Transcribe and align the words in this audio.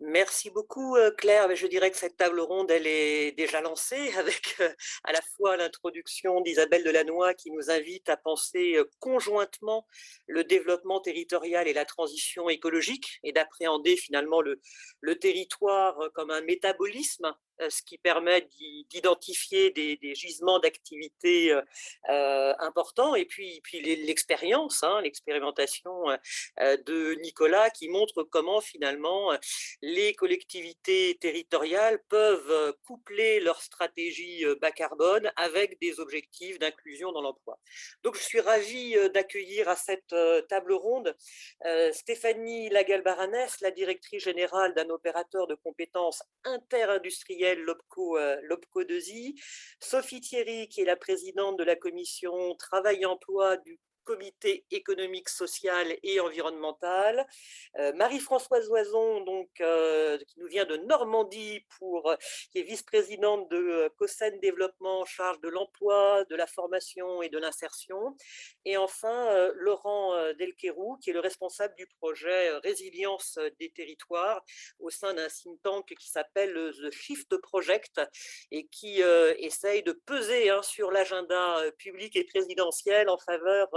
Merci 0.00 0.50
beaucoup 0.50 0.96
Claire. 1.18 1.54
Je 1.54 1.66
dirais 1.66 1.90
que 1.90 1.96
cette 1.96 2.16
table 2.16 2.40
ronde, 2.40 2.70
elle 2.70 2.86
est 2.86 3.32
déjà 3.32 3.60
lancée 3.60 4.12
avec 4.18 4.56
à 5.04 5.12
la 5.12 5.20
fois 5.36 5.56
l'introduction 5.56 6.40
d'Isabelle 6.40 6.84
Delannoy 6.84 7.34
qui 7.34 7.50
nous 7.50 7.70
invite 7.70 8.08
à 8.08 8.16
penser 8.16 8.78
conjointement 8.98 9.86
le 10.26 10.44
développement 10.44 11.00
territorial 11.00 11.68
et 11.68 11.74
la 11.74 11.84
transition 11.84 12.48
écologique 12.48 13.18
et 13.24 13.32
d'appréhender 13.32 13.96
finalement 13.96 14.40
le, 14.40 14.60
le 15.00 15.18
territoire 15.18 15.98
comme 16.14 16.30
un 16.30 16.40
métabolisme 16.40 17.26
euh, 17.26 17.32
ce 17.68 17.82
qui 17.82 17.98
permet 17.98 18.48
d'identifier 18.90 19.70
des, 19.70 20.14
gisements 20.14 20.58
d'activité 20.58 21.52
euh, 21.52 21.62
euh, 22.08 22.54
importants, 22.58 23.14
et 23.14 23.24
puis, 23.24 23.60
puis 23.62 23.80
l'expérience, 23.80 24.82
hein, 24.82 25.00
l'expérimentation 25.02 26.06
de 26.58 27.14
Nicolas 27.20 27.70
qui 27.70 27.88
montre 27.88 28.22
comment 28.22 28.60
finalement 28.60 29.36
les 29.82 30.14
collectivités 30.14 31.16
territoriales 31.20 32.02
peuvent 32.08 32.74
coupler 32.84 33.40
leur 33.40 33.60
stratégie 33.60 34.44
bas 34.60 34.70
carbone 34.70 35.30
avec 35.36 35.78
des 35.80 36.00
objectifs 36.00 36.58
d'inclusion 36.58 37.12
dans 37.12 37.22
l'emploi. 37.22 37.58
Donc 38.02 38.16
je 38.16 38.22
suis 38.22 38.40
ravie 38.40 38.96
d'accueillir 39.12 39.68
à 39.68 39.76
cette 39.76 40.14
table 40.48 40.72
ronde 40.72 41.14
Stéphanie 41.92 42.68
Lagalbaranès, 42.70 43.60
la 43.60 43.70
directrice 43.70 44.24
générale 44.24 44.74
d'un 44.74 44.88
opérateur 44.90 45.46
de 45.46 45.54
compétences 45.54 46.22
interindustrielles 46.44 47.45
l'OPCO, 47.54 48.18
euh, 48.18 48.36
l'OPCO 48.42 48.82
2I, 48.82 49.40
Sophie 49.80 50.20
Thierry, 50.20 50.68
qui 50.68 50.80
est 50.80 50.84
la 50.84 50.96
présidente 50.96 51.58
de 51.58 51.64
la 51.64 51.76
commission 51.76 52.54
Travail-Emploi 52.56 53.58
du 53.58 53.78
comité 54.06 54.64
économique, 54.70 55.28
social 55.28 55.94
et 56.02 56.20
environnemental. 56.20 57.26
Euh, 57.78 57.92
Marie-Françoise 57.94 58.70
Oison, 58.70 59.20
donc, 59.24 59.50
euh, 59.60 60.16
qui 60.18 60.38
nous 60.38 60.46
vient 60.46 60.64
de 60.64 60.76
Normandie, 60.76 61.60
pour, 61.78 62.10
euh, 62.10 62.16
qui 62.50 62.60
est 62.60 62.62
vice-présidente 62.62 63.50
de 63.50 63.90
COSEN 63.98 64.38
Développement 64.40 65.00
en 65.00 65.04
charge 65.04 65.40
de 65.40 65.48
l'emploi, 65.48 66.24
de 66.30 66.36
la 66.36 66.46
formation 66.46 67.20
et 67.20 67.28
de 67.28 67.38
l'insertion. 67.38 68.16
Et 68.64 68.76
enfin, 68.76 69.50
Laurent 69.54 70.14
Delquerou, 70.34 70.96
qui 70.98 71.10
est 71.10 71.12
le 71.12 71.20
responsable 71.20 71.74
du 71.76 71.86
projet 71.98 72.50
Résilience 72.58 73.38
des 73.58 73.70
territoires 73.70 74.44
au 74.78 74.90
sein 74.90 75.14
d'un 75.14 75.28
think 75.28 75.60
tank 75.62 75.94
qui 75.98 76.08
s'appelle 76.08 76.54
The 76.54 76.90
Shift 76.92 77.36
Project 77.38 78.00
et 78.52 78.66
qui 78.68 79.00
essaye 79.38 79.82
de 79.82 79.92
peser 79.92 80.50
hein, 80.50 80.62
sur 80.62 80.92
l'agenda 80.92 81.60
public 81.78 82.14
et 82.14 82.24
présidentiel 82.24 83.08
en 83.08 83.18
faveur 83.18 83.68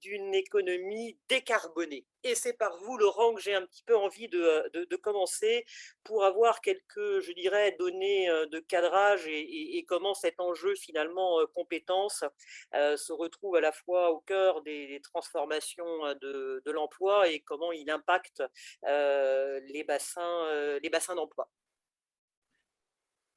d'une 0.00 0.34
économie 0.34 1.18
décarbonée. 1.28 2.06
Et 2.24 2.34
c'est 2.34 2.52
par 2.52 2.76
vous, 2.78 2.98
Laurent, 2.98 3.34
que 3.34 3.40
j'ai 3.40 3.54
un 3.54 3.64
petit 3.64 3.84
peu 3.84 3.96
envie 3.96 4.28
de, 4.28 4.40
euh, 4.40 4.96
commencer 5.02 5.64
pour 6.02 6.24
avoir 6.24 6.60
quelques, 6.60 7.20
je 7.20 7.32
dirais, 7.32 7.76
données 7.78 8.28
euh, 8.28 8.46
de 8.46 8.58
cadrage 8.58 9.26
et, 9.28 9.84
comment 9.86 10.14
cet 10.14 10.40
enjeu, 10.40 10.74
finalement, 10.74 11.38
compétence, 11.54 12.24
se 12.72 13.12
retrouve 13.12 13.56
à 13.56 13.60
la 13.60 13.72
fois 13.72 14.10
au 14.10 14.20
cœur 14.20 14.62
des, 14.62 15.00
transformations 15.02 16.14
de, 16.20 16.70
l'emploi 16.70 17.28
et 17.28 17.40
comment 17.40 17.72
il 17.72 17.90
impacte 17.90 18.42
les 18.82 19.84
bassins, 19.86 20.78
les 20.82 20.90
bassins 20.90 21.14
d'emploi. 21.14 21.48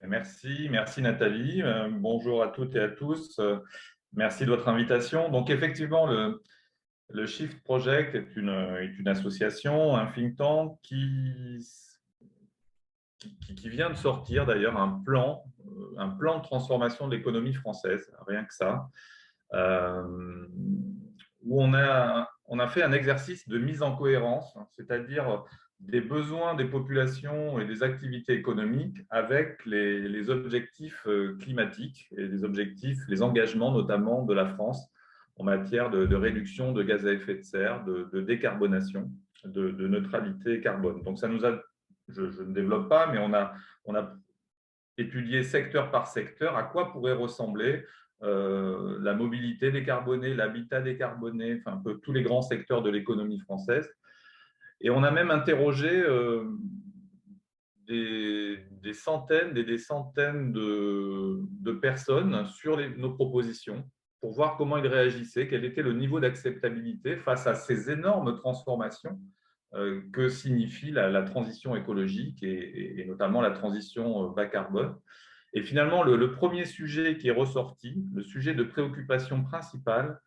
Merci, 0.01 0.67
merci 0.69 1.01
Nathalie. 1.01 1.63
Bonjour 1.91 2.43
à 2.43 2.49
toutes 2.49 2.75
et 2.75 2.79
à 2.79 2.89
tous. 2.89 3.39
Merci 4.13 4.45
de 4.45 4.49
votre 4.49 4.67
invitation. 4.67 5.29
Donc, 5.29 5.49
effectivement, 5.49 6.05
le, 6.05 6.41
Shift 7.25 7.63
Project 7.63 8.15
est 8.15 8.35
une, 8.35 9.07
association, 9.07 9.95
un 9.95 10.07
think 10.07 10.37
tank 10.37 10.77
qui, 10.81 11.57
vient 13.65 13.89
de 13.89 13.95
sortir 13.95 14.45
d'ailleurs 14.45 14.77
un 14.77 15.01
plan, 15.05 15.43
un 15.97 16.09
plan 16.09 16.39
de 16.39 16.43
transformation 16.43 17.07
de 17.07 17.15
l'économie 17.15 17.53
française, 17.53 18.11
rien 18.27 18.43
que 18.43 18.53
ça, 18.53 18.89
euh, 19.53 20.47
où 21.43 21.61
on 21.61 21.73
a 21.73 22.67
fait 22.67 22.83
un 22.83 22.91
exercice 22.91 23.47
de 23.47 23.57
mise 23.57 23.81
en 23.81 23.95
cohérence, 23.95 24.57
c'est-à-dire 24.75 25.45
des 25.81 26.01
besoins 26.01 26.53
des 26.53 26.65
populations 26.65 27.59
et 27.59 27.65
des 27.65 27.83
activités 27.83 28.33
économiques 28.33 28.97
avec 29.09 29.65
les, 29.65 30.29
objectifs 30.29 31.05
euh, 31.07 31.35
climatiques 31.39 32.07
et 32.17 32.27
les 32.27 32.43
objectifs, 32.43 32.99
les 33.07 33.21
engagements 33.23 33.71
notamment 33.71 34.23
de 34.23 34.33
la 34.33 34.45
France 34.45 34.91
en 35.37 35.43
matière 35.43 35.89
de, 35.89 36.15
réduction 36.15 36.71
de 36.71 36.83
gaz 36.83 37.05
à 37.07 37.13
effet 37.13 37.35
de 37.35 37.41
serre, 37.41 37.83
de, 37.83 38.21
décarbonation, 38.21 39.11
de, 39.43 39.87
neutralité 39.87 40.61
carbone. 40.61 41.01
Donc 41.03 41.17
ça 41.17 41.27
nous 41.27 41.45
a, 41.45 41.59
je, 42.09 42.21
ne 42.21 42.53
développe 42.53 42.87
pas, 42.87 43.11
mais 43.11 43.17
on 43.17 43.33
a, 43.33 43.53
on 43.85 43.95
a 43.95 44.13
étudié 44.97 45.41
secteur 45.41 45.89
par 45.89 46.05
secteur 46.05 46.55
à 46.57 46.63
quoi 46.63 46.91
pourrait 46.91 47.13
ressembler 47.13 47.83
euh, 48.21 48.99
la 49.01 49.15
mobilité 49.15 49.71
décarbonée, 49.71 50.35
l'habitat 50.35 50.81
décarboné, 50.81 51.57
enfin 51.59 51.77
un 51.77 51.81
peu 51.81 51.97
tous 51.97 52.13
les 52.13 52.21
grands 52.21 52.43
secteurs 52.43 52.83
de 52.83 52.91
l'économie 52.91 53.39
française 53.39 53.89
et 54.81 54.89
on 54.89 55.03
a 55.03 55.11
même 55.11 55.31
interrogé 55.31 55.89
euh, 55.89 56.45
des, 57.87 58.93
centaines 58.93 59.55
et 59.57 59.63
des 59.63 59.77
centaines 59.77 60.51
de, 60.51 61.71
personnes 61.81 62.45
sur 62.47 62.77
nos 62.97 63.13
propositions 63.13 63.89
pour 64.19 64.33
voir 64.33 64.55
comment 64.57 64.77
ils 64.77 64.87
réagissaient, 64.87 65.47
quel 65.47 65.65
était 65.65 65.81
le 65.81 65.93
niveau 65.93 66.19
d'acceptabilité 66.19 67.17
face 67.17 67.47
à 67.47 67.55
ces 67.55 67.89
énormes 67.89 68.35
transformations 68.35 69.19
euh, 69.73 70.01
que 70.13 70.29
signifie 70.29 70.91
la, 70.91 71.21
transition 71.23 71.75
écologique 71.75 72.43
et, 72.43 73.05
notamment 73.07 73.41
la 73.41 73.51
transition 73.51 74.25
euh, 74.25 74.33
bas 74.33 74.45
carbone. 74.45 74.95
Et 75.53 75.61
finalement, 75.63 76.03
le, 76.03 76.31
premier 76.31 76.65
sujet 76.65 77.17
qui 77.17 77.27
est 77.27 77.33
ressorti, 77.33 78.03
le 78.13 78.23
sujet 78.23 78.53
de 78.53 78.63
préoccupation 78.63 79.43
principale, 79.43 80.19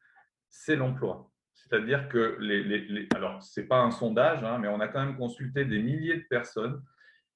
c'est 0.48 0.76
l'emploi. 0.76 1.30
C'est-à-dire 1.68 2.08
que, 2.08 2.38
alors, 3.14 3.42
ce 3.42 3.60
n'est 3.60 3.66
pas 3.66 3.80
un 3.80 3.90
sondage, 3.90 4.44
hein, 4.44 4.58
mais 4.58 4.68
on 4.68 4.80
a 4.80 4.88
quand 4.88 5.04
même 5.04 5.16
consulté 5.16 5.64
des 5.64 5.82
milliers 5.82 6.16
de 6.16 6.26
personnes. 6.28 6.82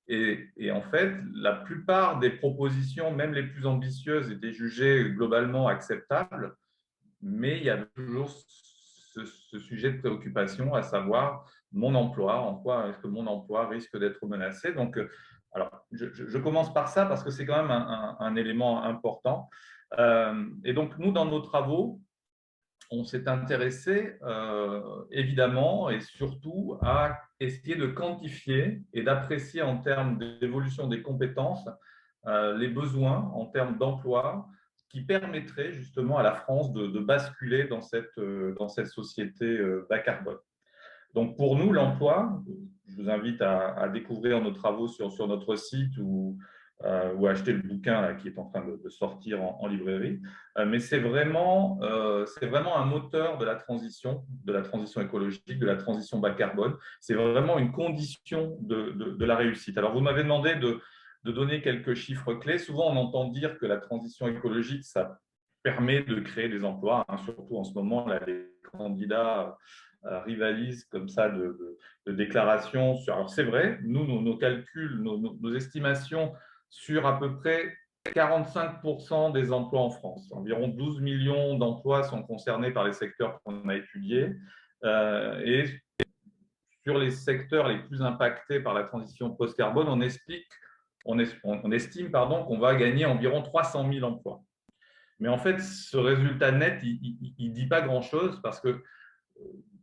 Et, 0.06 0.71
en 0.71 0.83
fait, 0.83 1.15
la 1.34 1.53
plupart 1.53 2.19
des 2.19 2.31
propositions, 2.31 3.11
même 3.11 3.34
les 3.34 3.43
plus 3.43 3.66
ambitieuses, 3.66 4.31
étaient 4.31 4.53
jugées 4.53 5.11
globalement 5.11 5.69
acceptables, 5.69 6.56
mais 7.21 7.59
il 7.59 7.65
y 7.65 7.71
avait 7.71 7.89
toujours 7.94 8.31
ce, 8.31 9.59
sujet 9.59 9.93
de 9.93 9.99
préoccupation, 9.99 10.75
à 10.75 10.83
savoir 10.83 11.45
mon 11.72 11.95
emploi, 11.95 12.39
en 12.39 12.55
quoi 12.55 12.89
est-ce 12.89 12.99
que 12.99 13.09
mon 13.09 13.27
emploi 13.27 13.66
risque 13.69 13.99
d'être 13.99 14.25
menacé. 14.27 14.72
Donc, 14.72 14.97
euh, 14.97 15.10
alors, 15.53 15.84
je, 15.91 16.39
commence 16.39 16.72
par 16.72 16.89
ça 16.89 17.05
parce 17.06 17.25
que 17.25 17.31
c'est 17.31 17.45
quand 17.45 17.62
même 17.62 17.71
un, 17.71 18.37
élément 18.37 18.84
important. 18.84 19.50
Euh, 19.99 20.47
et 20.65 20.72
donc, 20.72 20.97
nous, 20.99 21.12
dans 21.12 21.25
nos 21.25 21.41
travaux, 21.41 22.00
on 22.91 23.04
s'est 23.04 23.28
intéressé 23.28 24.16
euh, 24.22 24.81
évidemment 25.10 25.91
et 25.91 26.00
surtout 26.00 26.78
à 26.81 27.19
essayer 27.41 27.76
de 27.76 27.87
quantifier 27.87 28.82
et 28.93 29.03
d'apprécier 29.03 29.62
en 29.62 29.78
termes 29.78 30.19
d'évolution 30.41 30.88
des 30.88 31.03
compétences 31.03 31.69
euh, 32.27 32.56
les 32.56 32.69
besoins 32.69 33.31
en 33.34 33.47
termes 33.47 33.78
d'emploi 33.78 34.48
qui 34.88 35.03
permettraient 35.03 35.72
justement 35.72 36.16
à 36.16 36.22
la 36.22 36.32
France 36.32 36.72
de, 36.72 36.98
basculer 36.98 37.65
dans 37.65 37.82
cette, 37.82 38.16
euh, 38.19 38.54
dans 38.59 38.69
cette 38.69 38.87
société 38.87 39.60
bas 39.91 39.98
carbone. 39.98 40.38
Donc 41.15 41.37
pour 41.37 41.56
nous, 41.56 41.72
l'emploi, 41.72 42.43
je 42.87 42.97
vous 42.97 43.10
invite 43.10 43.43
à, 43.43 43.88
découvrir 43.88 44.41
nos 44.41 44.53
travaux 44.53 44.88
sur, 44.88 45.10
sur 45.12 45.28
notre 45.28 45.56
site 45.56 45.97
ou 45.98 46.38
euh, 46.84 47.12
ou 47.15 47.27
acheter 47.27 47.53
le 47.53 47.62
bouquin 47.62 48.15
qui 48.15 48.28
est 48.28 48.39
en 48.39 48.44
train 48.44 48.65
de, 48.65 48.89
sortir 48.89 49.43
en, 49.43 49.66
librairie. 49.66 50.21
Euh, 50.59 50.65
mais 50.65 50.78
c'est 50.78 51.01
vraiment, 51.01 51.80
euh, 51.83 52.25
vraiment 52.42 52.77
un 52.78 52.84
moteur 52.84 53.36
de 53.36 53.45
la 53.45 53.57
transition, 53.57 54.25
de 54.45 54.53
la 54.53 54.63
transition 54.63 55.01
écologique, 55.01 55.59
de 55.59 55.66
la 55.66 55.75
transition 55.75 56.21
bas 56.21 56.30
carbone. 56.30 56.77
C'est 57.01 57.15
vraiment 57.15 57.59
une 57.59 57.72
condition 57.72 58.57
de, 58.60 58.92
de, 58.92 59.25
la 59.25 59.34
réussite. 59.34 59.77
Alors, 59.77 59.92
vous 59.92 60.01
m'avez 60.01 60.22
demandé 60.22 60.54
de, 60.54 60.80
donner 61.25 61.63
quelques 61.63 61.95
chiffres 61.95 62.34
clés. 62.34 62.59
Souvent, 62.59 62.92
on 62.92 62.97
entend 62.97 63.25
dire 63.25 63.59
que 63.59 63.66
la 63.66 63.78
transition 63.78 64.28
écologique, 64.28 64.84
ça 64.84 65.19
permet 65.65 66.04
de 66.04 66.21
créer 66.21 66.48
des 66.48 66.65
emplois, 66.65 67.04
hein. 67.09 67.16
surtout 67.19 67.57
en 67.57 67.65
ce 67.65 67.75
moment, 67.75 68.07
les 68.25 68.53
candidats 68.71 69.59
rivalisent 70.04 70.84
comme 70.84 71.09
ça 71.09 71.28
de, 71.28 71.77
déclarations. 72.07 72.97
Sur... 72.97 73.15
Alors 73.15 73.28
c'est 73.28 73.42
vrai, 73.42 73.80
nous, 73.83 74.07
nos, 74.07 74.36
calculs, 74.39 75.03
nos, 75.03 75.19
nos, 75.19 75.54
estimations 75.54 76.33
sur 76.70 77.06
à 77.06 77.18
peu 77.18 77.36
près 77.36 77.76
45% 78.06 79.32
des 79.32 79.53
emplois 79.53 79.80
en 79.80 79.91
France. 79.91 80.30
Environ 80.32 80.68
12 80.68 81.00
millions 81.00 81.56
d'emplois 81.56 82.04
sont 82.04 82.22
concernés 82.22 82.70
par 82.70 82.84
les 82.84 82.92
secteurs 82.92 83.41
qu'on 83.42 83.68
a 83.68 83.76
étudiés. 83.76 84.34
Euh, 84.84 85.41
et 85.44 85.66
sur 86.84 86.98
les 86.98 87.10
secteurs 87.10 87.68
les 87.68 87.78
plus 87.78 88.03
impactés 88.03 88.60
par 88.60 88.74
la 88.74 88.84
transition 88.84 89.30
post-carbone, 89.30 89.88
on 89.88 90.00
on, 91.44 91.70
estime 91.72 92.10
pardon, 92.10 92.44
qu'on 92.44 92.59
va 92.59 92.74
gagner 92.74 93.06
environ 93.06 93.42
300 93.42 93.91
000 93.92 94.04
emplois. 94.06 94.42
Mais 95.20 95.28
en 95.28 95.38
fait, 95.38 95.60
ce 95.60 95.97
résultat 95.97 96.53
net, 96.53 96.80
il 96.82 97.48
ne 97.50 97.54
dit 97.54 97.66
pas 97.66 97.80
grand-chose 97.80 98.41
parce 98.42 98.60
que 98.60 98.82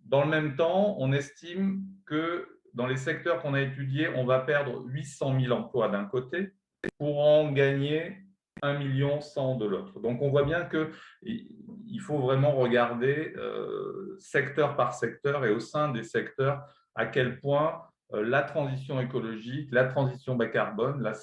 dans 0.06 0.24
le 0.24 0.30
même 0.30 0.56
temps, 0.56 0.96
on 1.00 1.12
estime 1.12 1.84
que 2.06 2.48
dans 2.74 2.88
les 2.88 2.98
secteurs 2.98 3.42
qu'on 3.42 3.54
a 3.54 3.62
étudiés, 3.62 4.10
on 4.10 4.26
va 4.26 4.40
perdre 4.40 4.84
800 4.86 5.40
000 5.40 5.54
emplois 5.54 5.90
d'un 5.90 6.06
côté 6.06 6.54
pour 6.98 7.20
en 7.20 7.52
gagner 7.52 8.18
1 8.62 8.80
million 8.80 9.22
100 9.22 9.58
de 9.58 9.66
l'autre. 9.66 10.00
Donc, 10.00 10.22
on 10.22 10.30
voit 10.30 10.44
bien 10.44 10.66
qu'il 10.66 12.02
faut 12.02 12.20
vraiment 12.20 12.52
regarder 12.54 13.34
euh, 13.38 14.16
secteur 14.20 14.76
par 14.76 14.94
secteur 14.94 15.46
et 15.46 15.52
au 15.52 15.60
sein 15.60 15.90
des 15.92 16.04
secteurs 16.04 16.66
à 16.96 17.06
quel 17.06 17.40
point 17.40 17.82
euh, 18.14 18.24
la 18.24 18.44
transition 18.44 19.00
écologique, 19.02 19.70
la 19.72 19.86
transition 19.86 20.36
bas 20.36 20.48
carbone, 20.48 21.02
la 21.02 21.14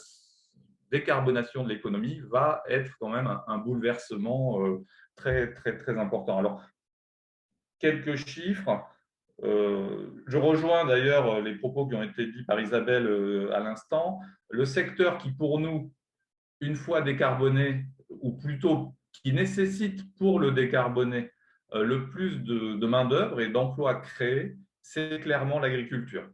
décarbonation 0.90 1.64
de 1.64 1.70
l'économie 1.70 2.20
va 2.30 2.62
être 2.68 2.92
quand 3.00 3.08
même 3.08 3.38
un, 3.46 3.58
bouleversement 3.58 4.64
euh, 4.64 4.84
très, 5.16 5.52
très, 5.54 5.76
très 5.78 5.98
important. 5.98 6.38
Alors, 6.38 6.62
quelques 7.78 8.16
chiffres. 8.16 8.84
Euh, 9.42 10.06
je 10.26 10.36
rejoins 10.36 10.84
d'ailleurs 10.84 11.40
les 11.40 11.54
propos 11.56 11.86
qui 11.86 11.94
ont 11.94 12.02
été 12.02 12.26
dits 12.26 12.44
par 12.44 12.60
Isabelle 12.60 13.06
à 13.52 13.60
l'instant. 13.60 14.20
Le 14.50 14.64
secteur 14.64 15.18
qui, 15.18 15.32
pour 15.32 15.58
nous, 15.58 15.92
une 16.60 16.76
fois 16.76 17.00
décarboné, 17.00 17.84
ou 18.08 18.32
plutôt 18.32 18.94
qui 19.12 19.32
nécessite 19.32 20.14
pour 20.16 20.38
le 20.38 20.52
décarboner 20.52 21.30
le 21.74 22.08
plus 22.10 22.42
de, 22.42 22.76
de 22.76 22.86
main-d'œuvre 22.86 23.40
et 23.40 23.48
d'emplois 23.48 23.96
créés, 23.96 24.56
c'est 24.82 25.20
clairement 25.20 25.58
l'agriculture 25.58 26.28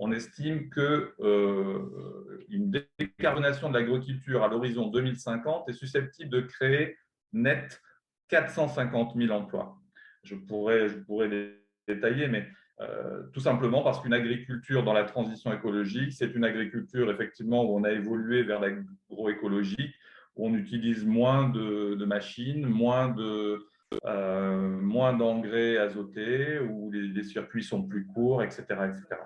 on 0.00 0.12
estime 0.12 0.70
qu'une 0.70 1.12
euh, 1.20 2.82
décarbonation 2.98 3.68
de 3.68 3.78
l'agriculture 3.78 4.42
à 4.42 4.48
l'horizon 4.48 4.86
2050 4.86 5.68
est 5.68 5.74
susceptible 5.74 6.30
de 6.30 6.40
créer 6.40 6.96
net 7.34 7.80
450 8.28 9.14
000 9.14 9.30
emplois. 9.30 9.76
Je 10.24 10.36
pourrais, 10.36 10.88
je 10.88 10.96
pourrais 11.00 11.28
les 11.28 11.60
mais 11.94 12.46
euh, 12.80 13.22
tout 13.32 13.40
simplement 13.40 13.82
parce 13.82 14.00
qu'une 14.00 14.14
agriculture 14.14 14.82
dans 14.82 14.92
la 14.92 15.04
transition 15.04 15.52
écologique, 15.52 16.12
c'est 16.12 16.34
une 16.34 16.44
agriculture 16.44 17.10
effectivement 17.10 17.64
où 17.64 17.76
on 17.76 17.84
a 17.84 17.90
évolué 17.92 18.42
vers 18.42 18.60
l'agroécologie, 18.60 19.94
où 20.36 20.48
on 20.48 20.54
utilise 20.54 21.04
moins 21.04 21.48
de, 21.48 22.04
machines, 22.04 22.66
moins 22.66 23.08
de, 23.08 23.66
euh, 24.06 24.68
moins 24.80 25.12
d'engrais 25.12 25.76
azotés, 25.76 26.58
où 26.58 26.90
les, 26.90 27.08
les, 27.08 27.22
circuits 27.24 27.64
sont 27.64 27.82
plus 27.82 28.06
courts, 28.06 28.42
etc., 28.42 28.64
etc. 28.68 29.22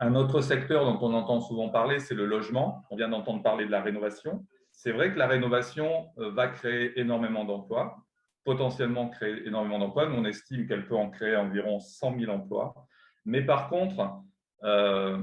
Un 0.00 0.14
autre 0.14 0.40
secteur 0.40 0.84
dont 0.84 0.98
on 1.04 1.12
entend 1.14 1.40
souvent 1.40 1.70
parler, 1.70 1.98
c'est 1.98 2.14
le 2.14 2.26
logement. 2.26 2.84
On 2.90 2.96
vient 2.96 3.08
d'entendre 3.08 3.42
parler 3.42 3.66
de 3.66 3.72
la 3.72 3.82
rénovation. 3.82 4.44
C'est 4.70 4.92
vrai 4.92 5.12
que 5.12 5.18
la 5.18 5.26
rénovation 5.26 6.06
euh, 6.18 6.30
va 6.30 6.46
créer 6.46 7.00
énormément 7.00 7.44
d'emplois, 7.44 7.96
potentiellement 8.48 9.10
créer 9.10 9.46
énormément 9.46 9.78
d'emplois. 9.78 10.08
Nous, 10.08 10.16
on 10.16 10.24
estime 10.24 10.66
qu'elle 10.66 10.86
peut 10.86 10.96
en 10.96 11.10
créer 11.10 11.36
environ 11.36 11.80
100 11.80 12.18
000 12.18 12.32
emplois. 12.32 12.72
Mais 13.26 13.42
par 13.42 13.68
contre, 13.68 14.22
euh, 14.64 15.18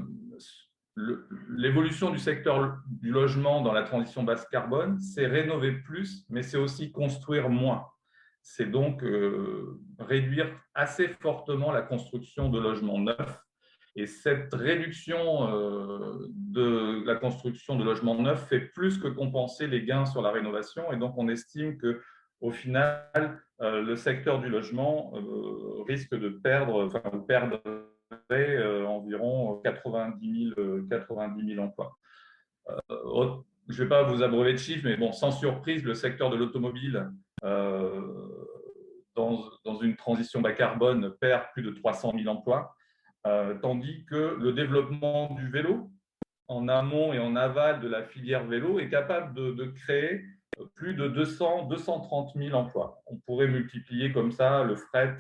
l'évolution 1.50 2.12
du 2.12 2.20
secteur 2.20 2.78
du 2.88 3.10
logement 3.10 3.62
dans 3.62 3.74
la 3.74 3.82
transition 3.82 4.22
basse 4.22 4.46
carbone, 4.48 5.00
c'est 5.00 5.26
rénover 5.26 5.72
plus, 5.72 6.28
mais 6.30 6.44
c'est 6.44 6.58
aussi 6.58 6.92
construire 6.92 7.50
moins. 7.50 7.88
C'est 8.44 8.70
donc 8.70 9.04
euh, 9.04 9.82
réduire 9.98 10.48
assez 10.76 11.08
fortement 11.08 11.72
la 11.72 11.82
construction 11.82 12.50
de 12.50 12.60
logements 12.60 13.00
neufs 13.00 13.42
et 13.96 14.06
cette 14.06 14.54
réduction 14.54 15.50
euh, 15.50 16.28
de 16.30 17.04
la 17.08 17.16
construction 17.16 17.76
de 17.76 17.84
logements 17.84 18.22
neufs 18.22 18.48
fait 18.48 18.60
plus 18.60 19.00
que 19.00 19.08
compenser 19.08 19.66
les 19.66 19.84
gains 19.84 20.06
sur 20.06 20.22
la 20.22 20.30
rénovation. 20.30 20.92
Et 20.92 20.98
donc, 20.98 21.16
on 21.18 21.28
estime 21.28 21.78
que 21.78 22.02
au 22.46 22.52
final, 22.52 23.42
euh, 23.62 23.82
le 23.82 23.96
secteur 23.96 24.40
du 24.40 24.50
logement 24.50 25.14
euh, 25.16 25.84
risque 25.88 26.16
de 26.16 26.30
perdre, 26.30 26.88
perdrait 27.28 28.86
environ 28.86 29.60
90 29.64 30.54
000, 30.56 30.82
90 30.90 31.56
000 31.56 31.64
emplois. 31.64 31.98
je 32.90 33.04
ne 33.70 33.84
vais 33.84 33.88
pas 33.90 34.04
vous 34.04 34.24
abreuver 34.24 34.54
de 34.54 34.58
chiffres, 34.58 34.84
mais 34.86 34.98
bon, 34.98 35.12
sans 35.12 35.32
surprise, 35.32 35.84
le 35.84 35.94
secteur 35.94 36.30
de 36.30 36.38
l'automobile, 36.38 37.10
dans, 39.16 39.80
une 39.82 39.96
transition 39.96 40.42
bas 40.42 40.54
carbone, 40.54 41.14
perd 41.20 41.46
plus 41.54 41.64
de 41.64 41.72
300 41.72 42.14
000 42.18 42.28
emplois. 42.28 42.76
Euh, 43.26 43.56
tandis 43.62 44.06
que 44.06 44.38
le 44.40 44.54
développement 44.54 45.34
du 45.34 45.50
vélo, 45.50 45.90
en 46.48 46.68
amont 46.68 47.12
et 47.12 47.20
en 47.20 47.36
aval 47.36 47.80
de 47.82 47.88
la 47.88 48.04
filière 48.04 48.46
vélo, 48.46 48.80
est 48.80 48.90
capable 48.90 49.34
de, 49.34 49.66
créer 49.66 50.24
plus 50.76 50.94
de 50.94 51.08
200, 51.08 51.66
230 51.66 52.34
000 52.36 52.56
emplois. 52.56 53.02
On 53.08 53.18
pourrait 53.18 53.48
multiplier 53.48 54.12
comme 54.12 54.32
ça 54.32 54.64
le 54.64 54.76
fret 54.76 55.18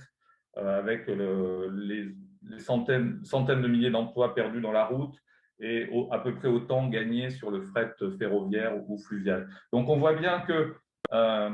euh, 0.57 0.79
avec 0.79 1.07
les, 1.07 2.15
centaines, 2.59 3.21
de 3.21 3.67
milliers 3.67 3.89
d'emplois 3.89 4.33
perdus 4.33 4.61
dans 4.61 4.71
la 4.71 4.85
route 4.85 5.15
et 5.59 5.89
à 6.11 6.19
peu 6.19 6.35
près 6.35 6.47
autant 6.47 6.87
gagnés 6.89 7.29
sur 7.29 7.49
le 7.49 7.61
fret 7.61 7.93
ferroviaire 8.17 8.77
ou 8.89 8.97
fluvial. 8.97 9.49
Donc 9.71 9.89
on 9.89 9.97
voit 9.97 10.13
bien 10.13 10.41
que 10.41 10.75
euh, 11.13 11.49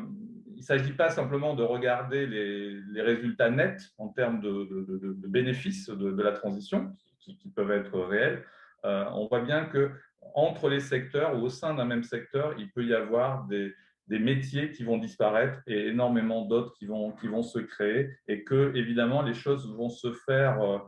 il 0.53 0.57
ne 0.57 0.63
s'agit 0.63 0.93
pas 0.93 1.09
simplement 1.09 1.55
de 1.55 1.63
regarder 1.63 2.27
les, 2.27 3.01
résultats 3.01 3.49
nets 3.49 3.81
en 3.97 4.09
termes 4.09 4.41
de, 4.41 5.27
bénéfices 5.27 5.89
de, 5.89 6.21
la 6.21 6.33
transition, 6.33 6.93
qui, 7.19 7.35
peuvent 7.55 7.71
être 7.71 7.99
réels. 7.99 8.43
Euh, 8.85 9.05
on 9.13 9.27
voit 9.27 9.41
bien 9.41 9.65
que 9.65 9.91
entre 10.33 10.69
les 10.69 10.79
secteurs 10.79 11.35
ou 11.35 11.43
au 11.43 11.49
sein 11.49 11.73
d'un 11.73 11.85
même 11.85 12.03
secteur, 12.03 12.55
il 12.57 12.71
peut 12.71 12.85
y 12.85 12.93
avoir 12.93 13.45
des, 13.47 13.73
métiers 14.07 14.73
qui 14.73 14.83
vont 14.83 14.97
disparaître 14.97 15.61
et 15.67 15.87
énormément 15.87 16.43
d'autres 16.43 16.73
qui 16.73 16.85
vont, 16.85 17.13
qui 17.13 17.27
vont 17.27 17.43
se 17.43 17.59
créer 17.59 18.09
et 18.27 18.43
que, 18.43 18.75
évidemment, 18.75 19.21
les 19.21 19.33
choses 19.33 19.73
vont 19.73 19.87
se 19.87 20.11
faire 20.11 20.61
euh, 20.61 20.79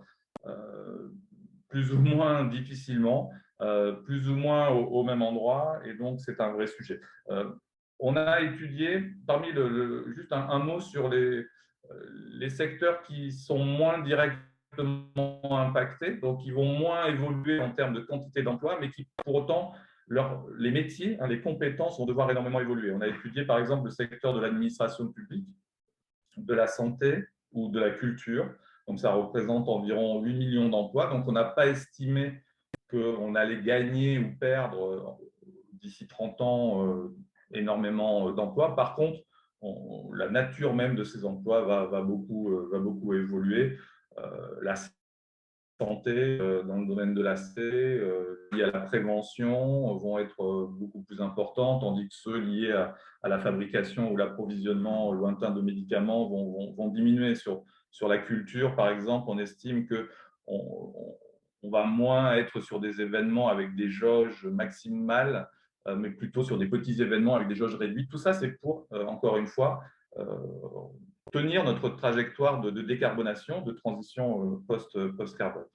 euh, 0.46 1.10
plus 1.70 1.94
ou 1.94 2.00
moins 2.00 2.44
difficilement, 2.44 3.32
plus 4.04 4.30
ou 4.30 4.36
moins 4.36 4.68
au, 4.68 5.04
même 5.06 5.22
endroit 5.22 5.80
et 5.86 5.94
donc 5.94 6.20
c'est 6.20 6.42
un 6.42 6.52
vrai 6.52 6.68
sujet. 6.68 7.00
On 7.98 8.18
a 8.18 8.42
étudié, 8.42 9.14
parmi 9.26 9.54
le, 9.54 10.14
juste 10.14 10.34
un, 10.34 10.60
mot 10.60 10.82
sur 10.82 11.08
les, 11.08 11.46
les 12.34 12.50
secteurs 12.50 13.04
qui 13.04 13.32
sont 13.32 13.64
moins 13.64 14.00
impactés, 14.80 16.16
donc 16.16 16.42
qui 16.42 16.52
vont 16.52 16.66
moins 16.66 17.06
évoluer 17.06 17.60
en 17.60 17.72
termes 17.72 17.94
de 17.94 18.02
quantité 18.02 18.44
d'emplois, 18.44 18.78
mais 18.80 18.90
qui 18.90 19.08
pour 19.24 19.36
autant, 19.36 19.74
les 20.58 20.72
métiers, 20.72 21.18
hein, 21.20 21.28
les 21.28 21.42
compétences 21.42 21.98
vont 21.98 22.06
devoir 22.06 22.30
énormément 22.30 22.60
évoluer. 22.60 22.92
On 22.92 23.02
a 23.02 23.08
étudié 23.08 23.46
par 23.46 23.60
exemple 23.60 23.86
le 23.86 23.92
secteur 23.92 24.34
de 24.34 24.42
l'administration 24.42 25.08
publique, 25.08 25.48
de 26.38 26.54
la 26.54 26.68
santé 26.68 27.26
ou 27.52 27.70
de 27.70 27.80
la 27.80 27.92
culture. 27.92 28.50
Donc 28.88 29.00
ça 29.00 29.14
représente 29.14 29.70
environ 29.70 30.22
8 30.22 30.34
millions 30.34 30.70
d'emplois. 30.70 31.08
Donc 31.08 31.28
on 31.28 31.32
n'a 31.32 31.46
pas 31.46 31.68
estimé 31.68 32.42
qu'on 32.90 33.36
allait 33.36 33.62
gagner 33.62 34.20
ou 34.20 34.36
perdre 34.38 34.86
euh, 34.86 35.48
d'ici 35.74 36.08
30 36.08 36.42
ans 36.42 36.86
euh, 36.86 37.16
énormément 37.54 38.30
euh, 38.30 38.34
d'emplois. 38.34 38.76
Par 38.76 38.96
contre, 38.96 39.20
la 40.14 40.30
nature 40.30 40.76
même 40.76 40.96
de 40.96 41.06
ces 41.06 41.24
emplois 41.24 41.62
va, 41.62 42.02
beaucoup, 42.02 42.54
va 42.70 42.80
beaucoup 42.80 43.14
évoluer. 43.14 43.78
Euh, 44.18 44.60
la 44.62 44.76
santé 45.80 46.38
dans 46.38 46.78
le 46.78 46.86
domaine 46.86 47.14
de 47.14 47.22
la 47.22 47.36
C, 47.36 47.62
liés 48.52 48.64
à 48.64 48.72
la 48.72 48.80
prévention, 48.80 49.98
vont 49.98 50.20
être 50.20 50.70
beaucoup 50.72 51.02
plus 51.02 51.20
importants, 51.20 51.80
tandis 51.80 52.08
que 52.08 52.14
ceux 52.16 52.38
liés 52.38 52.72
à, 52.72 52.96
la 53.28 53.40
fabrication 53.40 54.12
ou 54.12 54.18
l'approvisionnement 54.18 55.12
lointain 55.12 55.52
de 55.52 55.62
médicaments 55.62 56.30
vont, 56.30 56.88
diminuer. 56.90 57.36
Sur, 57.36 57.64
la 58.08 58.20
culture, 58.20 58.76
par 58.76 58.90
exemple, 58.90 59.26
on 59.28 59.40
estime 59.40 59.86
que 59.88 60.10
on, 60.48 60.94
va 61.64 61.86
moins 61.86 62.36
être 62.36 62.60
sur 62.62 62.80
des 62.80 63.02
événements 63.02 63.48
avec 63.48 63.76
des 63.76 63.90
jauges 63.90 64.46
maximales 64.46 65.50
euh, 65.88 65.96
mais 65.96 66.12
plutôt 66.12 66.44
sur 66.44 66.58
des 66.58 66.68
petits 66.68 67.02
événements 67.02 67.36
avec 67.36 67.48
des 67.50 67.56
jauges 67.56 67.76
réduites. 67.76 68.10
Tout 68.10 68.18
ça, 68.18 68.34
c'est 68.34 68.52
pour, 68.60 68.88
euh, 68.94 69.06
encore 69.06 69.38
une 69.38 69.48
fois, 69.48 69.82
euh, 70.18 70.26
tenir 71.34 71.64
notre 71.64 71.90
trajectoire 71.90 72.62
de, 72.62 72.82
décarbonation, 72.82 73.62
de 73.62 73.72
transition 73.74 74.62
post-carbone. 74.68 75.66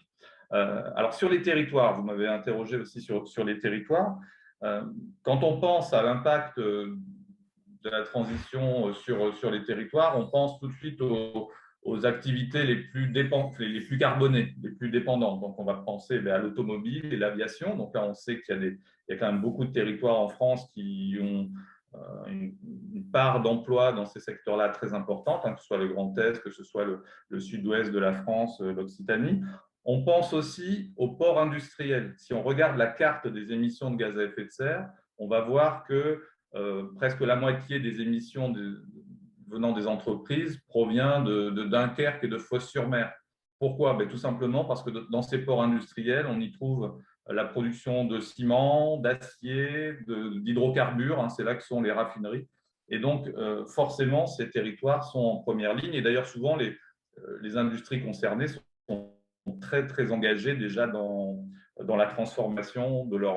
alors, 0.51 1.13
sur 1.13 1.29
les 1.29 1.43
territoires, 1.43 1.95
vous 1.97 2.05
m'avez 2.05 2.29
interrogé 2.29 2.77
aussi 2.77 3.03
sur, 3.03 3.45
les 3.45 3.59
territoires. 3.59 4.17
quand 4.61 5.43
on 5.43 5.61
pense 5.61 5.93
à 5.93 6.03
l'impact 6.03 6.59
de 7.83 7.91
la 7.91 8.03
transition 8.05 8.95
sur, 8.95 9.51
les 9.51 9.65
territoires, 9.65 10.19
on 10.19 10.27
pense 10.27 10.59
tout 10.61 10.69
de 10.69 10.75
suite 10.75 11.01
aux, 11.01 11.51
activités 12.05 12.65
les 12.65 12.77
plus, 12.77 13.11
les 13.13 13.81
plus 13.81 13.99
carbonées, 13.99 14.55
les 14.63 14.71
plus 14.71 14.91
dépendantes. 14.91 15.41
Donc, 15.41 15.59
on 15.59 15.65
va 15.65 15.75
penser 15.75 16.19
ben, 16.19 16.35
à 16.35 16.39
l'automobile 16.39 17.13
et 17.13 17.17
l'aviation. 17.17 17.77
Donc 17.77 17.95
là, 17.95 18.05
on 18.05 18.13
sait 18.13 18.43
qu'il 18.43 18.79
y, 19.09 19.13
a 19.13 19.17
quand 19.17 19.33
même 19.33 19.41
beaucoup 19.41 19.65
de 19.65 19.73
territoires 19.73 20.21
en 20.21 20.29
France 20.29 20.71
qui 20.75 21.17
ont 21.19 21.45
euh, 21.45 21.47
une, 22.27 22.55
part 23.11 23.41
d'emploi 23.41 23.93
dans 23.93 24.05
ces 24.05 24.21
secteurs-là 24.21 24.69
très 24.69 24.93
importante, 24.93 25.41
hein, 25.45 25.55
que 25.55 25.61
ce 25.61 25.67
soit 25.67 25.79
le 25.79 25.89
Grand 25.89 26.17
Est, 26.19 26.43
que 26.43 26.51
ce 26.51 26.63
soit 26.63 26.85
le, 26.85 27.41
sud-ouest 27.41 27.91
de 27.91 27.99
la 27.99 28.13
France, 28.13 28.61
euh, 28.61 28.73
l'Occitanie. 28.73 29.41
On 29.85 30.05
pense 30.05 30.35
aussi 30.35 30.93
aux 30.97 31.13
ports 31.13 31.41
industriels. 31.41 32.15
Si 32.19 32.35
on 32.35 32.43
regarde 32.43 32.77
la 32.77 32.89
carte 32.89 33.27
des 33.27 33.53
émissions 33.53 33.91
de 33.91 33.97
gaz 33.97 34.19
à 34.19 34.25
effet 34.25 34.45
de 34.45 34.51
serre, 34.51 34.91
on 35.17 35.27
va 35.27 35.41
voir 35.41 35.85
que 35.85 36.23
euh, 36.55 36.89
presque 36.97 37.21
la 37.21 37.37
moitié 37.37 37.81
des 37.81 38.01
émissions 38.03 38.53
venant 39.49 39.73
des 39.73 39.87
entreprises 39.87 40.61
provient 40.69 41.23
de, 41.23 41.51
Dunkerque 41.65 42.25
et 42.25 42.29
de 42.29 42.39
Fos-sur-Mer. 42.39 43.13
Pourquoi? 43.59 43.95
Ben, 43.95 44.09
Tout 44.09 44.19
simplement 44.19 44.65
parce 44.65 44.83
que 44.83 44.91
dans 45.11 45.23
ces 45.23 45.39
ports 45.39 45.63
industriels, 45.63 46.27
on 46.27 46.41
y 46.41 46.51
trouve 46.51 46.99
la 47.29 47.45
production 47.45 48.05
de 48.05 48.21
ciment, 48.21 48.97
d'acier, 48.99 49.95
d'hydrocarbures, 50.07 51.21
hein, 51.21 51.29
c'est 51.29 51.45
là 51.45 51.55
que 51.55 51.63
sont 51.63 51.83
les 51.83 51.93
raffineries. 51.93 52.49
Et 52.89 52.99
donc, 52.99 53.29
euh, 53.29 53.67
forcément, 53.67 54.27
ces 54.27 54.51
territoires 54.51 55.05
sont 55.05 55.21
en 55.21 55.37
première 55.39 55.75
ligne. 55.75 55.95
Et 55.95 56.03
d'ailleurs, 56.03 56.27
souvent, 56.27 56.57
les, 56.57 56.77
euh, 57.19 57.39
les 57.43 57.57
industries 57.57 58.03
concernées 58.03 58.47
sont 58.49 59.13
très, 59.61 59.87
très 59.87 60.11
engagées 60.11 60.57
déjà 60.57 60.87
dans, 60.87 61.45
dans 61.83 61.97
la 61.97 62.07
transformation 62.07 63.05
de 63.05 63.17
leur, 63.17 63.37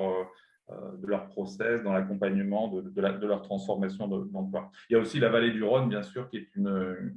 euh, 0.69 0.98
de 0.98 1.07
process, 1.29 1.83
dans 1.83 1.91
l'accompagnement 1.91 2.69
de, 2.69 2.81
de, 2.81 3.27
leur 3.27 3.41
transformation 3.41 4.07
d'emploi. 4.07 4.71
Il 4.89 4.93
y 4.93 4.95
a 4.95 5.00
aussi 5.00 5.19
la 5.19 5.29
vallée 5.29 5.51
du 5.51 5.63
Rhône, 5.63 5.89
bien 5.89 6.03
sûr, 6.03 6.29
qui, 6.29 6.38
est 6.38 6.55
une, 6.55 7.13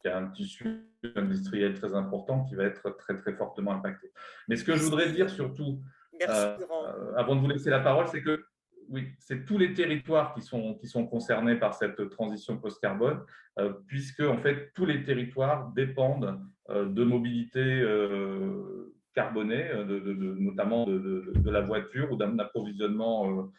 qui 0.00 0.08
a 0.08 0.18
un 0.18 0.28
tissu 0.28 0.84
industriel 1.16 1.74
très 1.74 1.94
important 1.94 2.44
qui 2.44 2.54
va 2.54 2.64
être 2.64 2.90
très, 2.96 3.16
très 3.16 3.32
fortement 3.32 3.72
impacté. 3.72 4.12
Mais 4.48 4.56
ce 4.56 4.64
que 4.64 4.76
je 4.76 4.82
voudrais 4.82 5.10
dire 5.10 5.30
surtout, 5.30 5.80
avant 6.26 7.36
de 7.36 7.40
vous 7.40 7.48
laisser 7.48 7.70
la 7.70 7.80
parole, 7.80 8.08
c'est 8.08 8.22
que 8.22 8.44
oui, 8.90 9.08
c'est 9.18 9.44
tous 9.44 9.58
les 9.58 9.74
territoires 9.74 10.34
qui 10.34 10.40
sont, 10.40 10.74
qui 10.74 10.86
sont 10.86 11.06
concernés 11.06 11.56
par 11.56 11.74
cette 11.74 12.08
transition 12.10 12.58
post-carbone, 12.58 13.20
euh, 13.58 13.72
puisque 13.86 14.20
en 14.20 14.38
fait 14.38 14.72
tous 14.74 14.86
les 14.86 15.02
territoires 15.02 15.72
dépendent 15.74 16.40
euh, 16.70 16.86
de 16.86 17.04
mobilité 17.04 17.60
euh, 17.60 18.94
carbonée, 19.14 19.68
notamment 19.84 20.86
de, 20.86 21.50
la 21.50 21.60
voiture 21.60 22.12
ou 22.12 22.16
d'un 22.16 22.38
approvisionnement 22.38 23.50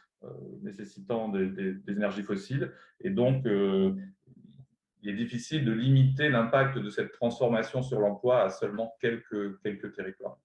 nécessitant 0.62 1.28
des, 1.28 1.75
énergies 1.89 2.24
fossiles. 2.24 2.72
Et 3.01 3.10
donc, 3.10 3.44
il 3.46 5.10
est 5.10 5.13
difficile 5.13 5.66
de 5.66 5.74
limiter 5.74 6.30
l'impact 6.30 6.78
de 6.78 6.89
cette 6.89 7.12
transformation 7.12 7.82
sur 7.82 8.00
l'emploi 8.00 8.44
à 8.44 8.50
seulement 8.50 8.96
quelques, 9.01 9.60
quelques 9.62 9.92
territoires. 9.94 10.38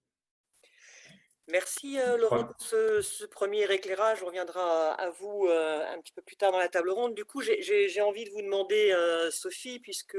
Merci 1.48 2.00
euh, 2.00 2.16
Laurent 2.16 2.44
pour 2.44 2.56
ce, 2.58 3.26
premier 3.26 3.70
éclairage. 3.70 4.22
On 4.22 4.26
reviendra 4.26 4.92
à 4.92 5.10
vous 5.10 5.46
euh, 5.46 5.84
un 5.92 6.00
petit 6.00 6.12
peu 6.12 6.22
plus 6.22 6.36
tard 6.36 6.52
dans 6.52 6.58
la 6.58 6.68
table 6.68 6.88
ronde. 6.88 7.14
Du 7.14 7.26
coup, 7.26 7.42
j'ai 7.42 8.00
envie 8.00 8.24
de 8.24 8.30
vous 8.30 8.40
demander, 8.40 8.92
euh, 8.92 9.30
Sophie, 9.30 9.78
puisque 9.78 10.16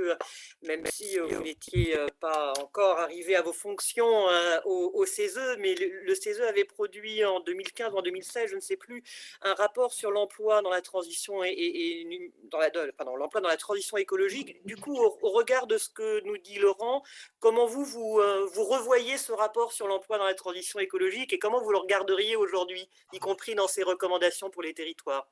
même 0.61 0.85
si 0.85 1.17
vous 1.17 1.41
n'étiez 1.41 1.97
pas 2.19 2.53
encore 2.59 2.99
arrivé 2.99 3.35
à 3.35 3.41
vos 3.41 3.53
fonctions 3.53 4.27
au, 4.65 5.05
CESE, 5.05 5.57
mais 5.57 5.73
le, 5.73 6.13
CESE 6.13 6.41
avait 6.41 6.63
produit 6.63 7.25
en 7.25 7.39
2015 7.39 7.93
ou 7.93 7.97
en 7.97 8.01
2016, 8.03 8.51
je 8.51 8.55
ne 8.55 8.61
sais 8.61 8.77
plus, 8.77 9.03
un 9.41 9.55
rapport 9.55 9.93
sur 9.93 10.11
l'emploi 10.11 10.61
dans 10.61 10.69
la 10.69 10.81
transition 10.81 11.43
et, 11.43 12.29
dans 12.51 12.59
la, 12.59 12.69
l'emploi 13.17 13.41
dans 13.41 13.49
la 13.49 13.57
transition 13.57 13.97
écologique. 13.97 14.63
Du 14.65 14.75
coup, 14.75 14.95
au, 14.95 15.17
au, 15.21 15.31
regard 15.31 15.65
de 15.65 15.77
ce 15.79 15.89
que 15.89 16.21
nous 16.25 16.37
dit 16.37 16.59
Laurent, 16.59 17.01
comment 17.39 17.65
vous, 17.65 17.83
vous, 17.83 18.21
vous 18.53 18.63
revoyez 18.65 19.17
ce 19.17 19.31
rapport 19.31 19.71
sur 19.71 19.87
l'emploi 19.87 20.19
dans 20.19 20.25
la 20.25 20.35
transition 20.35 20.79
écologique? 20.79 21.14
Et 21.21 21.39
comment 21.39 21.61
vous 21.61 21.71
le 21.71 21.77
regarderiez 21.77 22.35
aujourd'hui, 22.35 22.89
y 23.13 23.19
compris 23.19 23.55
dans 23.55 23.67
ces 23.67 23.83
recommandations 23.83 24.49
pour 24.49 24.63
les 24.63 24.73
territoires? 24.73 25.27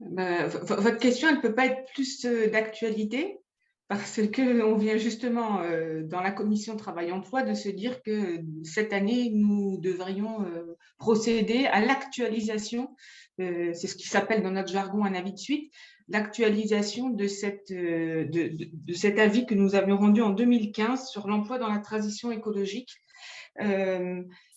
Bah, 0.00 0.46
Votre 0.46 0.98
question, 0.98 1.28
elle 1.28 1.36
ne 1.36 1.40
peut 1.40 1.54
pas 1.54 1.66
être 1.66 1.90
plus 1.94 2.24
euh, 2.24 2.48
d'actualité 2.50 3.38
parce 3.88 4.20
qu'on 4.34 4.74
vient 4.74 4.96
justement 4.96 5.60
euh, 5.60 6.02
dans 6.02 6.20
la 6.20 6.32
commission 6.32 6.76
travail-emploi 6.76 7.42
de 7.42 7.54
se 7.54 7.68
dire 7.68 8.02
que 8.02 8.40
cette 8.64 8.92
année, 8.92 9.30
nous 9.32 9.78
devrions 9.78 10.44
euh, 10.44 10.76
procéder 10.98 11.66
à 11.66 11.80
l'actualisation, 11.80 12.96
c'est 13.38 13.74
ce 13.74 13.94
qui 13.94 14.08
s'appelle 14.08 14.42
dans 14.42 14.50
notre 14.50 14.72
jargon 14.72 15.04
un 15.04 15.14
avis 15.14 15.34
de 15.34 15.38
suite, 15.38 15.72
l'actualisation 16.08 17.10
de, 17.10 17.26
de, 17.26 18.94
cet 18.94 19.18
avis 19.18 19.44
que 19.44 19.54
nous 19.54 19.74
avions 19.74 19.98
rendu 19.98 20.22
en 20.22 20.30
2015 20.30 21.10
sur 21.10 21.28
l'emploi 21.28 21.58
dans 21.58 21.68
la 21.68 21.78
transition 21.78 22.32
écologique. 22.32 22.90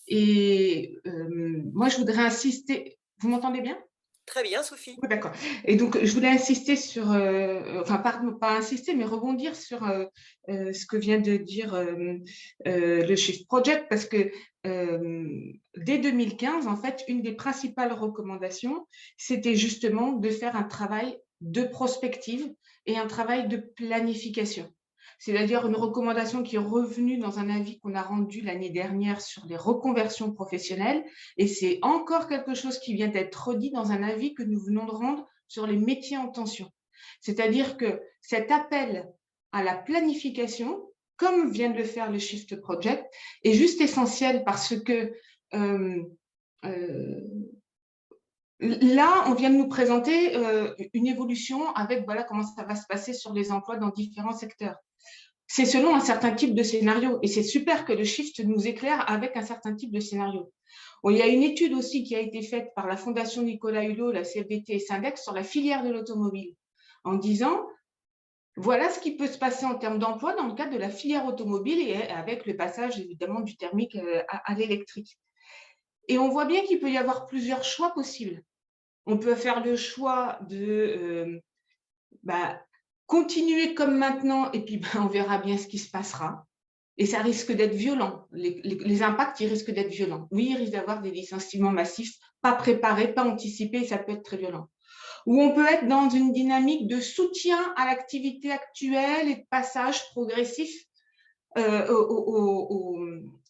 Et 0.10 1.00
euh, 1.06 1.62
moi, 1.74 1.88
je 1.88 1.98
voudrais 1.98 2.24
insister. 2.24 2.98
Vous 3.20 3.30
m'entendez 3.30 3.62
bien? 3.62 3.78
Très 4.26 4.44
bien, 4.44 4.62
Sophie. 4.62 4.96
D'accord. 5.04 5.32
Et 5.66 5.76
donc, 5.76 5.98
je 6.04 6.12
voulais 6.14 6.28
insister 6.28 6.76
sur, 6.76 7.12
euh, 7.12 7.82
enfin, 7.82 7.98
pas, 7.98 8.22
pas, 8.40 8.58
insister, 8.58 8.94
mais 8.94 9.06
rebondir 9.06 9.56
sur 9.56 9.84
euh, 9.84 10.06
ce 10.48 10.86
que 10.86 10.98
vient 10.98 11.20
de 11.20 11.38
dire 11.38 11.76
le 12.66 13.16
Shift 13.16 13.48
Project, 13.48 13.88
parce 13.90 14.06
que 14.06 14.32
dès 14.64 15.98
2015, 15.98 16.68
en 16.68 16.76
fait, 16.76 17.04
une 17.08 17.24
des 17.24 17.34
principales 17.34 17.94
recommandations, 17.94 18.86
c'était 19.18 19.56
justement 19.56 20.12
de 20.12 20.30
faire 20.30 20.56
un 20.56 20.64
travail 20.64 21.18
de 21.42 21.64
prospective 21.64 22.54
et 22.86 22.98
un 22.98 23.08
travail 23.08 23.48
de 23.48 23.58
planification 23.58 24.72
c'est-à-dire 25.20 25.68
une 25.68 25.76
recommandation 25.76 26.44
qui 26.44 26.56
est 26.56 26.60
revenue 26.60 27.18
dans 27.18 27.40
un 27.40 27.50
avis 27.50 27.78
qu'on 27.80 27.94
a 27.94 28.02
rendu 28.02 28.40
l'année 28.40 28.70
dernière 28.70 29.20
sur 29.20 29.46
les 29.46 29.58
reconversions 29.58 30.32
professionnelles. 30.32 31.04
Et 31.38 31.46
c'est 31.48 31.80
encore 31.82 32.28
quelque 32.28 32.56
chose 32.56 32.80
qui 32.80 32.96
vient 32.96 33.10
d'être 33.10 33.50
redit 33.50 33.72
dans 33.72 33.92
un 33.92 34.02
avis 34.02 34.34
que 34.34 34.44
nous 34.44 34.60
venons 34.60 34.86
de 34.86 34.92
rendre 34.92 35.28
sur 35.50 35.68
les 35.68 35.78
métiers 35.78 36.18
en 36.18 36.30
tension. 36.30 36.72
C'est-à-dire 37.20 37.76
que 37.76 38.02
cet 38.22 38.50
appel 38.50 39.12
à 39.52 39.62
la 39.62 39.76
planification, 39.76 40.82
comme 41.18 41.52
vient 41.52 41.70
de 41.70 41.78
le 41.78 41.84
faire 41.84 42.10
le 42.10 42.18
Shift 42.18 42.56
Project, 42.62 43.06
est 43.44 43.54
juste 43.54 43.82
essentiel 43.82 44.46
parce 44.46 44.80
que 44.80 45.12
euh, 45.54 46.04
euh, 46.64 47.22
Là, 48.62 49.24
on 49.28 49.36
vient 49.36 49.50
de 49.50 49.56
nous 49.56 49.70
présenter 49.70 50.36
euh, 50.36 50.76
une 50.94 51.08
évolution 51.08 51.74
avec 51.76 52.04
voilà 52.04 52.24
comment 52.24 52.44
ça 52.44 52.66
va 52.66 52.76
se 52.76 52.86
passer 52.88 53.14
sur 53.14 53.34
les 53.34 53.54
emplois 53.54 53.78
dans 53.78 53.88
différents 53.88 54.34
secteurs 54.34 54.76
c'est 55.52 55.66
selon 55.66 55.96
un 55.96 56.00
certain 56.00 56.32
type 56.32 56.54
de 56.54 56.62
scénario. 56.62 57.18
Et 57.24 57.28
c'est 57.28 57.44
super 57.44 57.84
que 57.84 57.92
le 57.92 58.04
Shift 58.04 58.40
nous 58.46 58.68
éclaire 58.68 59.10
avec 59.10 59.36
un 59.36 59.42
certain 59.42 59.76
type 59.76 59.92
de 59.92 60.00
scénario. 60.00 60.54
il 61.04 61.18
y 61.18 61.24
a 61.24 61.28
une 61.28 61.42
étude 61.42 61.74
aussi 61.74 62.04
qui 62.04 62.16
a 62.16 62.20
été 62.20 62.44
faite 62.44 62.72
par 62.76 62.88
la 62.88 62.96
Fondation 62.96 63.42
Nicolas 63.42 63.84
Hulot, 63.84 64.12
la 64.12 64.22
CFDT 64.22 64.76
et 64.76 64.80
Syndex 64.80 65.24
sur 65.24 65.34
la 65.34 65.44
filière 65.44 65.84
de 65.84 65.90
l'automobile, 65.90 66.56
en 67.04 67.16
disant 67.16 67.66
voilà 68.58 68.90
ce 68.90 69.00
qui 69.00 69.16
peut 69.16 69.28
se 69.28 69.40
passer 69.40 69.66
en 69.66 69.76
termes 69.76 69.98
d'emploi 69.98 70.36
dans 70.36 70.46
le 70.46 70.54
cadre 70.54 70.72
de 70.72 70.78
la 70.78 70.90
filière 70.90 71.26
automobile 71.26 71.80
et 71.80 71.96
avec 71.96 72.46
le 72.46 72.56
passage 72.56 73.00
évidemment 73.00 73.40
du 73.40 73.58
thermique 73.58 73.96
euh, 73.96 74.22
à, 74.28 74.54
l'électrique. 74.54 75.18
Et 76.08 76.20
on 76.20 76.30
voit 76.30 76.46
bien 76.46 76.64
qu'il 76.64 76.80
peut 76.80 76.92
y 76.92 76.98
avoir 76.98 77.26
plusieurs 77.26 77.64
choix 77.64 77.92
possibles. 77.94 78.44
On 79.08 79.18
peut 79.18 79.36
faire 79.36 79.64
le 79.64 79.76
choix 79.76 80.40
de 80.48 80.58
euh, 80.60 81.40
bah, 82.22 82.62
continuer 83.10 83.74
comme 83.74 83.98
maintenant, 83.98 84.52
et 84.52 84.64
puis 84.64 84.78
ben, 84.78 85.02
on 85.02 85.08
verra 85.08 85.40
bien 85.40 85.58
ce 85.58 85.68
qui 85.68 85.80
se 85.80 85.90
passera. 85.90 86.46
Et 86.98 87.08
ça 87.08 87.20
risque 87.20 87.52
d'être 87.52 87.74
violent. 87.74 88.28
Les, 88.32 89.02
impacts, 89.02 89.40
ils 89.40 89.48
risquent 89.48 89.72
d'être 89.72 89.90
violents. 89.90 90.28
Oui, 90.32 90.50
il 90.52 90.58
risque 90.58 90.74
d'avoir 90.74 91.02
des 91.02 91.10
licenciements 91.10 91.72
massifs, 91.72 92.18
pas 92.42 92.54
préparés, 92.54 93.14
pas 93.14 93.24
anticipés, 93.24 93.88
ça 93.88 93.98
peut 93.98 94.12
être 94.12 94.24
très 94.24 94.38
violent. 94.38 94.68
Ou 95.26 95.42
on 95.42 95.54
peut 95.56 95.66
être 95.66 95.88
dans 95.88 96.10
une 96.10 96.34
dynamique 96.34 96.88
de 96.88 97.00
soutien 97.00 97.74
à 97.78 97.86
l'activité 97.86 98.52
actuelle 98.52 99.28
et 99.28 99.36
de 99.36 99.46
passage 99.50 100.08
progressif 100.12 100.72
euh, 101.58 101.88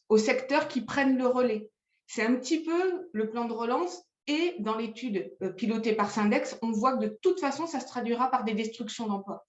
aux 0.08 0.18
secteurs 0.18 0.68
qui 0.68 0.82
prennent 0.82 1.18
le 1.18 1.28
relais. 1.28 1.70
C'est 2.08 2.24
un 2.24 2.36
petit 2.36 2.64
peu 2.64 3.08
le 3.12 3.30
plan 3.30 3.46
de 3.46 3.54
relance 3.54 4.04
et 4.28 4.56
dans 4.60 4.78
l'étude 4.78 5.36
euh, 5.42 5.50
pilotée 5.50 5.94
par 5.94 6.12
Syndex, 6.12 6.58
on 6.62 6.72
voit 6.72 6.98
que 6.98 7.06
de 7.06 7.20
toute 7.22 7.40
façon, 7.40 7.66
ça 7.66 7.80
se 7.80 7.88
traduira 7.88 8.30
par 8.32 8.44
des 8.44 8.54
destructions 8.54 9.08
d'emplois. 9.08 9.49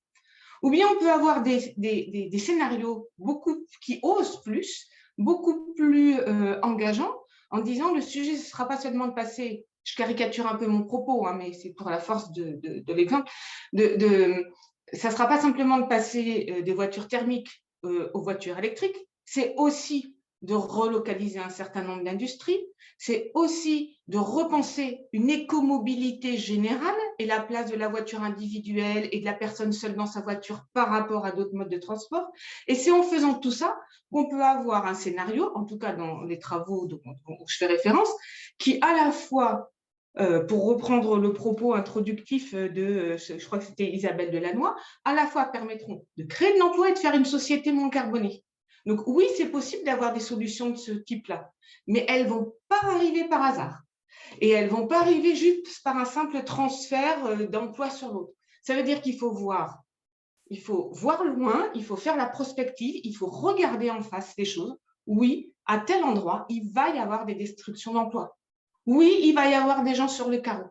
Ou 0.63 0.71
bien 0.71 0.87
on 0.89 0.99
peut 0.99 1.11
avoir 1.11 1.43
des, 1.43 2.39
scénarios 2.39 3.09
beaucoup 3.19 3.67
qui 3.83 3.99
osent 4.03 4.43
plus, 4.43 4.89
beaucoup 5.19 5.75
plus 5.75 6.19
euh, 6.21 6.61
engageants, 6.63 7.15
en 7.51 7.61
disant 7.61 7.95
le 7.95 8.01
sujet, 8.01 8.37
ce 8.37 8.43
ne 8.43 8.51
sera 8.51 8.69
pas 8.69 8.77
seulement 8.77 9.09
de 9.09 9.15
passer, 9.15 9.65
je 9.85 9.97
caricature 9.97 10.47
un 10.47 10.57
peu 10.57 10.67
mon 10.67 10.85
propos, 10.85 11.27
hein, 11.27 11.35
mais 11.37 11.53
c'est 11.53 11.71
pour 11.71 11.91
la 11.91 11.99
force 11.99 12.33
de, 12.33 12.61
de, 12.63 12.93
l'exemple, 12.93 13.31
de, 13.73 13.97
de, 13.97 14.47
ça 14.93 15.09
ne 15.09 15.13
sera 15.15 15.27
pas 15.27 15.41
simplement 15.41 15.79
de 15.79 15.87
passer 15.87 16.47
euh, 16.51 16.63
des 16.63 16.75
voitures 16.75 17.09
thermiques 17.09 17.65
euh, 17.85 18.11
aux 18.15 18.23
voitures 18.23 18.59
électriques, 18.59 18.97
c'est 19.25 19.55
aussi 19.57 20.15
de 20.43 20.55
relocaliser 20.55 21.39
un 21.39 21.51
certain 21.51 21.83
nombre 21.83 22.05
d'industries, 22.05 22.61
c'est 22.99 23.31
aussi 23.35 23.99
de 24.09 24.19
repenser 24.19 25.07
une 25.13 25.31
écomobilité 25.31 26.37
générale 26.37 26.95
et 27.19 27.27
la 27.27 27.41
place 27.41 27.71
de 27.71 27.77
la 27.77 27.89
voiture 27.89 28.23
individuelle 28.23 29.09
et 29.13 29.21
de 29.21 29.25
la 29.25 29.33
personne 29.33 29.73
seule 29.73 29.95
dans 29.95 30.07
sa 30.07 30.21
voiture 30.21 30.65
par 30.75 30.91
rapport 30.91 31.25
à 31.25 31.33
d'autres 31.33 31.55
modes 31.55 31.71
de 31.71 31.79
transport. 31.79 32.27
Et 32.67 32.75
c'est 32.75 32.91
en 32.91 33.03
faisant 33.03 33.35
tout 33.35 33.53
ça 33.53 33.79
qu'on 34.13 34.29
peut 34.29 34.43
avoir 34.43 34.87
un 34.87 34.95
scénario, 34.95 35.51
en 35.55 35.65
tout 35.65 35.79
cas 35.79 35.95
dans 35.95 36.23
les 36.23 36.39
travaux 36.39 36.87
dont 36.87 37.01
je 37.47 37.57
fais 37.57 37.67
référence, 37.67 38.11
qui 38.59 38.79
à 38.83 38.93
la 38.93 39.13
fois 39.13 39.71
euh, 40.19 40.45
pour 40.45 40.67
reprendre 40.67 41.19
le 41.19 41.33
propos 41.33 41.75
introductif 41.75 42.55
de, 42.55 43.17
je 43.17 43.47
crois 43.47 43.59
que 43.59 43.65
c'était 43.65 43.91
Isabelle 43.91 44.33
Delannoy, 44.33 44.75
à 45.05 45.15
la 45.15 45.27
fois 45.27 45.45
permettront 45.47 46.05
de 46.17 46.25
créer 46.25 46.53
de 46.55 46.59
l'emploi 46.59 46.91
et 46.91 46.93
de 46.93 46.99
faire 46.99 47.15
une 47.15 47.25
société 47.25 47.73
moins 47.73 47.91
carbonée. 47.91 48.45
Donc 48.91 49.07
oui, 49.07 49.25
c'est 49.37 49.51
possible 49.51 49.85
d'avoir 49.85 50.13
des 50.13 50.19
solutions 50.19 50.71
de 50.71 50.75
ce 50.75 50.91
type-là, 50.91 51.53
mais 51.87 52.05
elles 52.09 52.25
ne 52.25 52.31
vont 52.31 52.55
pas 52.67 52.81
arriver 52.83 53.29
par 53.29 53.41
hasard. 53.41 53.83
Et 54.41 54.49
elles 54.49 54.65
ne 54.65 54.71
vont 54.71 54.89
pas 54.89 54.99
arriver 54.99 55.37
juste 55.37 55.81
par 55.85 55.97
un 55.97 56.05
simple 56.05 56.43
transfert 56.43 57.25
euh, 57.25 57.47
d'emploi 57.47 57.89
sur 57.89 58.13
l'autre. 58.13 58.33
Ça 58.65 58.75
veut 58.75 58.83
dire 58.83 59.01
qu'il 59.01 59.17
faut 59.17 59.31
voir. 59.31 59.85
Il 60.49 60.59
faut 60.59 60.91
voir 60.93 61.23
loin, 61.23 61.71
il 61.77 61.85
faut 61.85 61.95
faire 61.95 62.17
la 62.17 62.27
prospective, 62.27 63.01
il 63.05 63.13
faut 63.13 63.29
regarder 63.31 63.93
en 63.93 64.03
face 64.03 64.35
les 64.37 64.45
choses. 64.45 64.77
Oui, 65.07 65.55
à 65.67 65.79
tel 65.79 66.03
endroit, 66.03 66.47
il 66.49 66.69
va 66.73 66.89
y 66.89 66.99
avoir 66.99 67.27
des 67.27 67.37
destructions 67.37 67.95
d'emplois. 67.95 68.37
Oui, 68.87 69.21
il 69.23 69.37
va 69.37 69.49
y 69.49 69.55
avoir 69.55 69.85
des 69.85 69.95
gens 69.95 70.09
sur 70.09 70.29
le 70.29 70.39
carreau. 70.39 70.71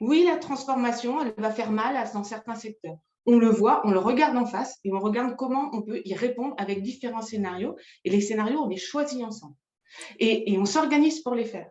Oui, 0.00 0.24
la 0.24 0.38
transformation, 0.38 1.22
elle 1.22 1.34
va 1.38 1.52
faire 1.52 1.70
mal 1.70 1.94
dans 2.12 2.24
certains 2.24 2.56
secteurs. 2.56 2.98
On 3.26 3.38
le 3.38 3.48
voit, 3.48 3.80
on 3.84 3.90
le 3.90 3.98
regarde 3.98 4.36
en 4.36 4.44
face 4.44 4.78
et 4.84 4.92
on 4.92 4.98
regarde 4.98 5.36
comment 5.36 5.70
on 5.72 5.82
peut 5.82 6.02
y 6.04 6.14
répondre 6.14 6.54
avec 6.58 6.82
différents 6.82 7.22
scénarios. 7.22 7.76
Et 8.04 8.10
les 8.10 8.20
scénarios, 8.20 8.60
on 8.60 8.68
les 8.68 8.76
choisit 8.76 9.22
ensemble. 9.22 9.54
Et, 10.18 10.56
on 10.58 10.66
s'organise 10.66 11.20
pour 11.20 11.34
les 11.34 11.44
faire. 11.44 11.70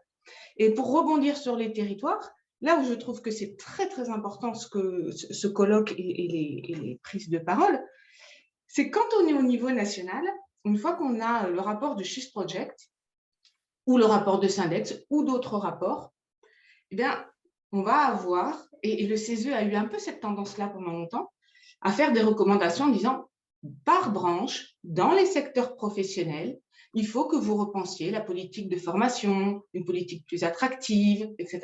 Et 0.57 0.73
pour 0.73 0.91
rebondir 0.91 1.37
sur 1.37 1.55
les 1.55 1.73
territoires, 1.73 2.31
là 2.61 2.79
où 2.79 2.85
je 2.85 2.93
trouve 2.93 3.21
que 3.21 3.31
c'est 3.31 3.57
très, 3.57 3.87
très 3.87 4.09
important 4.09 4.53
ce, 4.53 4.67
que, 4.67 5.11
ce 5.11 5.47
colloque 5.47 5.93
et, 5.97 6.27
les, 6.27 6.99
prises 7.03 7.29
de 7.29 7.39
parole, 7.39 7.83
c'est 8.67 8.89
quand 8.89 9.05
on 9.19 9.27
est 9.27 9.33
au 9.33 9.43
niveau 9.43 9.69
national, 9.71 10.23
une 10.65 10.77
fois 10.77 10.93
qu'on 10.93 11.19
a 11.19 11.49
le 11.49 11.59
rapport 11.59 11.95
de 11.95 12.03
Shift 12.03 12.31
Project 12.31 12.89
ou 13.85 13.97
le 13.97 14.05
rapport 14.05 14.39
de 14.39 14.47
Syndex 14.47 14.95
ou 15.09 15.23
d'autres 15.23 15.57
rapports, 15.57 16.13
eh 16.91 16.95
bien, 16.95 17.25
on 17.71 17.81
va 17.81 17.97
avoir, 17.97 18.67
et, 18.81 19.07
le 19.07 19.17
CESE 19.17 19.47
a 19.47 19.63
eu 19.63 19.75
un 19.75 19.85
peu 19.85 19.99
cette 19.99 20.21
tendance-là 20.21 20.69
pendant 20.69 20.93
longtemps, 20.93 21.31
à 21.83 21.91
faire 21.91 22.13
des 22.13 22.21
recommandations 22.21 22.85
en 22.85 22.89
disant, 22.89 23.29
par 23.85 24.11
branche, 24.11 24.75
dans 24.83 25.13
les 25.13 25.25
secteurs 25.25 25.75
professionnels, 25.75 26.59
il 26.93 27.07
faut 27.07 27.27
que 27.27 27.35
vous 27.35 27.55
repensiez 27.55 28.11
la 28.11 28.21
politique 28.21 28.69
de 28.69 28.77
formation, 28.77 29.61
une 29.73 29.85
politique 29.85 30.25
plus 30.27 30.43
attractive, 30.43 31.29
etc. 31.39 31.61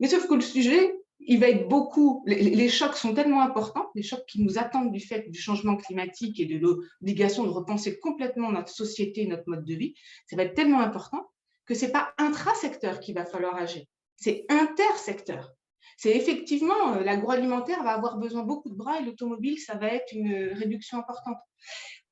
Mais 0.00 0.08
sauf 0.08 0.26
que 0.26 0.34
le 0.34 0.40
sujet, 0.40 0.94
il 1.20 1.38
va 1.38 1.48
être 1.48 1.68
beaucoup, 1.68 2.22
les, 2.26 2.68
chocs 2.68 2.96
sont 2.96 3.14
tellement 3.14 3.40
importants, 3.40 3.88
les 3.94 4.02
chocs 4.02 4.26
qui 4.26 4.42
nous 4.42 4.58
attendent 4.58 4.90
du 4.90 5.00
fait 5.00 5.30
du 5.30 5.38
changement 5.38 5.76
climatique 5.76 6.40
et 6.40 6.46
de 6.46 6.58
l'obligation 6.58 7.44
de 7.44 7.50
repenser 7.50 7.98
complètement 7.98 8.50
notre 8.50 8.72
société, 8.72 9.26
notre 9.26 9.48
mode 9.48 9.64
de 9.64 9.74
vie, 9.74 9.94
ça 10.26 10.36
va 10.36 10.42
être 10.42 10.54
tellement 10.54 10.80
important 10.80 11.30
que 11.66 11.74
ce 11.74 11.86
n'est 11.86 11.92
pas 11.92 12.12
intra-secteur 12.18 13.00
qu'il 13.00 13.14
va 13.14 13.24
falloir 13.24 13.54
agir 13.54 13.84
c'est 14.16 14.44
intersecteur. 14.48 15.52
C'est 15.96 16.16
effectivement, 16.16 16.94
euh, 16.94 17.00
l'agroalimentaire 17.04 17.82
va 17.82 17.92
avoir 17.92 18.18
besoin 18.18 18.42
beaucoup 18.42 18.70
de 18.70 18.74
bras 18.74 19.00
et 19.00 19.04
l'automobile, 19.04 19.58
ça 19.58 19.76
va 19.76 19.88
être 19.88 20.12
une 20.12 20.52
réduction 20.54 20.98
importante. 20.98 21.38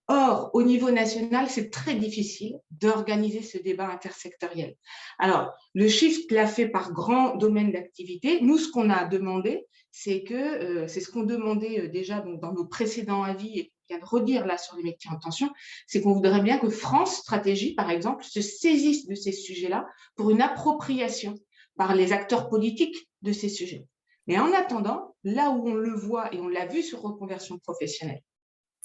Or, 0.09 0.51
au 0.53 0.63
niveau 0.63 0.91
national, 0.91 1.49
c'est 1.49 1.71
très 1.71 1.95
difficile 1.95 2.59
d'organiser 2.71 3.43
ce 3.43 3.57
débat 3.57 3.89
intersectoriel. 3.89 4.75
Alors, 5.19 5.53
le 5.75 5.89
shift 5.89 6.31
l'a 6.33 6.47
fait 6.47 6.69
par 6.69 6.93
grand 6.93 7.37
domaine 7.37 7.73
d'activité. 7.73 8.41
Nous, 8.43 8.59
ce 8.59 8.71
qu'on 8.71 8.91
a 8.91 9.05
demandé, 9.05 9.65
c'est 9.93 10.25
que, 10.25 10.35
euh, 10.35 10.89
c'est 10.89 11.01
ce 11.01 11.11
qu'on 11.11 11.23
demandait 11.23 11.83
euh, 11.83 11.89
déjà 11.89 12.21
dans 12.21 12.53
nos 12.53 12.67
précédents 12.67 13.23
avis 13.23 13.59
et 13.59 13.65
qu'on 13.65 13.95
vient 13.95 13.99
de 13.99 14.05
redire 14.05 14.47
là 14.47 14.59
sur 14.59 14.77
les 14.77 14.83
métiers 14.83 15.11
en 15.11 15.19
tension, 15.19 15.51
c'est 15.87 16.03
qu'on 16.03 16.15
voudrait 16.15 16.43
bien 16.43 16.59
que 16.59 16.69
France 16.69 17.17
Stratégie, 17.17 17.75
par 17.75 17.91
exemple, 17.91 18.25
se 18.25 18.41
saisisse 18.41 19.07
de 19.07 19.15
ces 19.15 19.33
sujets-là 19.33 19.87
pour 20.17 20.31
une 20.31 20.43
appropriation 20.43 21.35
par 21.77 21.95
les 21.95 22.13
acteurs 22.13 22.49
politiques 22.49 23.09
de 23.23 23.33
ces 23.33 23.49
sujets. 23.49 23.87
Mais 24.27 24.39
en 24.39 24.53
attendant, 24.53 25.17
là 25.25 25.51
où 25.51 25.69
on 25.69 25.75
le 25.75 25.95
voit 25.95 26.33
et 26.33 26.39
on 26.39 26.49
l'a 26.49 26.67
vu 26.67 26.83
sur 26.83 27.03
reconversion 27.03 27.59
professionnelle, 27.59 28.23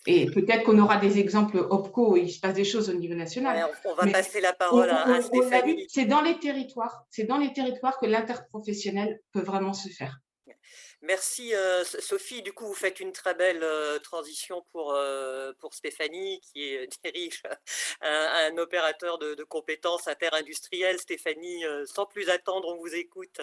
et 0.05 0.25
peut-être 0.27 0.63
qu'on 0.63 0.79
aura 0.79 0.97
des 0.97 1.19
exemples 1.19 1.57
OPCO 1.57 2.15
il 2.15 2.31
se 2.31 2.39
passe 2.39 2.53
des 2.53 2.63
choses 2.63 2.89
au 2.89 2.93
niveau 2.93 3.15
national. 3.15 3.69
on 3.83 3.93
va 3.93 4.07
passer 4.07 4.39
la 4.39 4.53
parole 4.53 4.89
à, 4.89 5.21
Stéphanie. 5.21 5.85
C'est 5.89 6.05
dans 6.05 6.21
les 6.21 6.39
territoires, 6.39 7.03
c'est 7.09 7.25
dans 7.25 7.37
les 7.37 7.51
territoires 7.51 7.99
que 7.99 8.05
l'interprofessionnel 8.05 9.19
peut 9.33 9.41
vraiment 9.41 9.73
se 9.73 9.89
faire. 9.89 10.17
Merci 11.01 11.53
euh, 11.53 11.83
Sophie. 11.83 12.41
Du 12.41 12.53
coup, 12.53 12.65
vous 12.65 12.73
faites 12.73 12.99
une 12.99 13.11
très 13.11 13.35
belle 13.35 13.61
euh, 13.61 13.99
transition 13.99 14.63
pour, 14.71 14.93
euh, 14.93 15.53
pour 15.59 15.73
Stéphanie 15.75 16.41
qui 16.41 16.75
dirige 17.03 17.43
un, 18.01 18.49
un 18.49 18.57
opérateur 18.57 19.19
de, 19.19 19.35
de 19.35 19.43
compétences 19.43 20.07
interindustrielles. 20.07 20.99
Stéphanie, 20.99 21.63
sans 21.85 22.05
plus 22.05 22.29
attendre, 22.29 22.69
on 22.69 22.77
vous 22.77 22.95
écoute. 22.95 23.41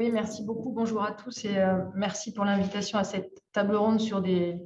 Oui, 0.00 0.10
merci 0.10 0.42
beaucoup. 0.42 0.70
Bonjour 0.70 1.02
à 1.02 1.12
tous 1.12 1.44
et 1.44 1.62
merci 1.94 2.32
pour 2.32 2.46
l'invitation 2.46 2.98
à 2.98 3.04
cette 3.04 3.42
table 3.52 3.76
ronde 3.76 4.00
sur 4.00 4.22
des, 4.22 4.56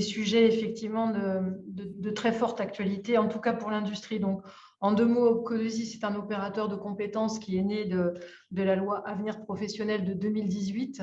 sujets 0.00 0.48
effectivement 0.52 1.12
de, 1.12 2.10
très 2.10 2.32
forte 2.32 2.60
actualité, 2.60 3.16
en 3.16 3.28
tout 3.28 3.38
cas 3.38 3.52
pour 3.52 3.70
l'industrie. 3.70 4.18
Donc, 4.18 4.42
en 4.80 4.90
deux 4.90 5.06
mots, 5.06 5.42
Codosi, 5.42 5.86
c'est 5.86 6.04
un 6.04 6.16
opérateur 6.16 6.68
de 6.68 6.74
compétences 6.74 7.38
qui 7.38 7.56
est 7.56 7.62
né 7.62 7.84
de, 7.84 8.14
la 8.50 8.74
loi 8.74 9.08
Avenir 9.08 9.44
professionnel 9.44 10.04
de 10.04 10.12
2018 10.12 11.02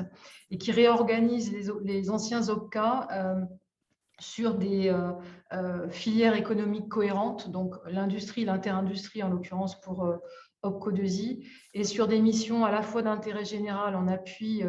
et 0.50 0.58
qui 0.58 0.70
réorganise 0.70 1.50
les, 1.82 2.10
anciens 2.10 2.50
OPCA 2.50 3.08
euh, 3.10 3.40
sur 4.18 4.54
des 4.54 4.90
euh, 4.90 5.12
euh, 5.54 5.88
filières 5.88 6.36
économiques 6.36 6.90
cohérentes, 6.90 7.50
donc 7.50 7.74
l'industrie, 7.86 8.44
l'interindustrie 8.44 9.22
en 9.22 9.30
l'occurrence 9.30 9.80
pour 9.80 10.06
OPCO 10.62 10.92
2 10.92 11.02
et 11.74 11.84
sur 11.84 12.08
des 12.08 12.20
missions 12.20 12.64
à 12.64 12.70
la 12.70 12.82
fois 12.82 13.02
d'intérêt 13.02 13.44
général 13.44 13.96
en 13.96 14.08
appui 14.08 14.62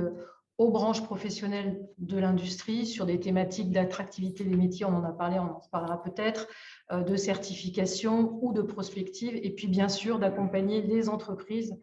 aux 0.58 0.70
branches 0.70 1.04
professionnelles 1.04 1.88
de 1.98 2.18
l'industrie 2.18 2.86
sur 2.86 3.06
des 3.06 3.20
thématiques 3.20 3.72
d'attractivité 3.72 4.44
des 4.44 4.56
métiers, 4.56 4.86
on 4.86 4.96
en 4.96 5.04
a 5.04 5.12
parlé, 5.12 5.40
on 5.40 5.44
en 5.44 5.62
parlera 5.72 6.02
peut-être, 6.02 6.48
euh, 6.92 7.02
de 7.02 7.16
certification 7.16 8.38
ou 8.42 8.54
de 8.54 8.62
prospective, 8.62 9.36
et 9.36 9.50
puis 9.50 9.68
bien 9.68 9.90
sûr 9.90 10.20
d'accompagner 10.20 10.82
les 10.82 11.10
entreprises 11.10 11.76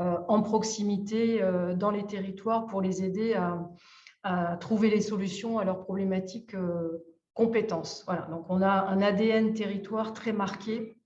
euh, 0.00 0.16
en 0.28 0.42
proximité 0.42 1.42
euh, 1.42 1.74
dans 1.74 1.90
les 1.90 2.06
territoires 2.06 2.66
pour 2.66 2.80
les 2.80 3.04
aider 3.04 3.34
à, 3.34 3.58
trouver 4.60 4.90
les 4.90 5.00
solutions 5.00 5.58
à 5.58 5.64
leurs 5.64 5.78
problématiques 5.78 6.54
compétences. 7.32 8.04
Voilà, 8.04 8.22
donc 8.30 8.44
on 8.50 8.60
a 8.60 8.68
un 8.68 9.00
ADN 9.00 9.54
territoire 9.54 10.12
très 10.12 10.32
marqué 10.32 10.97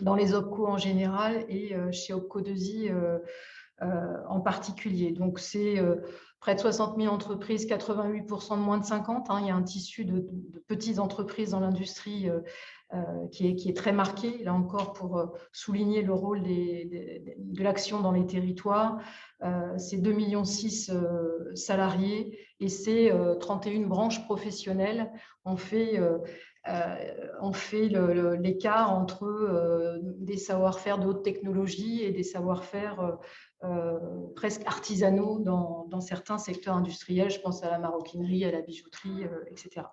dans 0.00 0.14
les 0.14 0.34
OPCO 0.34 0.66
en 0.66 0.78
général 0.78 1.44
et 1.48 1.74
chez 1.92 2.12
OPCO 2.12 2.40
2I 2.40 2.92
en 3.80 4.40
particulier. 4.40 5.12
Donc 5.12 5.38
c'est 5.38 5.76
près 6.40 6.54
de 6.54 6.60
60 6.60 7.00
000 7.00 7.12
entreprises, 7.12 7.66
88% 7.66 8.56
de 8.56 8.62
moins 8.62 8.78
de 8.78 8.84
50. 8.84 9.30
Hein. 9.30 9.38
il 9.40 9.48
y 9.48 9.50
a 9.50 9.56
un 9.56 9.62
tissu 9.62 10.04
de, 10.04 10.26
petites 10.66 10.98
entreprises 10.98 11.50
dans 11.50 11.60
l'industrie 11.60 12.28
euh, 12.28 12.40
euh, 12.94 13.26
qui, 13.32 13.48
est, 13.48 13.56
qui, 13.56 13.68
est, 13.68 13.76
très 13.76 13.92
marqué, 13.92 14.42
là 14.44 14.54
encore, 14.54 14.92
pour 14.92 15.18
euh, 15.18 15.26
souligner 15.52 16.02
le 16.02 16.14
rôle 16.14 16.42
de 16.42 17.62
l'action 17.62 18.00
dans 18.00 18.12
les 18.12 18.24
territoires. 18.24 18.98
c'est 19.76 19.98
2,6 19.98 20.14
millions 20.14 20.44
salariés 21.54 22.38
et 22.60 22.68
c'est 22.68 23.12
31 23.40 23.86
branches 23.86 24.24
professionnelles. 24.24 25.12
On 25.44 25.56
fait 25.56 26.00
on 27.40 27.52
fait 27.52 27.88
l'écart 28.38 28.92
entre 28.92 29.98
des 30.18 30.36
savoir-faire 30.36 30.98
de 30.98 31.06
haute 31.06 31.22
technologie 31.22 32.02
et 32.02 32.10
des 32.10 32.22
savoir-faire 32.22 33.18
euh, 33.64 33.98
presque 34.36 34.62
artisanaux 34.66 35.40
dans, 35.40 36.00
certains 36.00 36.38
secteurs 36.38 36.76
industriels. 36.76 37.30
Je 37.30 37.40
pense 37.40 37.64
à 37.64 37.70
la 37.70 37.78
maroquinerie, 37.80 38.44
à 38.44 38.52
la 38.52 38.60
bijouterie, 38.60 39.24
euh, 39.24 39.44
etc. 39.50 39.86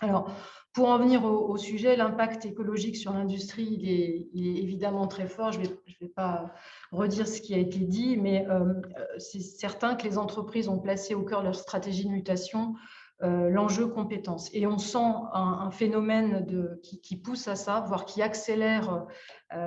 Alors, 0.00 0.30
pour 0.72 0.88
en 0.88 0.98
venir 0.98 1.24
au, 1.24 1.56
sujet, 1.58 1.96
l'impact 1.96 2.46
écologique 2.46 2.96
sur 2.96 3.12
l'industrie, 3.12 3.84
est, 3.84 4.30
évidemment 4.34 5.06
très 5.06 5.26
fort. 5.26 5.52
Je 5.52 5.60
ne 5.60 5.66
vais, 6.00 6.08
pas 6.08 6.54
redire 6.90 7.28
ce 7.28 7.42
qui 7.42 7.52
a 7.52 7.58
été 7.58 7.80
dit, 7.80 8.16
mais 8.16 8.46
euh, 8.48 8.72
c'est 9.18 9.40
certain 9.40 9.94
que 9.94 10.04
les 10.04 10.16
entreprises 10.16 10.68
ont 10.68 10.78
placé 10.78 11.14
au 11.14 11.24
cœur 11.24 11.40
de 11.40 11.46
leur 11.46 11.56
stratégie 11.56 12.06
de 12.06 12.10
mutation 12.10 12.74
l'enjeu 13.20 13.88
compétence. 13.88 14.48
Et 14.52 14.66
on 14.66 14.78
sent 14.78 15.12
un, 15.32 15.70
phénomène 15.72 16.46
de, 16.46 16.80
qui, 16.82 17.16
pousse 17.16 17.48
à 17.48 17.56
ça, 17.56 17.80
voire 17.80 18.04
qui 18.04 18.22
accélère 18.22 19.06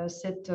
cette, 0.08 0.52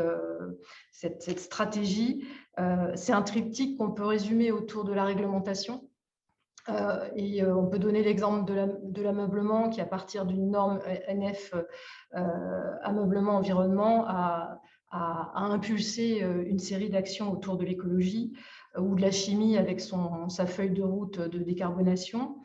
cette, 0.97 1.41
stratégie. 1.41 2.25
Euh, 2.59 2.93
c'est 2.95 3.13
un 3.13 3.23
triptyque 3.23 3.77
qu'on 3.77 3.91
peut 3.91 4.07
résumer 4.07 4.51
autour 4.51 4.85
de 4.85 4.93
la 4.93 5.05
réglementation. 5.05 5.89
Euh, 6.69 7.09
et 7.15 7.43
euh, 7.43 7.55
on 7.55 7.67
peut 7.67 7.79
donner 7.79 8.03
l'exemple 8.03 8.51
de 8.83 9.03
l'ameublement 9.03 9.69
qui, 9.69 9.81
à 9.81 9.87
partir 9.87 10.25
d'une 10.25 10.51
norme 10.51 10.81
NF 11.09 11.55
ameublement 12.83 13.37
environnement, 13.37 14.05
a, 14.07 14.61
impulsé 15.35 16.21
une 16.21 16.59
série 16.59 16.89
d'actions 16.89 17.31
autour 17.31 17.59
de 17.59 17.65
l'écologie 17.65 18.33
ou 18.79 18.95
de 18.95 19.03
la 19.03 19.11
chimie 19.11 19.59
avec 19.59 19.81
son, 19.81 20.31
sa 20.31 20.47
feuille 20.47 20.71
de 20.71 20.83
route 20.83 21.21
de 21.21 21.39
décarbonation. 21.41 22.39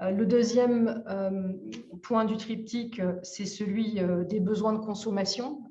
Le 0.00 0.24
deuxième 0.24 1.04
point 2.02 2.24
du 2.24 2.36
triptyque, 2.36 3.00
c'est 3.22 3.46
celui 3.46 4.00
des 4.28 4.40
besoins 4.40 4.72
de 4.72 4.84
consommation 4.84 5.62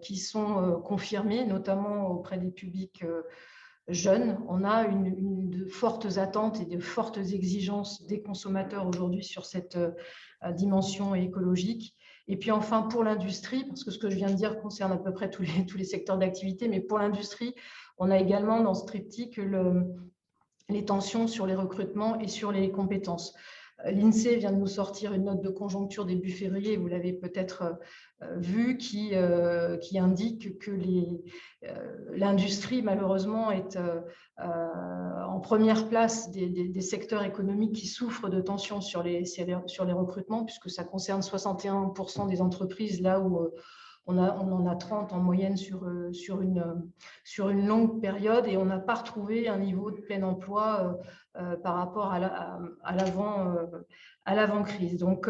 qui 0.00 0.16
sont 0.16 0.80
confirmés, 0.84 1.44
notamment 1.44 2.08
auprès 2.08 2.38
des 2.38 2.50
publics 2.50 3.04
jeunes. 3.88 4.38
On 4.48 4.64
a 4.64 4.84
une, 4.84 5.50
de 5.50 5.66
fortes 5.66 6.16
attentes 6.16 6.60
et 6.60 6.64
de 6.64 6.78
fortes 6.78 7.18
exigences 7.18 8.06
des 8.06 8.22
consommateurs 8.22 8.86
aujourd'hui 8.86 9.22
sur 9.22 9.44
cette 9.44 9.78
dimension 10.54 11.14
écologique. 11.14 11.94
Et 12.26 12.36
puis 12.36 12.50
enfin, 12.50 12.82
pour 12.82 13.04
l'industrie, 13.04 13.64
parce 13.64 13.84
que 13.84 13.90
ce 13.90 13.98
que 13.98 14.10
je 14.10 14.16
viens 14.16 14.30
de 14.30 14.34
dire 14.34 14.60
concerne 14.60 14.92
à 14.92 14.98
peu 14.98 15.12
près 15.12 15.30
tous 15.30 15.42
les, 15.42 15.66
tous 15.66 15.78
les 15.78 15.84
secteurs 15.84 16.18
d'activité, 16.18 16.68
mais 16.68 16.80
pour 16.80 16.98
l'industrie, 16.98 17.54
on 17.96 18.10
a 18.10 18.18
également 18.18 18.60
dans 18.60 18.74
ce 18.74 18.84
triptyque 18.84 19.40
les 20.68 20.84
tensions 20.84 21.26
sur 21.26 21.46
les 21.46 21.54
recrutements 21.54 22.18
et 22.20 22.28
sur 22.28 22.52
les 22.52 22.70
compétences. 22.70 23.34
L'INSEE 23.84 24.36
vient 24.36 24.50
de 24.50 24.56
nous 24.56 24.66
sortir 24.66 25.12
une 25.12 25.24
note 25.24 25.40
de 25.40 25.50
conjoncture 25.50 26.04
début 26.04 26.32
février, 26.32 26.76
vous 26.76 26.88
l'avez 26.88 27.12
peut-être 27.12 27.76
euh, 28.22 28.36
vu, 28.36 28.76
qui, 28.76 29.10
euh, 29.12 29.76
qui 29.76 30.00
indique 30.00 30.58
que 30.58 30.72
euh, 30.72 31.68
l'industrie, 32.12 32.82
malheureusement, 32.82 33.52
est 33.52 33.78
en 34.38 35.40
première 35.40 35.88
place 35.88 36.30
des, 36.32 36.80
secteurs 36.80 37.22
économiques 37.22 37.74
qui 37.74 37.86
souffrent 37.86 38.28
de 38.28 38.40
tensions 38.40 38.80
sur 38.80 39.02
les, 39.02 39.24
sur 39.24 39.84
les 39.84 39.92
recrutements, 39.92 40.44
puisque 40.44 40.70
ça 40.70 40.82
concerne 40.84 41.20
61% 41.20 42.28
des 42.28 42.40
entreprises, 42.40 43.00
là 43.00 43.20
où 43.20 43.48
on, 44.08 44.18
en 44.18 44.66
a 44.66 44.74
30 44.74 45.12
en 45.12 45.18
moyenne 45.18 45.56
sur, 45.56 45.84
euh, 45.84 46.12
sur, 46.12 46.40
une, 46.40 47.66
longue 47.66 48.00
période 48.00 48.46
et 48.46 48.56
on 48.56 48.64
n'a 48.64 48.78
pas 48.78 48.94
retrouvé 48.94 49.48
un 49.48 49.58
niveau 49.58 49.90
de 49.90 50.00
plein 50.00 50.22
emploi 50.22 50.98
euh, 51.36 51.42
euh, 51.42 51.56
par 51.56 51.74
rapport 51.76 52.10
à 52.12 52.94
l'avant-crise. 54.34 54.98
Donc, 54.98 55.28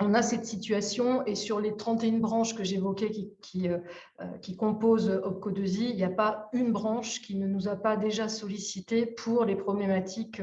on 0.00 0.14
a 0.14 0.22
cette 0.22 0.46
situation 0.46 1.26
et 1.26 1.34
sur 1.34 1.60
les 1.60 1.76
31 1.76 2.18
branches 2.18 2.54
que 2.54 2.62
j'évoquais 2.62 3.10
qui, 3.10 4.56
composent 4.56 5.10
OPCO2I, 5.10 5.90
il 5.90 5.96
n'y 5.96 6.04
a 6.04 6.08
pas 6.08 6.48
une 6.52 6.72
branche 6.72 7.20
qui 7.20 7.34
ne 7.36 7.48
nous 7.48 7.66
a 7.66 7.74
pas 7.74 7.96
déjà 7.96 8.28
sollicité 8.28 9.06
pour 9.06 9.44
les 9.44 9.56
problématiques 9.56 10.40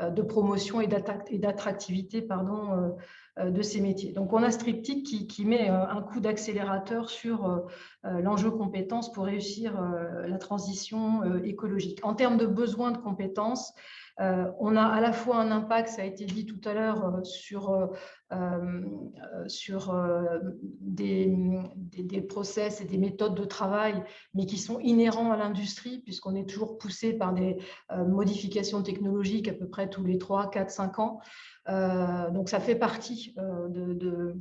de 0.00 0.22
promotion 0.22 0.80
et 0.80 0.86
d'attractivité 0.86 2.22
pardon, 2.22 2.72
euh, 2.72 2.90
de 3.38 3.62
ces 3.62 3.80
métiers. 3.80 4.12
Donc, 4.12 4.32
on 4.32 4.42
a 4.42 4.50
Striptic 4.50 5.06
qui, 5.06 5.26
qui 5.26 5.44
met 5.44 5.70
euh, 5.70 5.86
un 5.86 6.02
coup 6.02 6.20
d'accélérateur 6.20 7.08
sur 7.08 7.46
euh, 7.46 8.20
l'enjeu 8.20 8.50
compétences 8.50 9.10
pour 9.12 9.24
réussir 9.24 9.80
la 10.26 10.38
transition 10.38 11.22
écologique. 11.44 12.00
En 12.02 12.14
termes 12.14 12.36
de 12.36 12.46
besoins 12.46 12.90
de 12.90 12.98
compétences, 12.98 13.72
on 14.18 14.76
a 14.76 14.84
à 14.84 15.00
la 15.00 15.12
fois 15.12 15.36
un 15.36 15.50
impact, 15.50 15.88
ça 15.88 16.02
a 16.02 16.04
été 16.04 16.24
dit 16.24 16.46
tout 16.46 16.60
à 16.68 16.74
l'heure, 16.74 17.20
sur, 17.24 17.90
sur 19.46 19.94
des, 20.80 21.34
des, 21.76 22.22
process 22.22 22.80
et 22.80 22.84
des 22.84 22.98
méthodes 22.98 23.34
de 23.34 23.44
travail, 23.44 24.02
mais 24.34 24.46
qui 24.46 24.58
sont 24.58 24.78
inhérents 24.80 25.32
à 25.32 25.36
l'industrie, 25.36 26.00
puisqu'on 26.00 26.34
est 26.34 26.48
toujours 26.48 26.78
poussé 26.78 27.14
par 27.14 27.32
des 27.32 27.58
modifications 27.90 28.82
technologiques 28.82 29.48
à 29.48 29.54
peu 29.54 29.68
près 29.68 29.88
tous 29.88 30.04
les 30.04 30.18
3, 30.18 30.50
4, 30.50 30.70
5 30.70 30.98
ans. 30.98 31.20
Euh, 31.68 32.30
donc, 32.30 32.48
ça 32.48 32.60
fait 32.60 32.74
partie 32.74 33.34
euh, 33.38 33.68
de, 33.68 34.36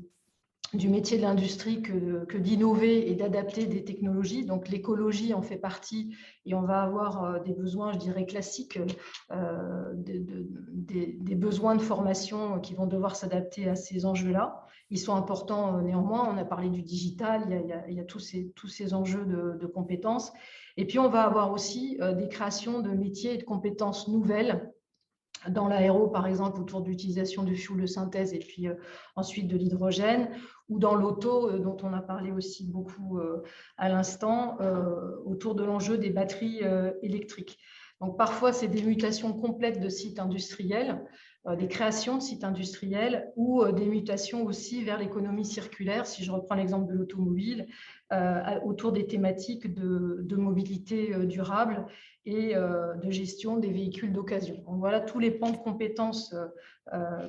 du 0.73 0.87
métier 0.89 1.17
de 1.17 1.23
l'industrie 1.23 1.81
que, 1.81 2.37
d'innover 2.37 3.09
et 3.11 3.15
d'adapter 3.15 3.65
des 3.65 3.83
technologies. 3.83 4.45
Donc 4.45 4.69
l'écologie 4.69 5.33
en 5.33 5.41
fait 5.41 5.57
partie 5.57 6.15
et 6.45 6.53
on 6.53 6.61
va 6.61 6.81
avoir 6.81 7.23
euh, 7.23 7.39
des 7.39 7.53
besoins, 7.53 7.91
je 7.93 7.97
dirais, 7.97 8.25
classiques, 8.25 8.79
des, 9.95 11.35
besoins 11.35 11.75
de 11.75 11.81
formation 11.81 12.59
qui 12.59 12.73
vont 12.73 12.87
devoir 12.87 13.15
s'adapter 13.15 13.67
à 13.67 13.75
ces 13.75 14.05
enjeux-là. 14.05 14.65
Ils 14.89 14.99
sont 14.99 15.15
importants 15.15 15.81
néanmoins. 15.81 16.33
On 16.33 16.37
a 16.37 16.45
parlé 16.45 16.69
du 16.69 16.81
digital, 16.81 17.47
il 17.87 17.95
y 17.95 17.99
a, 17.99 18.03
tous, 18.03 18.19
ces, 18.19 18.51
tous, 18.55 18.67
ces, 18.67 18.93
enjeux 18.93 19.25
de, 19.25 19.65
compétences. 19.65 20.31
Et 20.77 20.85
puis 20.85 20.99
on 20.99 21.09
va 21.09 21.23
avoir 21.23 21.51
aussi 21.51 21.97
des 22.17 22.27
créations 22.27 22.79
de 22.81 22.91
métiers 22.91 23.33
et 23.33 23.37
de 23.37 23.43
compétences 23.43 24.07
nouvelles 24.07 24.71
dans 25.49 25.67
l'aéro, 25.67 26.07
par 26.07 26.27
exemple, 26.27 26.59
autour 26.61 26.81
de 26.81 26.89
l'utilisation 26.89 27.43
du 27.43 27.55
fuel 27.55 27.81
de 27.81 27.85
synthèse 27.85 28.33
et 28.33 28.39
puis 28.39 28.67
euh, 28.67 28.75
ensuite 29.15 29.47
de 29.47 29.57
l'hydrogène, 29.57 30.29
ou 30.69 30.79
dans 30.79 30.95
l'auto, 30.95 31.49
euh, 31.49 31.59
dont 31.59 31.77
on 31.83 31.93
a 31.93 32.01
parlé 32.01 32.31
aussi 32.31 32.65
beaucoup 32.65 33.19
euh, 33.19 33.43
à 33.77 33.89
l'instant, 33.89 34.57
autour 35.25 35.55
de 35.55 35.63
l'enjeu 35.63 35.97
des 35.97 36.09
batteries 36.09 36.61
électriques. 37.01 37.57
Donc 37.99 38.17
parfois, 38.17 38.51
c'est 38.53 38.67
des 38.67 38.81
mutations 38.81 39.33
complètes 39.33 39.79
de 39.79 39.89
sites 39.89 40.19
industriels, 40.19 41.03
des 41.57 41.67
créations 41.67 42.17
de 42.17 42.21
sites 42.21 42.43
industriels 42.43 43.31
ou 43.35 43.65
des 43.71 43.85
mutations 43.85 44.45
aussi 44.45 44.83
vers 44.83 44.99
l'économie 44.99 45.45
circulaire, 45.45 46.05
si 46.05 46.23
je 46.23 46.31
reprends 46.31 46.55
l'exemple 46.55 46.87
de 46.91 46.97
l'automobile, 46.97 47.67
autour 48.63 48.91
des 48.91 49.07
thématiques 49.07 49.73
de, 49.73 50.35
mobilité 50.35 51.15
durable 51.25 51.87
et 52.25 52.55
euh, 52.55 52.95
de 52.95 53.09
gestion 53.09 53.57
des 53.57 53.71
véhicules 53.71 54.13
d'occasion. 54.13 54.63
Voilà 54.67 54.99
tous 54.99 55.19
les 55.19 55.31
pans 55.31 55.49
de 55.49 55.57
compétences 55.57 56.33
euh, 56.33 56.47
euh, 56.93 57.27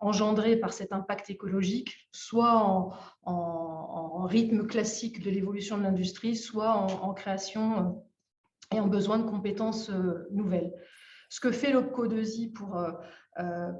engendrés 0.00 0.56
par 0.56 0.72
cet 0.72 0.92
impact 0.92 1.30
écologique, 1.30 2.08
soit 2.12 2.92
en, 3.24 4.24
rythme 4.26 4.66
classique 4.66 5.22
de 5.22 5.30
l'évolution 5.30 5.76
de 5.76 5.82
l'industrie, 5.82 6.34
soit 6.34 6.70
en, 6.70 7.12
création 7.12 8.02
et 8.72 8.80
en 8.80 8.86
besoin 8.86 9.18
de 9.18 9.28
compétences 9.28 9.90
nouvelles. 10.30 10.72
Ce 11.28 11.40
que 11.40 11.52
fait 11.52 11.72
l'OPCO2I 11.72 12.52
pour, 12.52 12.82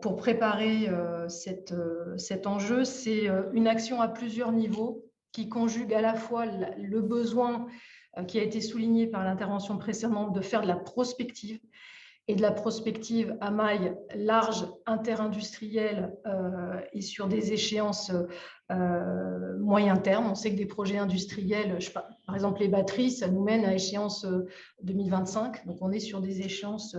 pour 0.03 0.17
préparer 0.17 0.90
cette, 1.29 1.75
cet 2.17 2.47
enjeu, 2.47 2.85
c'est 2.85 3.29
une 3.53 3.69
action 3.69 4.01
à 4.01 4.09
plusieurs 4.09 4.51
niveaux 4.51 5.05
qui 5.35 5.49
conjugue 5.49 5.93
à 5.93 6.01
la 6.01 6.14
fois 6.14 6.47
le 6.47 7.01
besoin 7.01 7.67
euh, 8.17 8.25
qui 8.25 8.38
a 8.38 8.43
été 8.43 8.61
souligné 8.61 9.07
par 9.07 9.25
l'intervention 9.25 9.77
précédente, 9.79 10.33
de 10.33 10.40
faire 10.40 10.62
de 10.62 10.69
la 10.69 10.77
prospective 10.77 11.59
et 12.29 12.37
de 12.37 12.43
la 12.43 12.53
prospective 12.53 13.37
à 13.40 13.51
maille 13.51 13.95
large, 14.14 14.67
interindustrielle 14.87 16.14
euh, 16.27 16.81
et 16.93 17.03
sur 17.03 17.27
des 17.27 17.53
échéances 17.53 18.12
euh, 18.71 19.59
moyen 19.59 19.97
terme. 19.97 20.31
On 20.31 20.35
sait 20.35 20.53
que 20.53 20.57
des 20.57 20.67
projets 20.67 20.97
industriels, 20.97 21.79
par 22.27 22.35
exemple 22.35 22.61
les 22.61 22.69
batteries, 22.69 23.11
ça 23.11 23.29
nous 23.29 23.43
mène 23.43 23.64
à 23.64 23.75
échéance 23.75 24.25
2025. 24.85 25.67
Donc 25.67 25.79
on 25.83 25.90
est 25.90 25.99
sur 25.99 26.21
des 26.21 26.40
échéances 26.40 26.97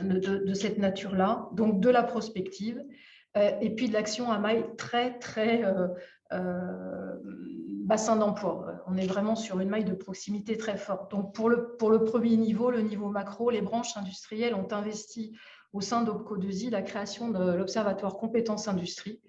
de, 0.00 0.54
cette 0.54 0.78
nature-là. 0.78 1.48
Donc 1.52 1.80
de 1.80 1.90
la 1.90 2.02
prospective 2.02 2.82
et 3.34 3.74
puis 3.74 3.88
de 3.88 3.94
l'action 3.94 4.30
à 4.30 4.38
maille 4.38 4.64
très, 4.76 5.18
très 5.18 5.62
bassin 7.84 8.16
d'emploi. 8.16 8.82
On 8.86 8.96
est 8.96 9.06
vraiment 9.06 9.36
sur 9.36 9.60
une 9.60 9.68
maille 9.68 9.84
de 9.84 9.94
proximité 9.94 10.56
très 10.56 10.76
forte. 10.76 11.10
Donc, 11.10 11.34
pour 11.34 11.50
le, 11.50 12.04
premier 12.04 12.36
niveau, 12.36 12.70
le 12.70 12.80
niveau 12.80 13.08
macro, 13.08 13.50
les 13.50 13.60
branches 13.60 13.96
industrielles 13.96 14.54
ont 14.54 14.68
investi 14.72 15.36
au 15.72 15.80
sein 15.80 16.02
d'OPCO2I 16.02 16.70
la 16.70 16.82
création 16.82 17.30
de 17.30 17.52
l'Observatoire 17.54 18.16
compétences 18.16 18.68
industrie, 18.68 19.20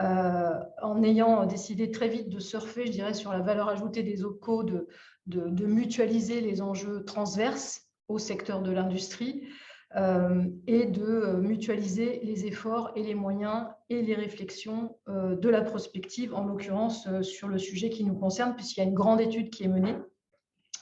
euh, 0.00 0.50
en 0.80 1.02
ayant 1.02 1.44
décidé 1.44 1.90
très 1.90 2.08
vite 2.08 2.28
de 2.28 2.38
surfer, 2.38 2.86
je 2.86 2.92
dirais, 2.92 3.14
sur 3.14 3.32
la 3.32 3.40
valeur 3.40 3.68
ajoutée 3.68 4.02
des 4.02 4.24
OPCO, 4.24 4.64
de, 4.64 5.66
mutualiser 5.66 6.40
les 6.40 6.62
enjeux 6.62 7.04
transverses 7.04 7.82
au 8.08 8.18
secteur 8.18 8.62
de 8.62 8.72
l'industrie, 8.72 9.44
euh, 9.44 9.48
et 9.94 10.86
de 10.86 11.02
euh, 11.02 11.36
mutualiser 11.36 12.20
les 12.22 12.46
efforts 12.46 12.92
et 12.96 13.02
les 13.02 13.14
moyens 13.14 13.66
et 13.90 14.00
les 14.00 14.14
réflexions 14.14 14.96
euh, 15.08 15.36
de 15.36 15.48
la 15.48 15.60
prospective, 15.60 16.34
en 16.34 16.44
l'occurrence 16.44 17.08
sur 17.22 17.48
le 17.48 17.58
sujet 17.58 17.90
qui 17.90 18.04
nous 18.04 18.14
concerne, 18.14 18.54
puisqu'il 18.54 18.80
y 18.80 18.84
a 18.84 18.86
une 18.86 18.94
grande 18.94 19.20
étude 19.20 19.50
qui 19.50 19.64
est 19.64 19.68
menée, 19.68 19.96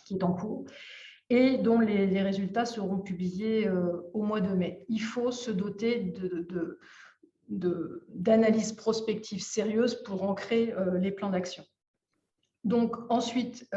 qui 0.07 0.15
est 0.15 0.23
en 0.23 0.33
cours, 0.33 0.65
et 1.29 1.59
dont 1.59 1.81
les, 1.81 2.23
résultats 2.23 2.67
seront 2.67 2.99
publiés 2.99 3.69
au 4.15 4.23
mois 4.23 4.41
de 4.41 4.53
mai. 4.53 4.85
Il 4.89 5.01
faut 5.01 5.31
se 5.31 5.51
doter 5.53 6.13
d'analyses 7.49 8.73
prospectives 8.73 9.43
sérieuses 9.43 10.03
pour 10.03 10.25
ancrer 10.25 10.75
les 10.99 11.13
plans 11.13 11.31
d'action. 11.31 11.65
Donc 12.65 12.97
ensuite, 13.11 13.69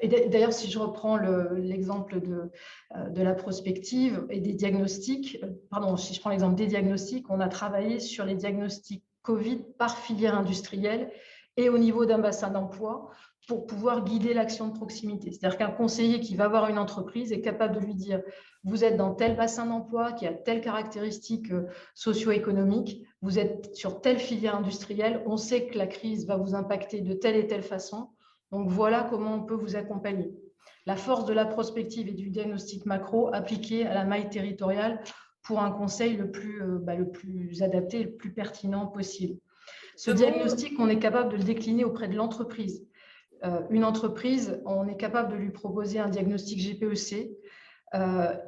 et 0.00 0.08
d'ailleurs, 0.28 0.52
si 0.52 0.70
je 0.70 0.78
reprends 0.78 1.16
l'exemple 1.16 2.20
de, 2.20 2.50
euh, 2.96 3.08
de, 3.08 3.22
la 3.22 3.34
prospective 3.34 4.26
et 4.30 4.40
des 4.40 4.52
diagnostics, 4.52 5.38
euh, 5.42 5.48
pardon, 5.70 5.96
si 5.96 6.14
je 6.14 6.20
prends 6.20 6.30
l'exemple 6.30 6.54
des 6.54 6.66
diagnostics, 6.66 7.28
on 7.30 7.40
a 7.40 7.48
travaillé 7.48 7.98
sur 7.98 8.24
les 8.24 8.36
diagnostics 8.36 9.04
COVID 9.22 9.64
par 9.76 9.98
filière 9.98 10.38
industrielle 10.38 11.10
et 11.56 11.68
au 11.68 11.78
niveau 11.78 12.06
d'un 12.06 12.18
bassin 12.18 12.50
d'emploi 12.50 13.10
pour 13.48 13.66
pouvoir 13.66 14.04
guider 14.04 14.34
l'action 14.34 14.68
de 14.68 14.74
proximité. 14.74 15.32
C'est-à-dire 15.32 15.58
qu'un 15.58 15.70
conseiller 15.70 16.20
qui 16.20 16.36
va 16.36 16.46
voir 16.46 16.68
une 16.68 16.78
entreprise 16.78 17.32
est 17.32 17.40
capable 17.40 17.74
de 17.74 17.80
lui 17.80 17.94
dire 17.94 18.22
vous 18.62 18.84
êtes 18.84 18.96
dans 18.96 19.14
tel 19.14 19.36
bassin 19.36 19.66
d'emploi 19.66 20.12
qui 20.12 20.26
a 20.26 20.32
telle 20.32 20.60
caractéristique 20.60 21.50
euh, 21.50 21.66
socio-économique, 21.94 23.02
vous 23.20 23.38
êtes 23.40 23.74
sur 23.74 24.00
telle 24.00 24.18
filière 24.18 24.54
industrielle, 24.54 25.22
on 25.26 25.36
sait 25.36 25.66
que 25.66 25.76
la 25.76 25.88
crise 25.88 26.26
va 26.26 26.36
vous 26.36 26.54
impacter 26.54 27.00
de 27.00 27.14
telle 27.14 27.36
et 27.36 27.48
telle 27.48 27.62
façon 27.62 28.10
donc 28.52 28.68
voilà 28.68 29.06
comment 29.08 29.34
on 29.34 29.42
peut 29.42 29.54
vous 29.54 29.76
accompagner. 29.76 30.32
La 30.86 30.96
force 30.96 31.26
de 31.26 31.34
la 31.34 31.44
prospective 31.44 32.08
et 32.08 32.14
du 32.14 32.30
diagnostic 32.30 32.86
macro 32.86 33.32
appliqué 33.34 33.86
à 33.86 33.94
la 33.94 34.04
maille 34.04 34.30
territoriale 34.30 35.02
pour 35.42 35.60
un 35.60 35.70
conseil 35.70 36.16
le 36.16 36.30
plus, 36.30 36.62
euh, 36.62 36.78
bah, 36.78 36.94
le 36.94 37.10
plus 37.10 37.62
adapté 37.62 38.00
et 38.00 38.04
le 38.04 38.12
plus 38.12 38.32
pertinent 38.32 38.86
possible. 38.86 39.38
Ce 39.96 40.10
diagnostic, 40.10 40.78
on 40.78 40.88
est 40.88 40.98
capable 40.98 41.32
de 41.32 41.36
le 41.36 41.42
décliner 41.42 41.84
auprès 41.84 42.08
de 42.08 42.14
l'entreprise. 42.14 42.86
Euh, 43.44 43.60
une 43.70 43.84
entreprise, 43.84 44.60
on 44.64 44.88
est 44.88 44.96
capable 44.96 45.32
de 45.32 45.36
lui 45.36 45.50
proposer 45.50 45.98
un 45.98 46.08
diagnostic 46.08 46.58
GPEC 46.58 47.30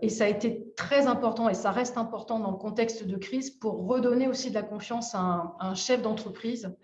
et 0.02 0.10
ça 0.10 0.24
a 0.24 0.28
été 0.28 0.70
très 0.76 1.06
important 1.06 1.48
et 1.48 1.54
ça 1.54 1.70
reste 1.70 1.96
important 1.96 2.38
dans 2.40 2.50
le 2.50 2.58
contexte 2.58 3.06
de 3.06 3.16
crise 3.16 3.50
pour 3.50 3.86
redonner 3.86 4.28
aussi 4.28 4.50
de 4.50 4.54
la 4.54 4.62
confiance 4.62 5.14
à 5.14 5.54
un, 5.58 5.74
chef 5.74 6.02
d'entreprise, 6.02 6.76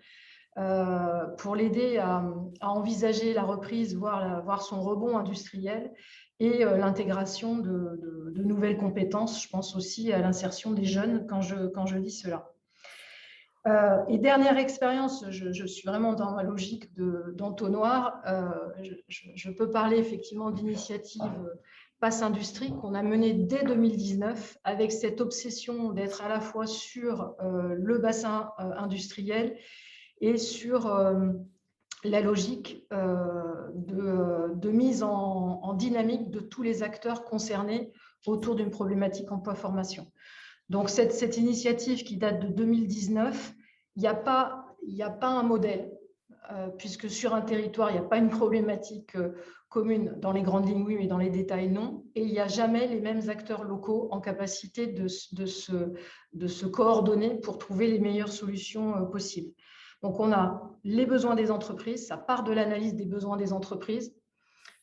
pour 1.37 1.55
l'aider 1.55 1.97
à, 1.97 2.23
envisager 2.61 3.33
la 3.33 3.43
reprise, 3.43 3.95
voire, 3.95 4.43
voir 4.43 4.61
son 4.61 4.81
rebond 4.81 5.17
industriel 5.17 5.93
et 6.39 6.63
l'intégration 6.63 7.57
de, 7.57 7.99
de, 8.33 8.43
nouvelles 8.43 8.77
compétences. 8.77 9.43
Je 9.43 9.49
pense 9.49 9.75
aussi 9.75 10.11
à 10.13 10.19
l'insertion 10.19 10.71
des 10.71 10.85
jeunes 10.85 11.27
quand 11.27 11.41
je, 11.41 11.97
dis 11.97 12.11
cela. 12.11 12.51
Euh, 13.67 14.05
et 14.07 14.17
dernière 14.17 14.57
expérience, 14.57 15.25
je, 15.29 15.65
suis 15.65 15.85
vraiment 15.87 16.13
dans 16.13 16.31
ma 16.31 16.43
logique 16.43 16.89
d'entonnoir. 17.35 18.21
Euh, 18.25 18.49
je, 19.07 19.51
peux 19.51 19.69
parler 19.69 19.97
effectivement 19.97 20.51
d'initiative 20.51 21.23
euh, 21.23 21.53
Passe 21.99 22.21
Industrie 22.21 22.71
qu'on 22.79 22.93
a 22.93 23.01
menée 23.01 23.33
dès 23.33 23.63
2019 23.63 24.59
avec 24.63 24.91
cette 24.91 25.19
obsession 25.19 25.91
d'être 25.91 26.23
à 26.23 26.29
la 26.29 26.39
fois 26.39 26.67
sur 26.67 27.35
le 27.39 27.97
bassin 27.97 28.51
industriel 28.59 29.57
et 30.21 30.37
sur 30.37 30.89
la 32.03 32.21
logique 32.21 32.87
de, 32.91 34.69
mise 34.69 35.03
en, 35.03 35.73
dynamique 35.73 36.31
de 36.31 36.39
tous 36.39 36.63
les 36.63 36.83
acteurs 36.83 37.23
concernés 37.23 37.91
autour 38.25 38.55
d'une 38.55 38.71
problématique 38.71 39.31
emploi-formation. 39.31 40.11
Donc, 40.69 40.89
cette, 40.89 41.37
initiative 41.37 42.03
qui 42.03 42.17
date 42.17 42.39
de 42.41 42.47
2019, 42.47 43.53
il 43.95 44.01
n'y 44.01 44.07
a, 44.07 44.13
pas, 44.13 44.75
un 45.21 45.43
modèle, 45.43 45.91
euh, 46.51 46.67
puisque 46.77 47.09
sur 47.09 47.33
un 47.33 47.41
territoire, 47.41 47.89
il 47.89 47.93
n'y 47.93 47.99
a 47.99 48.07
pas 48.07 48.17
une 48.17 48.29
problématique 48.29 49.15
euh, 49.15 49.31
commune. 49.69 50.15
Dans 50.19 50.31
les 50.31 50.41
grandes 50.41 50.67
lignes, 50.67 50.83
oui, 50.83 50.97
mais 50.97 51.07
dans 51.07 51.17
les 51.17 51.29
détails, 51.29 51.69
non. 51.69 52.03
Et 52.15 52.23
il 52.23 52.31
n'y 52.31 52.39
a 52.39 52.47
jamais 52.47 52.87
les 52.87 52.99
mêmes 52.99 53.29
acteurs 53.29 53.63
locaux 53.63 54.09
en 54.11 54.19
capacité 54.19 54.87
de, 54.87 55.07
se, 55.07 56.65
coordonner 56.65 57.35
pour 57.35 57.57
trouver 57.57 57.87
les 57.87 57.99
meilleures 57.99 58.31
solutions 58.31 58.95
euh, 58.97 59.01
possibles. 59.03 59.53
Donc, 60.01 60.19
on 60.19 60.31
a 60.31 60.71
les 60.83 61.05
besoins 61.05 61.35
des 61.35 61.51
entreprises, 61.51 62.07
ça 62.07 62.17
part 62.17 62.43
de 62.43 62.51
l'analyse 62.51 62.95
des 62.95 63.05
besoins 63.05 63.37
des 63.37 63.53
entreprises, 63.53 64.13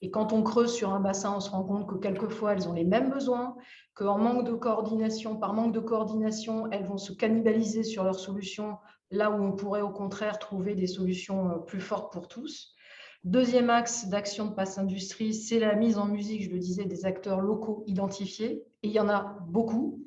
et 0.04 0.10
quand 0.10 0.34
on 0.34 0.42
creuse 0.42 0.74
sur 0.74 0.92
un 0.92 1.00
bassin, 1.00 1.34
on 1.36 1.40
se 1.40 1.50
rend 1.50 1.64
compte 1.64 1.88
que 1.88 1.94
quelquefois, 1.94 2.52
elles 2.52 2.68
ont 2.68 2.74
les 2.74 2.84
mêmes 2.84 3.10
besoins, 3.10 3.56
qu'en 3.94 4.18
manque 4.18 4.46
de 4.46 4.52
coordination, 4.52 5.36
par 5.36 5.54
manque 5.54 5.72
de 5.72 5.80
coordination, 5.80 6.70
elles 6.70 6.84
vont 6.84 6.98
se 6.98 7.12
cannibaliser 7.12 7.84
sur 7.84 8.04
leurs 8.04 8.18
solutions, 8.18 8.76
là 9.10 9.30
où 9.30 9.42
on 9.42 9.52
pourrait 9.52 9.80
au 9.80 9.90
contraire 9.90 10.38
trouver 10.38 10.74
des 10.74 10.86
solutions 10.86 11.50
euh, 11.50 11.56
plus 11.56 11.80
fortes 11.80 12.12
pour 12.12 12.28
tous. 12.28 12.74
Deuxième 13.22 13.70
axe 13.70 14.08
d'action 14.08 14.46
de 14.46 14.54
Passe 14.54 14.76
Industrie, 14.76 15.32
c'est 15.32 15.58
la 15.58 15.74
mise 15.74 15.96
en 15.96 16.06
musique, 16.06 16.42
je 16.42 16.50
le 16.50 16.58
disais, 16.58 16.84
des 16.84 17.06
acteurs 17.06 17.40
locaux 17.40 17.82
identifiés. 17.86 18.62
Et 18.82 18.88
il 18.88 18.92
y 18.92 19.00
en 19.00 19.08
a 19.08 19.38
beaucoup. 19.48 20.04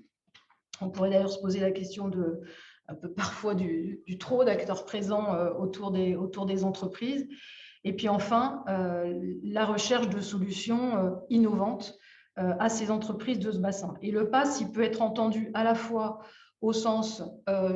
On 0.82 0.92
pourrait 0.92 1.10
d'ailleurs 1.10 1.32
se 1.32 1.40
poser 1.40 1.60
la 1.60 1.72
question 1.72 2.08
de 2.10 2.42
un 2.88 2.96
peu 2.96 3.12
parfois 3.12 3.54
du, 3.54 4.02
trop 4.20 4.44
d'acteurs 4.44 4.86
présents 4.86 5.34
euh, 5.34 5.52
autour 5.54 5.92
des, 5.92 6.16
autour 6.16 6.46
des 6.46 6.64
entreprises. 6.64 7.28
Et 7.84 7.94
puis 7.94 8.10
enfin, 8.10 8.64
euh, 8.70 9.36
la 9.44 9.66
recherche 9.66 10.10
de 10.10 10.20
solutions 10.20 10.98
euh, 10.98 11.12
innovantes 11.30 11.98
à 12.40 12.70
ces 12.70 12.92
entreprises 12.92 13.40
de 13.40 13.50
ce 13.52 13.58
bassin. 13.58 13.96
Et 14.04 14.12
le 14.12 14.30
PASS, 14.30 14.62
il 14.62 14.72
peut 14.72 14.84
être 14.84 15.02
entendu 15.02 15.50
à 15.56 15.64
la 15.64 15.74
fois 15.74 16.20
au 16.62 16.72
sens 16.72 17.24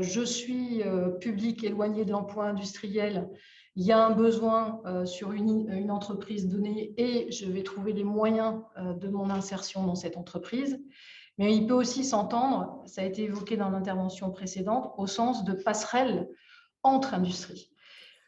je 0.02 0.22
suis 0.22 0.84
public 1.20 1.64
éloigné 1.64 2.06
de 2.06 2.12
l'emploi 2.12 2.46
industriel, 2.46 3.28
il 3.76 3.84
y 3.84 3.92
a 3.92 4.06
un 4.06 4.12
besoin 4.12 4.84
sur 5.06 5.32
une, 5.32 5.90
entreprise 5.90 6.48
donnée 6.48 6.94
et 6.98 7.32
je 7.32 7.50
vais 7.50 7.64
trouver 7.64 7.92
les 7.94 8.04
moyens 8.04 8.62
de 8.78 9.08
mon 9.08 9.32
insertion 9.32 9.84
dans 9.84 9.96
cette 9.96 10.16
entreprise. 10.16 10.80
Mais 11.42 11.56
il 11.56 11.66
peut 11.66 11.74
aussi 11.74 12.06
s'entendre, 12.06 12.84
ça 12.86 13.02
a 13.02 13.04
été 13.04 13.24
évoqué 13.24 13.58
dans 13.58 13.72
l'intervention 13.72 14.30
précédente, 14.30 14.94
au 14.98 15.08
sens 15.08 15.44
de 15.44 15.54
passerelle 15.54 16.30
entre 16.84 17.16
industries. 17.16 17.72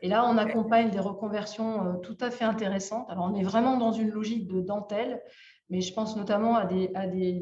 Et 0.01 0.09
là, 0.09 0.25
on 0.27 0.35
accompagne 0.39 0.89
des 0.89 0.99
reconversions 0.99 1.85
euh, 1.85 1.93
tout 1.97 2.17
à 2.21 2.31
fait 2.31 2.43
intéressantes. 2.43 3.07
Alors, 3.11 3.29
on 3.31 3.35
est 3.35 3.43
vraiment 3.43 3.77
dans 3.77 3.91
une 3.91 4.09
logique 4.09 4.47
de 4.47 4.61
dentelle, 4.61 5.21
mais 5.69 5.79
je 5.79 5.93
pense 5.93 6.17
notamment 6.17 6.55
à 6.55 6.65
des, 6.65 6.89
à 6.95 7.05
des, 7.05 7.39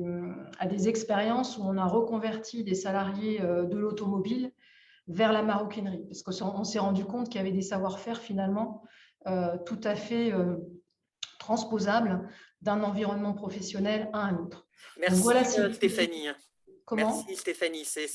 à 0.59 0.67
des 0.67 0.89
expériences 0.89 1.57
où 1.57 1.61
on 1.63 1.77
a 1.77 1.85
reconverti 1.85 2.65
des 2.65 2.75
salariés 2.75 3.41
euh, 3.41 3.63
de 3.63 3.77
l'automobile 3.77 4.51
vers 5.07 5.31
la 5.31 5.41
maroquinerie, 5.41 6.03
parce 6.05 6.21
qu'on 6.21 6.65
s'est 6.65 6.79
rendu 6.79 7.05
compte 7.05 7.29
qu'il 7.29 7.37
y 7.37 7.39
avait 7.39 7.53
des 7.53 7.61
savoir-faire 7.61 8.19
finalement 8.19 8.83
euh, 9.25 9.57
tout 9.65 9.79
à 9.85 9.95
fait 9.95 10.33
transposables 11.39 12.27
d'un 12.61 12.83
environnement 12.83 13.33
professionnel 13.33 14.09
à 14.11 14.19
un 14.19 14.35
autre. 14.35 14.67
Merci 14.97 15.21
voilà, 15.21 15.43
Stéphanie. 15.43 16.29
Merci 16.91 17.35
Stéphanie, 17.37 17.85
c'est 17.85 18.07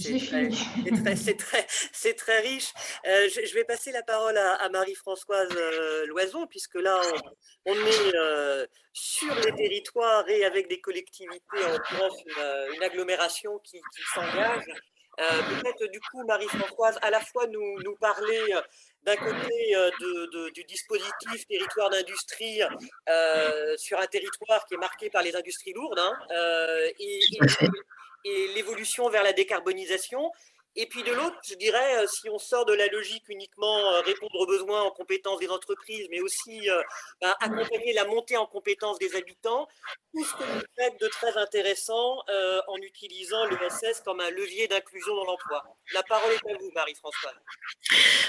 très, 1.36 1.66
très, 2.14 2.40
riche. 2.40 2.72
Euh, 3.06 3.28
je, 3.28 3.54
vais 3.54 3.64
passer 3.64 3.90
la 3.90 4.02
parole 4.02 4.36
à, 4.36 4.68
Marie-Françoise 4.68 5.48
euh, 5.56 6.06
Loison, 6.06 6.46
puisque 6.46 6.74
là, 6.74 7.00
on, 7.64 7.74
est 7.74 8.14
euh, 8.14 8.66
sur 8.92 9.34
les 9.34 9.54
territoires 9.54 10.28
et 10.28 10.44
avec 10.44 10.68
des 10.68 10.80
collectivités, 10.80 11.64
en 11.66 11.72
l'occurrence 11.72 12.22
une, 12.74 12.82
agglomération 12.82 13.58
qui, 13.60 13.80
s'engage. 14.14 14.66
Peut-être 15.16 15.90
du 15.90 16.00
coup, 16.00 16.24
Marie-Françoise, 16.26 16.98
à 17.00 17.10
la 17.10 17.20
fois 17.20 17.46
nous, 17.46 17.82
nous 17.82 17.96
parler 17.96 18.52
d'un 19.06 19.16
côté 19.16 19.72
de, 20.00 20.50
du 20.50 20.64
dispositif 20.64 21.46
territoire 21.48 21.90
d'industrie 21.90 22.60
sur 23.76 23.98
un 24.00 24.06
territoire 24.06 24.66
qui 24.66 24.74
est 24.74 24.78
marqué 24.78 25.10
par 25.10 25.22
les 25.22 25.36
industries 25.36 25.72
lourdes 25.72 25.98
hein, 25.98 26.12
et, 26.98 27.20
et 28.24 28.48
l'évolution 28.54 29.08
vers 29.08 29.22
la 29.22 29.32
décarbonisation. 29.32 30.30
Et 30.78 30.84
puis 30.84 31.02
de 31.02 31.10
l'autre, 31.10 31.36
je 31.48 31.54
dirais, 31.54 32.02
euh, 32.02 32.06
si 32.06 32.28
on 32.28 32.38
sort 32.38 32.66
de 32.66 32.74
la 32.74 32.86
logique 32.88 33.24
uniquement 33.30 33.78
euh, 33.78 34.00
répondre 34.02 34.34
aux 34.34 34.46
besoins 34.46 34.82
en 34.82 34.90
compétences 34.90 35.40
des 35.40 35.48
entreprises, 35.48 36.06
mais 36.10 36.20
aussi 36.20 36.68
euh, 36.68 36.82
bah, 37.22 37.34
accompagner 37.40 37.94
la 37.94 38.04
montée 38.04 38.36
en 38.36 38.44
compétences 38.44 38.98
des 38.98 39.16
habitants, 39.16 39.66
tout 40.12 40.22
ce 40.22 40.32
que 40.34 40.44
vous 40.44 40.60
faites 40.78 41.00
de 41.00 41.08
très 41.08 41.34
intéressant 41.38 42.18
en 42.68 42.76
utilisant 42.78 43.44
l'ESS 43.46 44.00
comme 44.04 44.20
un 44.20 44.30
levier 44.30 44.68
d'inclusion 44.68 45.14
dans 45.14 45.24
l'emploi. 45.24 45.64
La 45.94 46.02
parole 46.02 46.32
est 46.32 46.50
à 46.50 46.56
vous, 46.58 46.70
Marie-Françoise. 46.74 47.34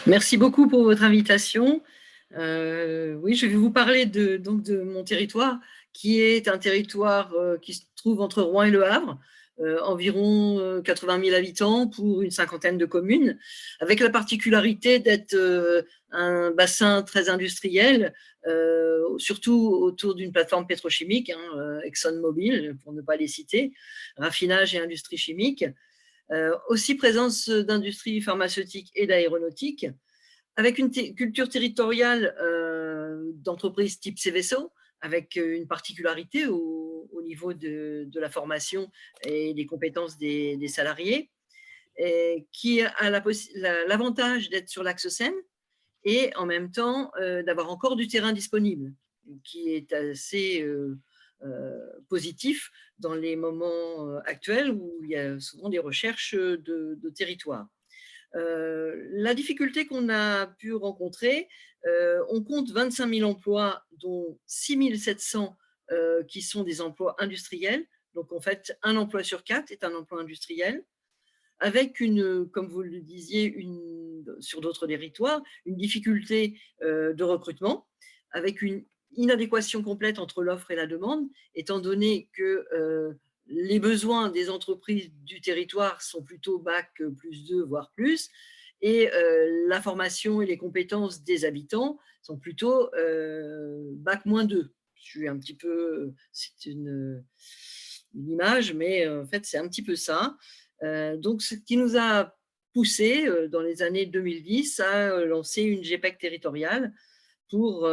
Merci 0.05 0.37
beaucoup 0.37 0.67
pour 0.67 0.83
votre 0.83 1.03
invitation. 1.03 1.81
oui, 2.31 3.35
je 3.35 3.45
vais 3.45 3.55
vous 3.55 3.71
parler 3.71 4.05
de, 4.05 4.37
donc 4.37 4.63
de 4.63 4.81
mon 4.81 5.03
territoire, 5.03 5.57
qui 5.93 6.21
est 6.21 6.47
un 6.47 6.57
territoire 6.57 7.33
qui 7.61 7.73
se 7.73 7.83
trouve 7.95 8.21
entre 8.21 8.41
Rouen 8.41 8.63
et 8.63 8.71
Le 8.71 8.85
Havre. 8.85 9.17
Euh, 9.59 9.79
environ 9.81 10.83
80 10.83 11.17
euh, 11.19 11.25
000 11.25 11.35
habitants 11.35 11.87
pour 11.87 12.21
une 12.21 12.29
cinquantaine 12.29 12.77
de 12.77 12.85
communes, 12.85 13.39
avec 13.79 13.99
la 14.01 14.11
particularité 14.11 14.99
d'être 14.99 15.33
euh, 15.33 15.81
un 16.11 16.51
bassin 16.51 17.01
très 17.01 17.29
industriel, 17.29 18.13
surtout 19.17 19.67
autour 19.81 20.15
d'une 20.15 20.31
plateforme 20.31 20.67
pétrochimique, 20.67 21.31
hein, 21.31 21.79
ExxonMobil, 21.83 22.77
pour 22.81 22.93
ne 22.93 23.01
pas 23.01 23.17
les 23.17 23.27
citer, 23.27 23.73
raffinage 24.15 24.73
et 24.73 24.79
industrie 24.79 25.17
chimique, 25.17 25.65
aussi 26.69 26.95
présence 26.95 27.49
d'industries 27.49 28.21
pharmaceutiques 28.21 28.89
et 28.95 29.05
d'aéronautique, 29.05 29.87
avec 30.55 30.77
une 30.77 30.91
culture 30.91 31.49
territoriale 31.49 32.33
d'entreprises 33.43 33.99
type 33.99 34.17
CVSO, 34.17 34.71
avec 35.01 35.35
une 35.35 35.67
particularité 35.67 36.47
au, 36.47 36.76
niveau 37.27 37.53
de, 37.53 38.09
la 38.15 38.29
formation 38.29 38.89
et 39.23 39.53
des 39.53 39.65
compétences 39.65 40.17
des, 40.17 40.67
salariés, 40.67 41.29
qui 42.51 42.81
a 42.81 43.09
l'avantage 43.87 44.49
d'être 44.49 44.69
sur 44.69 44.83
l'axe 44.83 45.09
Seine 45.09 45.33
et 46.03 46.31
en 46.35 46.45
même 46.45 46.71
temps 46.71 47.11
d'avoir 47.45 47.69
encore 47.69 47.95
du 47.95 48.07
terrain 48.07 48.33
disponible, 48.33 48.93
qui 49.43 49.73
est 49.73 49.91
assez 49.93 50.65
positif 52.07 52.71
dans 52.99 53.13
les 53.13 53.35
moments 53.35 54.17
actuels 54.25 54.71
où 54.71 54.99
il 55.03 55.09
y 55.09 55.15
a 55.15 55.39
souvent 55.39 55.69
des 55.69 55.79
recherches 55.79 56.35
de, 56.35 56.97
de 57.01 57.09
territoire. 57.09 57.67
la 58.33 59.33
difficulté 59.33 59.87
qu'on 59.87 60.09
a 60.09 60.47
pu 60.47 60.73
rencontrer, 60.73 61.47
euh, 61.85 62.23
on 62.29 62.43
compte 62.43 62.71
25 62.71 63.13
000 63.13 63.29
emplois, 63.29 63.83
dont 63.91 64.39
6 64.45 64.97
700 64.97 65.57
euh, 65.91 66.23
qui 66.23 66.41
sont 66.41 66.63
des 66.63 66.81
emplois 66.81 67.15
industriels. 67.19 67.85
Donc, 68.13 68.31
en 68.31 68.39
fait, 68.39 68.77
un 68.83 68.95
emploi 68.95 69.23
sur 69.23 69.43
quatre 69.43 69.71
est 69.71 69.83
un 69.83 69.93
emploi 69.93 70.21
industriel, 70.21 70.83
avec 71.59 71.99
une, 71.99 72.47
comme 72.49 72.67
vous 72.67 72.81
le 72.81 73.01
disiez, 73.01 73.55
sur 74.39 74.61
d'autres 74.61 74.87
territoires, 74.87 75.41
une 75.65 75.77
difficulté 75.77 76.59
euh, 76.83 77.13
de 77.13 77.23
recrutement, 77.23 77.87
avec 78.31 78.61
une 78.61 78.85
inadéquation 79.15 79.81
complète 79.81 80.19
entre 80.19 80.43
l'offre 80.43 80.71
et 80.71 80.75
la 80.75 80.85
demande, 80.85 81.27
étant 81.55 81.79
donné 81.79 82.29
que 82.33 83.17
les 83.47 83.79
besoins 83.79 84.29
des 84.29 84.49
entreprises 84.49 85.09
du 85.23 85.39
territoire 85.39 86.01
sont 86.01 86.21
plutôt 86.21 86.59
bac 86.59 87.01
plus 87.17 87.45
2, 87.45 87.63
voire 87.63 87.91
plus, 87.95 88.29
et 88.81 89.11
euh, 89.11 89.65
la 89.67 89.81
formation 89.81 90.41
et 90.41 90.45
les 90.45 90.57
compétences 90.57 91.23
des 91.23 91.45
habitants 91.45 91.97
sont 92.21 92.37
plutôt 92.37 92.93
euh, 92.95 93.91
bac 93.93 94.25
moins 94.25 94.45
2 94.45 94.71
suis 95.09 95.27
un 95.27 95.37
petit 95.37 95.55
peu, 95.55 96.13
c'est 96.31 96.65
une, 96.65 97.23
image, 98.15 98.73
mais 98.73 99.07
en 99.07 99.25
fait, 99.25 99.45
c'est 99.45 99.57
un 99.57 99.67
petit 99.67 99.83
peu 99.83 99.95
ça. 99.95 100.35
donc, 101.17 101.41
ce 101.41 101.55
qui 101.55 101.77
nous 101.77 101.97
a 101.97 102.35
poussé 102.73 103.27
dans 103.49 103.61
les 103.61 103.81
années 103.81 104.05
2010 104.05 104.79
à 104.79 105.25
lancer 105.25 105.63
une 105.63 105.83
GPEC 105.83 106.17
territoriale 106.17 106.93
pour 107.49 107.87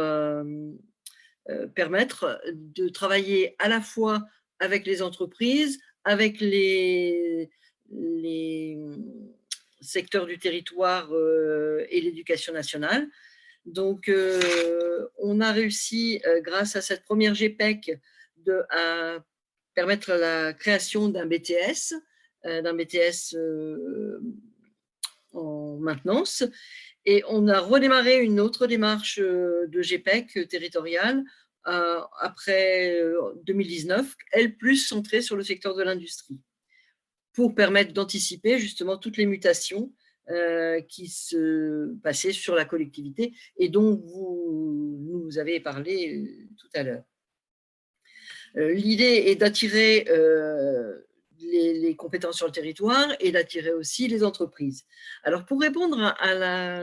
permettre 1.75 2.41
de 2.53 2.89
travailler 2.89 3.55
à 3.59 3.67
la 3.67 3.81
fois 3.81 4.23
avec 4.59 4.85
les 4.85 5.01
entreprises, 5.01 5.79
avec 6.03 6.39
les, 6.39 7.49
les 7.91 8.77
secteurs 9.81 10.25
du 10.25 10.39
territoire 10.39 11.11
et 11.89 12.01
l'éducation 12.01 12.53
nationale. 12.53 13.07
Donc, 13.65 14.11
on 15.17 15.41
a 15.41 15.51
réussi, 15.51 16.21
grâce 16.41 16.75
à 16.75 16.81
cette 16.81 17.03
première 17.03 17.33
GPEC, 17.33 17.99
de, 18.37 18.61
à 18.69 19.23
permettre 19.73 20.13
la 20.13 20.53
création 20.53 21.09
d'un 21.09 21.25
BTS, 21.25 21.93
d'un 22.43 22.73
BTS 22.73 23.35
en 25.33 25.77
maintenance. 25.77 26.43
Et 27.05 27.23
on 27.27 27.47
a 27.47 27.59
redémarré 27.59 28.23
une 28.23 28.39
autre 28.39 28.67
démarche 28.67 29.19
de 29.19 29.81
GPEC 29.81 30.47
territoriale 30.47 31.23
après 31.65 33.01
2019, 33.43 34.15
elle 34.31 34.55
plus 34.55 34.77
centrée 34.77 35.21
sur 35.21 35.35
le 35.35 35.43
secteur 35.43 35.75
de 35.75 35.81
l'industrie, 35.83 36.39
pour 37.33 37.55
permettre 37.55 37.93
d'anticiper 37.93 38.59
justement 38.59 38.97
toutes 38.97 39.17
les 39.17 39.25
mutations 39.25 39.91
euh, 40.31 40.81
qui 40.81 41.07
se 41.07 41.93
passaient 42.01 42.31
sur 42.31 42.55
la 42.55 42.65
collectivité 42.65 43.35
et 43.57 43.69
dont 43.69 43.93
vous 43.93 44.97
nous 45.03 45.37
avez 45.37 45.59
parlé 45.59 46.17
euh, 46.17 46.47
tout 46.57 46.67
à 46.73 46.81
l'heure. 46.81 47.03
Euh, 48.57 48.73
l'idée 48.73 49.25
est 49.27 49.35
d'attirer 49.35 50.07
les, 51.37 51.95
compétences 51.95 52.37
sur 52.37 52.47
le 52.47 52.51
territoire 52.51 53.07
et 53.19 53.31
d'attirer 53.31 53.71
aussi 53.71 54.07
les 54.07 54.23
entreprises. 54.23 54.85
Alors, 55.23 55.45
pour 55.45 55.61
répondre 55.61 56.15
à 56.19 56.33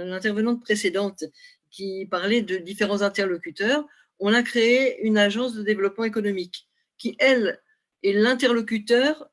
l'intervenante 0.04 0.62
précédente 0.62 1.24
qui 1.68 2.06
parlait 2.06 2.42
de 2.42 2.58
différents 2.58 3.02
interlocuteurs, 3.02 3.84
on 4.20 4.32
a 4.32 4.44
créé 4.44 5.04
une 5.04 5.18
agence 5.18 5.54
de 5.54 5.64
développement 5.64 6.04
économique 6.04 6.68
qui, 6.96 7.16
elle, 7.18 7.60
est 8.04 8.12
l'interlocuteur 8.12 9.28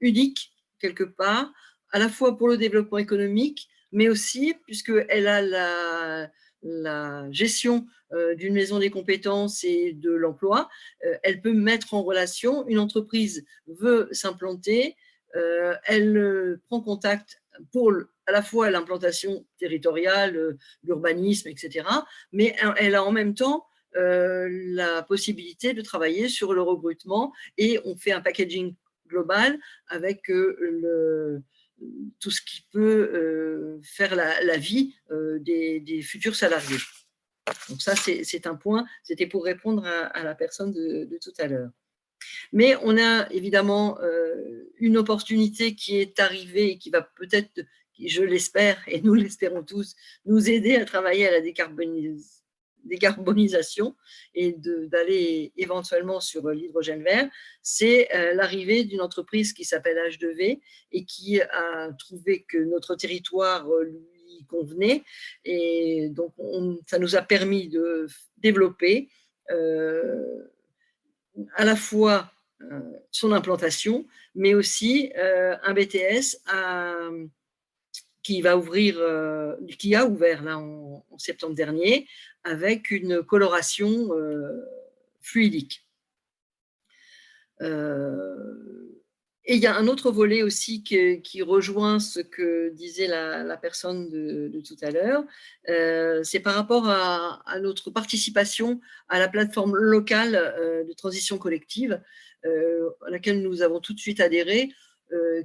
unique, 0.00 0.52
quelque 0.78 1.02
part, 1.04 1.52
à 1.92 1.98
la 1.98 2.08
fois 2.08 2.36
pour 2.36 2.48
le 2.48 2.56
développement 2.56 2.98
économique, 2.98 3.68
mais 3.92 4.08
aussi, 4.08 4.54
puisqu'elle 4.66 5.26
a 5.26 5.42
la, 5.42 6.30
la 6.62 7.30
gestion 7.30 7.86
euh, 8.12 8.34
d'une 8.34 8.54
maison 8.54 8.78
des 8.78 8.90
compétences 8.90 9.64
et 9.64 9.92
de 9.92 10.10
l'emploi, 10.10 10.68
euh, 11.04 11.16
elle 11.22 11.40
peut 11.40 11.52
mettre 11.52 11.94
en 11.94 12.02
relation, 12.02 12.66
une 12.68 12.78
entreprise 12.78 13.44
veut 13.66 14.08
s'implanter, 14.12 14.96
euh, 15.36 15.74
elle 15.84 16.58
prend 16.68 16.80
contact 16.80 17.42
pour 17.72 17.92
à 18.26 18.32
la 18.32 18.42
fois 18.42 18.70
l'implantation 18.70 19.44
territoriale, 19.58 20.56
l'urbanisme, 20.84 21.48
etc., 21.48 21.86
mais 22.32 22.54
elle 22.76 22.94
a 22.94 23.04
en 23.04 23.12
même 23.12 23.34
temps 23.34 23.66
la 23.94 25.02
possibilité 25.02 25.74
de 25.74 25.82
travailler 25.82 26.30
sur 26.30 26.54
le 26.54 26.62
recrutement 26.62 27.34
et 27.58 27.78
on 27.84 27.94
fait 27.94 28.12
un 28.12 28.22
packaging 28.22 28.74
global 29.06 29.58
avec 29.88 30.28
le, 30.28 31.42
tout 32.20 32.30
ce 32.30 32.40
qui 32.40 32.66
peut 32.72 33.10
euh, 33.14 33.80
faire 33.82 34.14
la, 34.14 34.56
vie 34.56 34.94
euh, 35.10 35.38
des, 35.40 36.02
futurs 36.02 36.36
salariés. 36.36 36.78
Donc 37.68 37.82
ça, 37.82 37.94
c'est 37.96 38.46
un 38.46 38.54
point, 38.54 38.86
c'était 39.02 39.26
pour 39.26 39.44
répondre 39.44 39.84
à, 39.84 40.22
la 40.22 40.34
personne 40.34 40.72
de, 40.72 41.18
tout 41.20 41.32
à 41.38 41.46
l'heure. 41.46 41.70
Mais 42.52 42.76
on 42.82 42.96
a 42.98 43.28
évidemment 43.32 44.00
euh, 44.00 44.70
une 44.78 44.96
opportunité 44.96 45.74
qui 45.74 45.96
est 45.96 46.20
arrivée 46.20 46.70
et 46.70 46.78
qui 46.78 46.90
va 46.90 47.02
peut-être, 47.02 47.60
je 47.98 48.22
l'espère, 48.22 48.80
et 48.86 49.00
nous 49.00 49.14
l'espérons 49.14 49.64
tous, 49.64 49.96
nous 50.24 50.48
aider 50.48 50.76
à 50.76 50.84
travailler 50.84 51.26
à 51.26 51.32
la 51.32 51.40
décarbonisation 51.40 52.41
décarbonisation 52.84 53.96
et 54.34 54.52
d'aller 54.52 55.52
éventuellement 55.56 56.20
sur 56.20 56.48
l'hydrogène 56.50 57.02
vert, 57.02 57.28
c'est 57.62 58.14
euh, 58.14 58.34
l'arrivée 58.34 58.84
d'une 58.84 59.00
entreprise 59.00 59.52
qui 59.52 59.64
s'appelle 59.64 59.96
H2V 59.96 60.60
et 60.92 61.04
qui 61.04 61.40
a 61.40 61.92
trouvé 61.98 62.44
que 62.48 62.58
notre 62.58 62.94
territoire 62.94 63.70
euh, 63.70 63.84
lui 63.84 64.44
convenait. 64.48 65.02
Et 65.44 66.08
donc, 66.10 66.34
ça 66.86 66.98
nous 66.98 67.16
a 67.16 67.22
permis 67.22 67.68
de 67.68 68.06
développer 68.38 69.08
euh, 69.50 70.50
à 71.54 71.64
la 71.64 71.76
fois 71.76 72.30
son 73.10 73.32
implantation, 73.32 74.06
mais 74.36 74.54
aussi 74.54 75.10
un 75.16 75.74
BTS 75.74 76.38
qui 78.22 78.40
va 78.40 78.56
ouvrir, 78.56 79.00
qui 79.78 79.94
a 79.94 80.06
ouvert 80.06 80.42
là 80.42 80.58
en 80.58 81.18
septembre 81.18 81.54
dernier, 81.54 82.06
avec 82.44 82.90
une 82.90 83.22
coloration 83.22 84.12
euh, 84.12 84.64
fluidique. 85.20 85.86
Euh, 87.60 88.98
et 89.44 89.56
il 89.56 89.60
y 89.60 89.66
a 89.66 89.76
un 89.76 89.88
autre 89.88 90.12
volet 90.12 90.42
aussi 90.42 90.84
qui, 90.84 91.42
rejoint 91.42 91.98
ce 91.98 92.20
que 92.20 92.70
disait 92.70 93.08
la, 93.08 93.56
personne 93.56 94.08
de, 94.08 94.60
tout 94.60 94.76
à 94.82 94.90
l'heure, 94.90 95.24
euh, 95.68 96.22
c'est 96.22 96.38
par 96.38 96.54
rapport 96.54 96.88
à, 96.88 97.58
notre 97.60 97.90
participation 97.90 98.80
à 99.08 99.18
la 99.18 99.28
plateforme 99.28 99.74
locale 99.74 100.84
de 100.86 100.92
transition 100.92 101.38
collective, 101.38 102.00
à 102.44 103.10
laquelle 103.10 103.42
nous 103.42 103.62
avons 103.62 103.80
tout 103.80 103.94
de 103.94 103.98
suite 103.98 104.20
adhéré, 104.20 104.72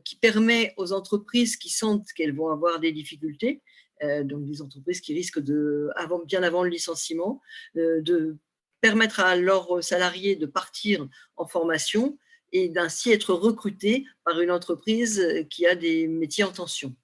qui 0.03 0.15
permet 0.15 0.73
aux 0.77 0.93
entreprises 0.93 1.57
qui 1.57 1.69
sentent 1.69 2.11
qu'elles 2.15 2.35
vont 2.35 2.49
avoir 2.49 2.79
des 2.79 2.91
difficultés, 2.91 3.61
euh, 4.03 4.23
donc 4.23 4.45
des 4.45 4.61
entreprises 4.61 5.01
qui 5.01 5.13
risquent 5.13 5.39
de, 5.39 5.89
bien 6.25 6.43
avant 6.43 6.63
le 6.63 6.69
licenciement, 6.69 7.41
euh, 7.77 8.01
de 8.01 8.37
permettre 8.81 9.19
à 9.19 9.35
leurs 9.35 9.83
salariés 9.83 10.35
de 10.35 10.45
partir 10.45 11.07
en 11.35 11.47
formation 11.47 12.17
et 12.53 12.69
d'ainsi 12.69 13.11
être 13.11 13.33
recrutés 13.33 14.05
par 14.23 14.39
une 14.39 14.51
entreprise 14.51 15.45
qui 15.49 15.65
a 15.65 15.75
des 15.75 16.07
métiers 16.07 16.43
en 16.43 16.51
tension. 16.51 16.95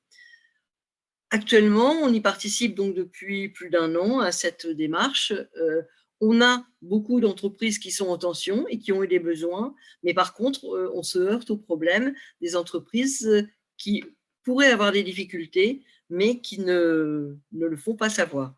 Actuellement, 1.31 1.91
on 1.91 2.13
y 2.13 2.21
participe 2.21 2.75
donc 2.75 2.93
depuis 2.93 3.49
plus 3.49 3.71
d'un 3.71 3.95
an 3.95 4.19
à 4.19 4.31
cette 4.31 4.67
démarche. 4.67 5.33
Euh, 6.21 6.25
on 6.25 6.41
a 6.41 6.65
beaucoup 6.81 7.19
d'entreprises 7.19 7.79
qui 7.79 7.91
sont 7.91 8.07
en 8.07 8.17
tension 8.17 8.67
et 8.67 8.79
qui 8.79 8.91
ont 8.91 9.03
eu 9.03 9.07
des 9.07 9.19
besoins, 9.19 9.75
mais 10.03 10.13
par 10.13 10.33
contre, 10.33 10.65
on 10.93 11.03
se 11.03 11.19
heurte 11.19 11.49
au 11.49 11.57
problème 11.57 12.13
des 12.41 12.55
entreprises 12.55 13.47
qui 13.77 14.03
pourraient 14.43 14.71
avoir 14.71 14.91
des 14.91 15.03
difficultés 15.03 15.83
mais 16.13 16.41
qui 16.41 16.59
ne, 16.59 17.37
le 17.51 17.77
font 17.77 17.95
pas 17.95 18.09
savoir. 18.09 18.55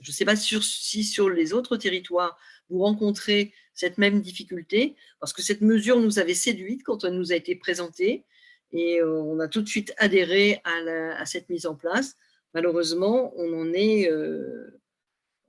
Je 0.00 0.10
ne 0.10 0.14
sais 0.14 0.24
pas 0.24 0.34
si 0.36 1.04
sur 1.04 1.30
les 1.30 1.52
autres 1.52 1.76
territoires, 1.76 2.38
vous 2.68 2.80
rencontrez 2.80 3.52
cette 3.74 3.96
même 3.96 4.20
difficulté, 4.20 4.96
parce 5.20 5.32
que 5.32 5.42
cette 5.42 5.60
mesure 5.60 6.00
nous 6.00 6.18
avait 6.18 6.34
séduite 6.34 6.82
quand 6.82 7.04
elle 7.04 7.14
nous 7.14 7.32
a 7.32 7.36
été 7.36 7.54
présentée, 7.54 8.24
et 8.72 9.00
euh, 9.00 9.20
on 9.22 9.38
a 9.40 9.48
tout 9.48 9.62
de 9.62 9.68
suite 9.68 9.92
adhéré 9.98 10.60
à, 10.64 11.26
cette 11.26 11.48
mise 11.48 11.66
en 11.66 11.74
place. 11.74 12.16
Malheureusement, 12.54 13.32
on 13.36 13.60
en 13.60 13.72
est, 13.72 14.10
euh, 14.10 14.79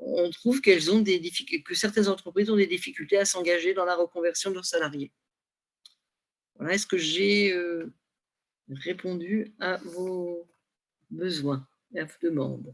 on 0.02 0.30
trouve 0.32 0.62
qu'elles 0.62 0.92
ont 0.92 1.00
des 1.00 1.22
que 1.64 1.76
certaines 1.76 2.08
entreprises 2.08 2.50
ont 2.50 2.56
des 2.56 2.68
difficultés 2.68 3.18
à 3.18 3.26
s'engager 3.26 3.74
dans 3.74 3.86
la 3.86 3.96
reconversion 3.96 4.50
de 4.50 4.56
leurs 4.56 4.66
salariés. 4.66 5.12
Voilà, 6.56 6.74
est-ce 6.74 6.88
que 6.88 6.98
j'ai 6.98 7.54
euh, 7.54 7.94
répondu 8.70 9.54
à 9.60 9.78
vos 9.78 10.48
besoin 11.12 11.68
et 11.94 12.02
demande. 12.22 12.74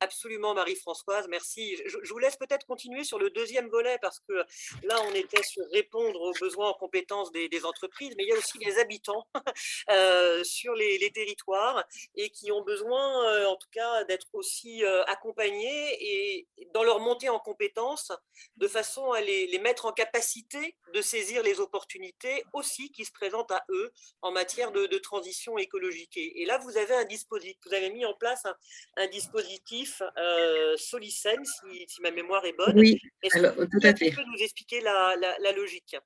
Absolument, 0.00 0.54
Marie-Françoise, 0.54 1.26
merci. 1.28 1.76
Je, 1.86 2.12
vous 2.12 2.18
laisse 2.18 2.36
peut-être 2.36 2.64
continuer 2.66 3.02
sur 3.02 3.18
le 3.18 3.30
deuxième 3.30 3.68
volet 3.68 3.98
parce 4.00 4.20
que 4.20 4.44
là, 4.84 4.96
on 5.08 5.12
était 5.12 5.42
sur 5.42 5.64
répondre 5.72 6.20
aux 6.20 6.32
besoins 6.40 6.68
en 6.68 6.74
compétences 6.74 7.32
des, 7.32 7.48
entreprises, 7.64 8.14
mais 8.16 8.22
il 8.22 8.28
y 8.28 8.32
a 8.32 8.36
aussi 8.36 8.58
les 8.58 8.78
habitants 8.78 9.26
euh, 9.90 10.44
sur 10.44 10.74
les, 10.74 11.10
territoires 11.12 11.84
et 12.14 12.30
qui 12.30 12.52
ont 12.52 12.62
besoin, 12.62 13.28
euh, 13.32 13.46
en 13.46 13.56
tout 13.56 13.68
cas, 13.72 14.04
d'être 14.04 14.28
aussi 14.34 14.84
euh, 14.84 15.02
accompagnés 15.04 15.96
et 16.00 16.48
dans 16.74 16.84
leur 16.84 17.00
montée 17.00 17.28
en 17.28 17.40
compétences, 17.40 18.12
de 18.56 18.68
façon 18.68 19.10
à 19.10 19.20
les, 19.20 19.58
mettre 19.58 19.86
en 19.86 19.92
capacité 19.92 20.76
de 20.94 21.02
saisir 21.02 21.42
les 21.42 21.58
opportunités 21.58 22.44
aussi 22.52 22.92
qui 22.92 23.04
se 23.04 23.10
présentent 23.10 23.50
à 23.50 23.64
eux 23.70 23.92
en 24.22 24.30
matière 24.30 24.70
de, 24.70 24.86
transition 24.98 25.58
écologique. 25.58 26.16
Et, 26.16 26.44
là, 26.44 26.58
vous 26.58 26.76
avez 26.76 26.94
un 26.94 27.04
dispositif, 27.04 27.56
vous 27.66 27.74
avez 27.74 27.90
mis 27.90 28.04
en 28.04 28.14
place 28.14 28.44
un 28.96 29.06
dispositif 29.08 29.87
euh, 30.16 30.76
Solicen, 30.76 31.44
si, 31.44 32.02
ma 32.02 32.10
mémoire 32.10 32.44
est 32.44 32.56
bonne. 32.56 32.78
Oui, 32.78 33.00
alors, 33.32 33.54
tout 33.54 33.80
à 33.82 33.94
fait. 33.94 34.10
Tu 34.10 34.16
nous 34.16 34.42
expliquer 34.42 34.80
la, 34.80 35.52
logique? 35.56 35.96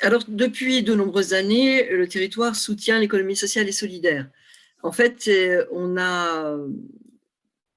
Alors, 0.00 0.22
depuis 0.28 0.82
de 0.82 0.94
nombreuses 0.94 1.32
années, 1.32 1.88
le 1.88 2.06
territoire 2.08 2.54
soutient 2.54 2.98
l'économie 2.98 3.36
sociale 3.36 3.68
et 3.68 3.72
solidaire. 3.72 4.28
En 4.82 4.92
fait, 4.92 5.28
euh, 5.28 5.66
on 5.72 5.96
a 5.96 6.56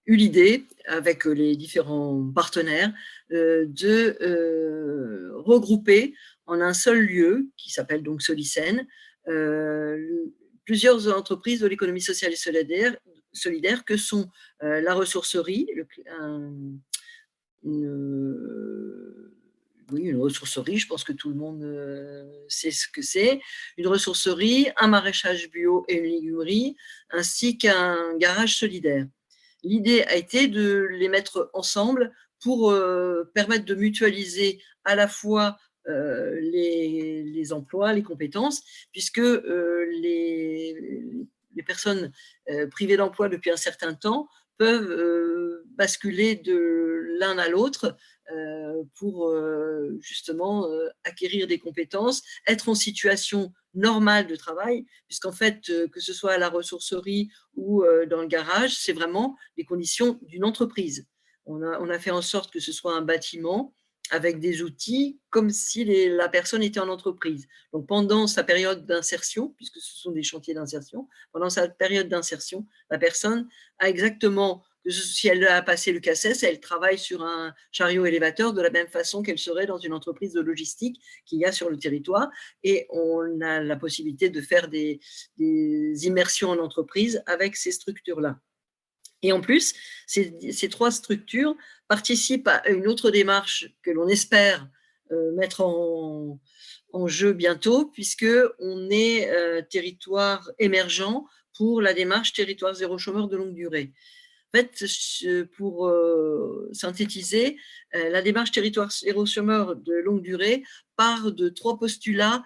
eu 0.05 0.15
l'idée 0.15 0.65
avec 0.85 1.25
les 1.25 1.55
différents 1.55 2.31
partenaires, 2.33 2.91
de 3.29 4.17
regrouper 5.35 6.15
en 6.47 6.61
un 6.61 6.73
seul 6.73 6.99
lieu, 6.99 7.47
qui 7.57 7.69
s'appelle 7.71 8.01
donc 8.01 8.23
Solicène, 8.23 8.87
plusieurs 10.65 11.15
entreprises 11.15 11.61
de 11.61 11.67
l'économie 11.67 12.01
sociale 12.01 12.33
et 12.33 12.35
solidaire, 12.35 12.95
solidaire 13.33 13.85
que 13.85 13.97
sont 13.97 14.29
la 14.61 14.93
ressourcerie, 14.93 15.67
une, 17.63 18.17
ressourcerie, 20.17 20.77
je 20.77 20.87
pense 20.87 21.03
que 21.03 21.13
tout 21.13 21.29
le 21.29 21.35
monde 21.35 21.63
sait 22.47 22.71
ce 22.71 22.87
que 22.87 23.01
c'est, 23.01 23.41
une 23.77 23.87
ressourcerie, 23.87 24.67
un 24.77 24.87
maraîchage 24.87 25.49
bio 25.51 25.85
et 25.87 25.97
une 25.97 26.05
légumerie, 26.05 26.75
ainsi 27.11 27.57
qu'un 27.57 28.17
garage 28.17 28.57
solidaire. 28.57 29.07
L'idée 29.63 30.03
a 30.03 30.15
été 30.15 30.47
de 30.47 30.87
les 30.91 31.09
mettre 31.09 31.49
ensemble 31.53 32.13
pour 32.41 32.73
permettre 33.33 33.65
de 33.65 33.75
mutualiser 33.75 34.61
à 34.85 34.95
la 34.95 35.07
fois 35.07 35.57
les, 35.85 37.51
emplois, 37.51 37.93
les 37.93 38.03
compétences, 38.03 38.61
puisque 38.91 39.17
les, 39.17 40.75
les, 41.55 41.63
personnes 41.63 42.11
privées 42.71 42.97
d'emploi 42.97 43.29
depuis 43.29 43.51
un 43.51 43.57
certain 43.57 43.93
temps 43.93 44.27
peuvent 44.57 45.63
basculer 45.77 46.35
de 46.35 47.15
l'un 47.19 47.37
à 47.37 47.47
l'autre 47.47 47.95
euh, 48.31 48.83
pour 48.93 49.29
euh, 49.29 49.97
justement 50.01 50.69
euh, 50.69 50.87
acquérir 51.03 51.47
des 51.47 51.57
compétences, 51.57 52.21
être 52.45 52.69
en 52.69 52.75
situation 52.75 53.51
normale 53.73 54.27
de 54.27 54.35
travail, 54.35 54.85
puisqu'en 55.07 55.31
fait, 55.31 55.61
que 55.91 55.99
ce 55.99 56.13
soit 56.13 56.33
à 56.33 56.37
la 56.37 56.49
ressourcerie 56.49 57.29
ou 57.55 57.83
dans 58.07 58.21
le 58.21 58.27
garage, 58.27 58.75
c'est 58.75 58.93
vraiment 58.93 59.35
les 59.57 59.63
conditions 59.63 60.19
d'une 60.23 60.43
entreprise. 60.43 61.07
On 61.45 61.61
a, 61.63 61.79
on 61.79 61.89
a, 61.89 61.99
fait 61.99 62.11
en 62.11 62.21
sorte 62.21 62.51
que 62.51 62.59
ce 62.59 62.71
soit 62.71 62.95
un 62.95 63.01
bâtiment 63.01 63.73
avec 64.11 64.39
des 64.39 64.61
outils 64.61 65.19
comme 65.29 65.49
si 65.49 65.85
la 66.09 66.29
personne 66.29 66.63
était 66.63 66.79
en 66.79 66.89
entreprise. 66.89 67.47
Donc 67.73 67.87
pendant 67.87 68.27
sa 68.27 68.43
période 68.43 68.85
d'insertion, 68.85 69.53
puisque 69.57 69.79
ce 69.79 70.01
sont 70.01 70.11
des 70.11 70.23
chantiers 70.23 70.53
d'insertion, 70.53 71.07
pendant 71.31 71.49
sa 71.49 71.67
période 71.67 72.07
d'insertion, 72.07 72.65
la 72.89 72.97
personne 72.97 73.47
a 73.79 73.89
exactement 73.89 74.63
si 74.87 75.27
elle 75.27 75.45
a 75.47 75.61
passé 75.61 75.91
le 75.91 75.99
CACES, 75.99 76.43
elle 76.43 76.59
travaille 76.59 76.97
sur 76.97 77.23
un 77.23 77.53
chariot 77.71 78.05
élévateur 78.05 78.53
de 78.53 78.61
la 78.61 78.69
même 78.69 78.87
façon 78.87 79.21
qu'elle 79.21 79.37
serait 79.37 79.65
dans 79.65 79.77
une 79.77 79.93
entreprise 79.93 80.33
de 80.33 80.41
logistique 80.41 81.01
qu'il 81.25 81.39
y 81.39 81.45
a 81.45 81.51
sur 81.51 81.69
le 81.69 81.77
territoire. 81.77 82.29
Et 82.63 82.87
on 82.89 83.41
a 83.41 83.61
la 83.61 83.75
possibilité 83.75 84.29
de 84.29 84.41
faire 84.41 84.69
des, 84.69 84.99
immersions 85.37 86.49
en 86.49 86.59
entreprise 86.59 87.21
avec 87.25 87.55
ces 87.55 87.71
structures-là. 87.71 88.39
Et 89.21 89.31
en 89.31 89.41
plus, 89.41 89.73
ces, 90.07 90.69
trois 90.69 90.91
structures 90.91 91.55
participent 91.87 92.47
à 92.47 92.69
une 92.69 92.87
autre 92.87 93.11
démarche 93.11 93.67
que 93.83 93.91
l'on 93.91 94.07
espère 94.07 94.67
euh, 95.11 95.31
mettre 95.33 95.61
en, 95.61 96.39
jeu 97.05 97.33
bientôt, 97.33 97.85
puisqu'on 97.85 98.89
est 98.89 99.29
euh, 99.29 99.61
territoire 99.61 100.49
émergent 100.59 101.23
pour 101.55 101.81
la 101.81 101.93
démarche 101.93 102.33
territoire 102.33 102.73
zéro 102.73 102.97
chômeur 102.97 103.27
de 103.27 103.37
longue 103.37 103.53
durée. 103.53 103.93
En 104.51 104.57
fait, 104.57 104.83
pour 105.57 105.87
euh, 105.87 106.69
synthétiser, 106.73 107.57
la 107.93 108.23
démarche 108.23 108.51
territoire 108.51 108.91
zéro 108.91 109.25
chômeur 109.25 109.75
de 109.75 109.93
longue 109.93 110.23
durée 110.23 110.63
part 110.95 111.31
de 111.31 111.49
trois 111.49 111.77
postulats 111.77 112.43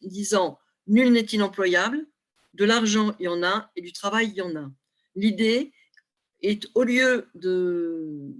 disant 0.00 0.58
nul 0.86 1.12
n'est 1.12 1.20
inemployable, 1.20 2.06
de 2.54 2.64
l'argent 2.64 3.14
il 3.18 3.24
y 3.24 3.28
en 3.28 3.42
a 3.42 3.70
et 3.76 3.82
du 3.82 3.92
travail 3.92 4.28
il 4.28 4.34
y 4.34 4.42
en 4.42 4.54
a. 4.56 4.70
L'idée 5.14 5.72
est 6.40 6.66
au 6.74 6.82
lieu 6.82 7.28
de 7.34 8.32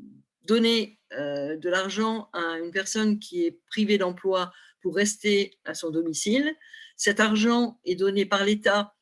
donner 0.44 0.98
de 1.12 1.68
l'argent 1.68 2.28
à 2.32 2.58
une 2.58 2.70
personne 2.70 3.18
qui 3.18 3.44
est 3.44 3.60
privée 3.66 3.98
d'emploi 3.98 4.52
pour 4.80 4.96
rester 4.96 5.58
à 5.64 5.74
son 5.74 5.90
domicile, 5.90 6.54
cet 6.96 7.20
argent 7.20 7.80
est 7.84 7.94
donné 7.94 8.26
par 8.26 8.44
l'État 8.44 8.94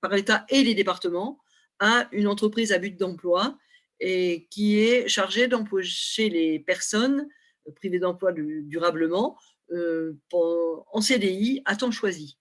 par 0.00 0.12
l'État 0.12 0.44
et 0.48 0.64
les 0.64 0.74
départements 0.74 1.38
à 1.78 2.08
une 2.10 2.26
entreprise 2.26 2.72
à 2.72 2.78
but 2.78 2.98
d'emploi 2.98 3.56
qui 4.00 4.80
est 4.80 5.06
chargée 5.06 5.46
d'embaucher 5.46 6.28
les 6.28 6.58
personnes 6.58 7.28
privées 7.76 8.00
d'emploi 8.00 8.32
durablement 8.32 9.38
euh, 9.70 10.18
en 10.32 11.00
CDI 11.00 11.62
à 11.64 11.76
temps 11.76 11.92
choisi. 11.92 12.38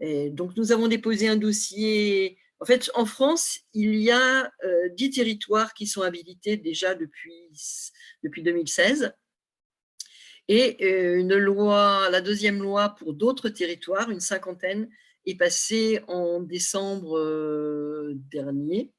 Donc 0.00 0.56
nous 0.56 0.72
avons 0.72 0.88
déposé 0.88 1.28
un 1.28 1.36
dossier. 1.36 2.38
En 2.60 2.64
fait, 2.64 2.90
en 2.94 3.04
France, 3.04 3.60
il 3.74 3.96
y 3.96 4.10
a 4.10 4.50
euh, 4.64 4.88
dix 4.94 5.10
territoires 5.10 5.74
qui 5.74 5.86
sont 5.86 6.02
habilités 6.02 6.56
déjà 6.56 6.94
depuis, 6.94 7.50
depuis 8.22 8.42
2016. 8.42 9.12
Et 10.48 10.76
euh, 10.82 11.18
une 11.18 11.36
loi, 11.36 12.08
la 12.10 12.20
deuxième 12.20 12.62
loi 12.62 12.90
pour 12.90 13.14
d'autres 13.14 13.48
territoires, 13.48 14.10
une 14.10 14.20
cinquantaine, 14.20 14.88
est 15.26 15.34
passé 15.34 16.00
en 16.06 16.40
décembre 16.40 17.18
euh, 17.18 18.12
dernier, 18.30 18.92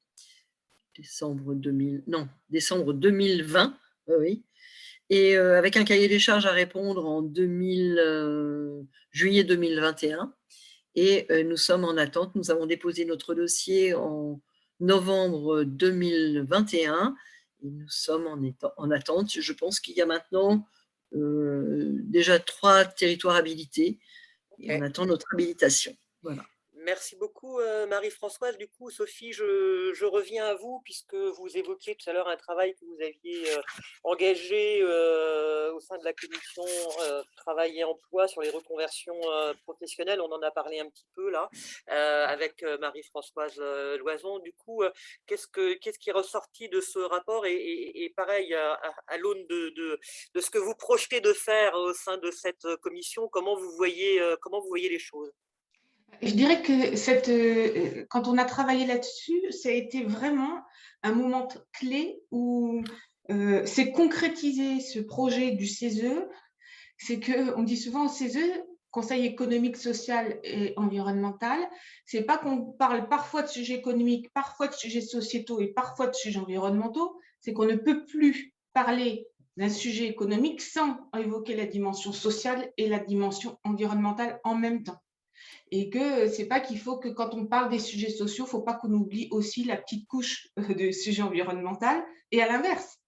décembre 0.96 1.56
2000, 1.56 2.04
non, 2.08 2.28
décembre 2.50 2.94
2020, 2.94 3.78
oui, 4.20 4.44
et 5.10 5.38
avec 5.38 5.78
un 5.78 5.86
cahier 5.86 6.10
des 6.10 6.20
charges 6.20 6.46
à 6.46 6.52
répondre 6.52 7.06
en 7.06 7.22
2000, 7.22 7.98
euh, 7.98 8.82
juillet 9.12 9.46
2021. 9.46 10.34
Et 11.00 11.28
nous 11.44 11.58
sommes 11.58 11.84
en 11.84 11.96
attente. 11.96 12.34
Nous 12.34 12.50
avons 12.50 12.66
déposé 12.66 13.06
notre 13.06 13.36
dossier 13.36 13.94
en 13.94 14.42
novembre 14.80 15.64
2021 15.64 17.16
et 17.62 17.70
nous 17.70 17.88
sommes 17.88 18.26
en, 18.26 18.42
en 18.78 18.90
attente. 18.92 19.30
Je 19.40 19.54
pense 19.54 19.80
qu'il 19.80 19.96
y 19.96 20.02
a 20.02 20.08
maintenant 20.08 20.68
déjà 21.12 22.40
trois 22.40 22.84
territoires 22.84 23.36
habilités 23.36 24.00
et 24.60 24.76
on 24.76 24.82
attend 24.82 25.06
notre 25.06 25.28
habilitation. 25.34 25.96
Merci 26.88 27.18
beaucoup 27.18 27.60
euh, 27.60 27.86
Marie-Françoise. 27.86 28.58
Du 28.58 28.70
coup, 28.70 28.90
Sophie, 28.90 29.34
je, 29.34 30.06
reviens 30.06 30.46
à 30.46 30.54
vous 30.56 30.80
puisque 30.86 31.16
vous 31.16 31.58
évoquiez 31.58 31.96
tout 31.96 32.10
à 32.10 32.14
l'heure 32.14 32.30
un 32.30 32.38
travail 32.38 32.76
que 32.76 32.86
vous 32.86 33.02
aviez 33.02 33.52
euh, 33.52 33.62
engagé 34.06 34.80
euh, 34.84 35.74
au 35.74 35.82
sein 35.82 35.98
de 35.98 36.06
la 36.06 36.14
commission 36.14 36.64
Travail 37.36 37.80
et 37.80 37.84
Emploi 37.84 38.30
sur 38.30 38.42
les 38.42 38.52
reconversions 38.52 39.20
professionnelles. 39.64 40.22
On 40.22 40.32
en 40.32 40.42
a 40.42 40.50
parlé 40.50 40.80
un 40.80 40.90
petit 40.90 41.08
peu 41.14 41.30
là 41.30 41.50
avec 41.88 42.64
Marie-Françoise 42.80 43.60
Loison. 44.00 44.40
Du 44.40 44.54
coup, 44.54 44.82
qu'est-ce, 45.26 45.48
que, 45.48 45.74
qu'est-ce 45.74 46.00
qui 46.00 46.10
est 46.10 46.14
ressorti 46.14 46.70
de 46.70 46.80
ce 46.80 47.00
rapport 47.00 47.46
et, 47.46 48.14
pareil, 48.16 48.54
à, 48.54 49.18
l'aune 49.18 49.46
de, 49.48 50.00
ce 50.40 50.50
que 50.50 50.58
vous 50.58 50.76
projetez 50.76 51.20
de 51.20 51.34
faire 51.34 51.74
au 51.74 51.94
sein 51.94 52.18
de 52.18 52.32
cette 52.32 52.78
commission, 52.78 53.28
comment 53.28 53.58
vous 53.58 53.76
voyez 53.76 54.20
les 54.90 55.00
choses? 55.00 55.34
Je 56.22 56.34
dirais 56.34 56.62
que 56.62 57.30
euh, 57.30 58.06
quand 58.10 58.28
on 58.28 58.38
a 58.38 58.46
travaillé 58.46 58.86
là-dessus, 58.86 59.40
ça 59.52 59.70
a 59.70 59.74
été 59.74 60.04
vraiment 60.04 60.62
un 61.04 61.14
moment 61.14 61.48
clé 61.74 62.20
où 62.32 62.82
euh, 63.30 63.62
c'est 63.66 63.92
concrétisé 63.92 64.80
ce 64.80 65.00
projet 65.00 65.52
du 65.52 65.68
CESE. 65.68 66.26
C'est 66.98 67.20
qu'on 67.20 67.64
dit 67.64 67.78
souvent 67.78 68.06
au 68.06 68.10
CESE, 68.10 68.40
Conseil 68.90 69.26
économique, 69.26 69.78
social 69.78 70.40
et 70.44 70.74
environnemental, 70.76 71.60
c'est 72.06 72.24
pas 72.24 72.38
qu'on 72.38 72.64
parle 72.64 73.10
parfois 73.10 73.44
de 73.44 73.48
sujets 73.48 73.76
économiques, 73.76 74.32
parfois 74.34 74.68
de 74.70 74.74
sujets 74.74 75.02
sociétaux 75.02 75.60
et 75.60 75.68
parfois 75.68 76.08
de 76.08 76.16
sujets 76.16 76.40
environnementaux, 76.40 77.20
c'est 77.42 77.54
qu'on 77.54 77.66
ne 77.66 77.76
peut 77.76 78.06
plus 78.06 78.56
parler 78.74 79.28
d'un 79.58 79.70
sujet 79.70 80.08
économique 80.08 80.62
sans 80.62 80.98
évoquer 81.16 81.56
la 81.56 81.66
dimension 81.66 82.12
sociale 82.12 82.72
et 82.78 82.88
la 82.88 82.98
dimension 82.98 83.60
environnementale 83.64 84.40
en 84.44 84.56
même 84.56 84.84
temps 84.84 85.00
et 85.72 85.90
que 85.90 86.28
c'est 86.28 86.46
pas 86.46 86.60
qu'il 86.60 86.80
faut 86.80 86.98
que 86.98 87.10
quand 87.10 87.34
on 87.34 87.46
parle 87.46 87.70
des 87.70 87.80
sujets 87.80 88.10
sociaux, 88.10 88.46
faut 88.46 88.62
pas 88.62 88.74
qu'on 88.74 88.92
oublie 88.92 89.28
aussi 89.32 89.64
la 89.64 89.78
petite 89.78 90.08
couche 90.08 90.48
euh, 90.60 90.74
de 90.74 90.92
sujets 90.92 91.22
environnementaux 91.22 92.04
et 92.32 92.42
à 92.42 92.48
l'inverse. 92.48 93.00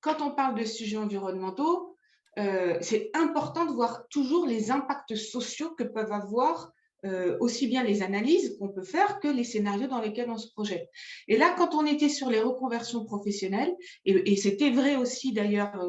Quand 0.00 0.20
on 0.20 0.34
parle 0.34 0.58
de 0.58 0.64
sujets 0.64 0.96
environnementaux, 0.96 1.96
euh, 2.38 2.78
c'est 2.80 3.10
important 3.14 3.66
de 3.66 3.72
voir 3.72 4.06
toujours 4.08 4.46
les 4.46 4.70
impacts 4.70 5.14
sociaux 5.14 5.70
que 5.70 5.84
peuvent 5.84 6.12
avoir 6.12 6.72
euh, 7.04 7.36
aussi 7.40 7.66
bien 7.66 7.82
les 7.82 8.02
analyses 8.02 8.56
qu'on 8.58 8.68
peut 8.68 8.84
faire 8.84 9.18
que 9.20 9.28
les 9.28 9.44
scénarios 9.44 9.88
dans 9.88 10.00
lesquels 10.00 10.30
on 10.30 10.38
se 10.38 10.50
projette. 10.52 10.88
Et 11.28 11.36
là, 11.36 11.54
quand 11.58 11.74
on 11.74 11.84
était 11.84 12.08
sur 12.08 12.30
les 12.30 12.40
reconversions 12.40 13.04
professionnelles, 13.04 13.74
et, 14.04 14.36
c'était 14.36 14.70
vrai 14.70 14.96
aussi 14.96 15.32
d'ailleurs 15.32 15.84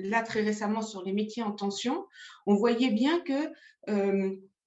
là 0.00 0.22
très 0.22 0.42
récemment 0.42 0.82
sur 0.82 1.02
les 1.02 1.14
métiers 1.14 1.42
en 1.42 1.52
tension, 1.52 2.04
on 2.46 2.54
voyait 2.54 2.90
bien 2.90 3.20
que 3.20 3.50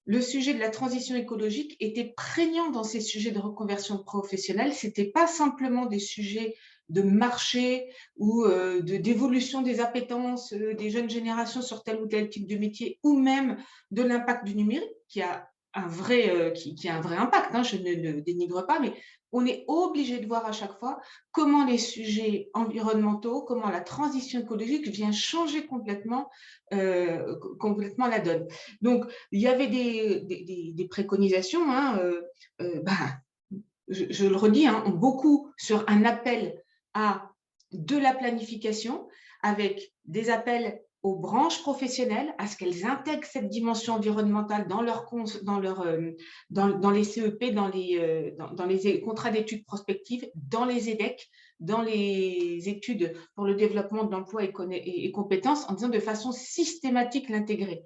le 0.06 0.22
sujet 0.22 0.54
de 0.54 0.60
la 0.60 0.70
transition 0.70 1.16
écologique 1.16 1.78
était 1.80 2.14
prégnant 2.16 2.72
dans 2.72 2.84
ces 2.84 3.00
sujets 3.00 3.32
de 3.32 3.40
reconversion 3.40 4.04
professionnelle. 4.04 4.74
Ce 4.74 4.88
n'était 4.88 5.12
pas 5.12 5.28
simplement 5.28 5.86
des 5.86 6.00
sujets 6.00 6.56
de 6.90 7.02
marché 7.02 7.90
ou 8.18 8.44
euh, 8.44 8.82
de 8.82 8.98
d'évolution 8.98 9.62
des 9.62 9.80
appétences 9.80 10.54
euh, 10.54 10.74
des 10.74 10.90
jeunes 10.90 11.10
générations 11.10 11.62
sur 11.62 11.84
tel 11.84 12.02
ou 12.02 12.08
tel 12.08 12.30
type 12.30 12.48
de 12.48 12.58
métier, 12.58 13.00
ou 13.04 13.18
même 13.18 13.58
de 13.92 14.04
l'impact 14.04 14.46
du 14.46 14.56
numérique, 14.56 14.90
qui 15.08 15.22
a 15.22 15.50
un 15.74 15.88
vrai, 15.88 16.54
qui, 16.56 16.76
qui, 16.76 16.88
a 16.90 16.96
un 16.98 17.02
vrai 17.02 17.18
impact, 17.18 17.56
hein, 17.56 17.64
je 17.64 17.78
ne 17.78 17.94
le 17.96 18.22
dénigre 18.22 18.66
pas, 18.66 18.80
mais 18.80 18.94
on 19.34 19.46
est 19.48 19.66
obligé 19.68 20.20
de 20.20 20.28
voir 20.28 20.46
à 20.46 20.52
chaque 20.52 20.78
fois 20.80 21.02
comment 21.32 21.66
les 21.66 21.80
sujets 21.80 22.52
environnementaux, 22.54 23.42
comment 23.42 23.70
la 23.70 23.82
transition 23.82 24.40
écologique 24.40 24.88
vient 24.88 25.12
changer 25.12 25.66
complètement, 25.66 26.30
euh, 26.74 27.36
complètement 27.60 28.08
la 28.08 28.20
donne. 28.20 28.48
Donc, 28.82 29.06
il 29.32 29.42
y 29.42 29.48
avait 29.48 29.68
des, 29.68 30.88
préconisations, 30.90 31.70
hein, 31.72 31.98
euh, 31.98 32.22
euh, 32.62 32.80
ben, 32.84 33.58
je, 33.88 34.28
le 34.28 34.36
redis, 34.36 34.68
hein, 34.68 34.84
beaucoup 34.88 35.52
sur 35.58 35.84
un 35.90 36.06
appel 36.06 36.62
à 36.94 37.32
de 37.72 37.98
la 37.98 38.14
planification 38.14 39.08
avec 39.42 39.94
des 40.06 40.30
appels 40.30 40.80
aux 41.04 41.18
branches 41.18 41.62
professionnelles 41.62 42.34
à 42.38 42.48
ce 42.48 42.56
qu'elles 42.56 42.86
intègrent 42.86 43.28
cette 43.28 43.50
dimension 43.50 43.96
environnementale 43.96 44.68
dans, 44.68 44.82
leur, 44.82 45.06
dans, 45.44 45.60
leur, 45.60 45.82
euh, 45.82 46.12
dans, 46.50 46.92
les 46.92 47.04
CEP, 47.04 47.54
dans 47.54 47.68
les, 47.68 48.00
euh, 48.00 49.00
contrats 49.02 49.30
d'études 49.30 49.66
prospectives, 49.66 50.26
dans 50.36 50.64
les 50.64 50.90
EDEC, 50.90 51.30
dans 51.60 51.82
les 51.82 52.70
études 52.70 53.14
pour 53.36 53.44
le 53.44 53.56
développement 53.56 54.06
de 54.06 54.12
l'emploi 54.12 54.44
et, 54.46 55.12
compétences, 55.12 55.70
en 55.70 55.74
disant 55.74 55.90
de 55.90 56.00
façon 56.00 56.32
systématique 56.32 57.30
l'intégrer. 57.30 57.84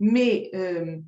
Mais 0.00 0.50
euh, 0.54 0.98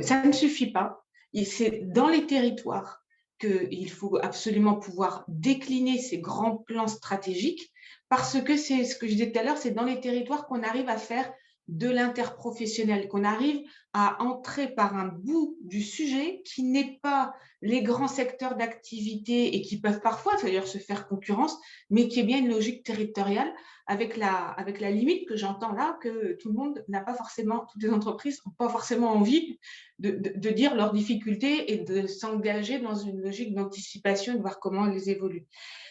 ça 0.00 0.24
ne 0.24 0.32
suffit 0.32 0.72
pas. 0.72 1.04
C'est 1.44 1.92
dans 1.92 2.08
les 2.08 2.26
territoires 2.26 3.02
qu'il 3.38 3.90
faut 3.90 4.18
absolument 4.22 4.76
pouvoir 4.76 5.24
décliner 5.28 5.98
ces 5.98 6.18
grands 6.18 6.56
plans 6.56 6.86
stratégiques 6.86 7.71
parce 8.12 8.42
que 8.42 8.58
c'est 8.58 8.84
ce 8.84 8.94
que 8.94 9.06
je 9.06 9.12
disais 9.12 9.32
tout 9.32 9.38
à 9.38 9.42
l'heure, 9.42 9.56
c'est 9.56 9.70
dans 9.70 9.84
les 9.84 9.98
territoires 9.98 10.46
qu'on 10.46 10.62
arrive 10.62 10.90
à 10.90 10.98
faire 10.98 11.32
de 11.72 11.88
l'interprofessionnel, 11.88 13.08
qu'on 13.08 13.24
arrive 13.24 13.62
à 13.94 14.22
entrer 14.22 14.68
par 14.68 14.94
un 14.94 15.06
bout 15.06 15.56
du 15.62 15.80
sujet 15.80 16.42
qui 16.44 16.64
n'est 16.64 16.98
pas 17.02 17.34
les 17.62 17.82
grands 17.82 18.08
secteurs 18.08 18.56
d'activité 18.56 19.56
et 19.56 19.62
qui 19.62 19.80
peuvent 19.80 20.00
parfois 20.00 20.34
d'ailleurs 20.42 20.66
se 20.66 20.76
faire 20.76 21.08
concurrence, 21.08 21.58
mais 21.88 22.08
qui 22.08 22.20
est 22.20 22.24
bien 22.24 22.38
une 22.38 22.50
logique 22.50 22.84
territoriale 22.84 23.50
avec 23.86 24.18
la, 24.18 24.34
avec 24.34 24.80
la 24.80 24.90
limite 24.90 25.26
que 25.26 25.36
j'entends 25.36 25.72
là, 25.72 25.96
que 26.02 26.34
tout 26.34 26.48
le 26.48 26.54
monde 26.54 26.84
n'a 26.88 27.00
pas 27.00 27.14
forcément, 27.14 27.66
toutes 27.72 27.82
les 27.82 27.90
entreprises 27.90 28.40
n'ont 28.44 28.52
pas 28.52 28.68
forcément 28.68 29.10
envie 29.12 29.58
de, 29.98 30.10
de, 30.10 30.50
dire 30.50 30.74
leurs 30.74 30.92
difficultés 30.92 31.72
et 31.72 31.78
de 31.78 32.06
s'engager 32.06 32.80
dans 32.80 32.94
une 32.94 33.20
logique 33.20 33.54
d'anticipation 33.54 34.34
et 34.34 34.36
de 34.36 34.42
voir 34.42 34.60
comment 34.60 34.86
elles 34.86 35.08
évoluent. 35.08 35.46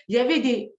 Il 0.07 0.15
y 0.15 0.19
avait 0.19 0.39
des 0.39 0.73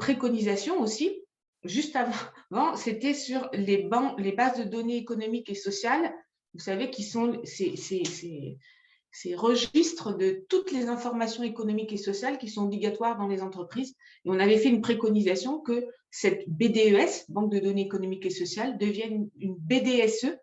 préconisations 0.00 0.80
aussi, 0.80 1.22
juste 1.64 1.96
avant, 1.96 2.76
c'était 2.76 3.14
sur 3.14 3.48
les, 3.52 3.78
banques, 3.78 4.18
les 4.20 4.32
bases 4.32 4.58
de 4.58 4.64
données 4.64 4.96
économiques 4.96 5.50
et 5.50 5.54
sociales, 5.54 6.14
vous 6.54 6.60
savez, 6.60 6.90
qui 6.90 7.02
sont 7.02 7.40
ces, 7.44 9.34
registres 9.36 10.16
de 10.16 10.44
toutes 10.48 10.70
les 10.72 10.88
informations 10.88 11.42
économiques 11.42 11.92
et 11.92 11.98
sociales 11.98 12.38
qui 12.38 12.48
sont 12.48 12.64
obligatoires 12.64 13.18
dans 13.18 13.28
les 13.28 13.42
entreprises. 13.42 13.94
On 14.24 14.38
avait 14.38 14.58
fait 14.58 14.68
une 14.68 14.80
préconisation 14.80 15.60
que 15.60 15.86
cette 16.10 16.48
BDES, 16.48 17.26
Banque 17.28 17.52
de 17.52 17.58
données 17.58 17.86
économiques 17.86 18.26
et 18.26 18.30
sociales, 18.30 18.78
devienne 18.78 19.28
une 19.38 19.56
BDSE, 19.56 20.36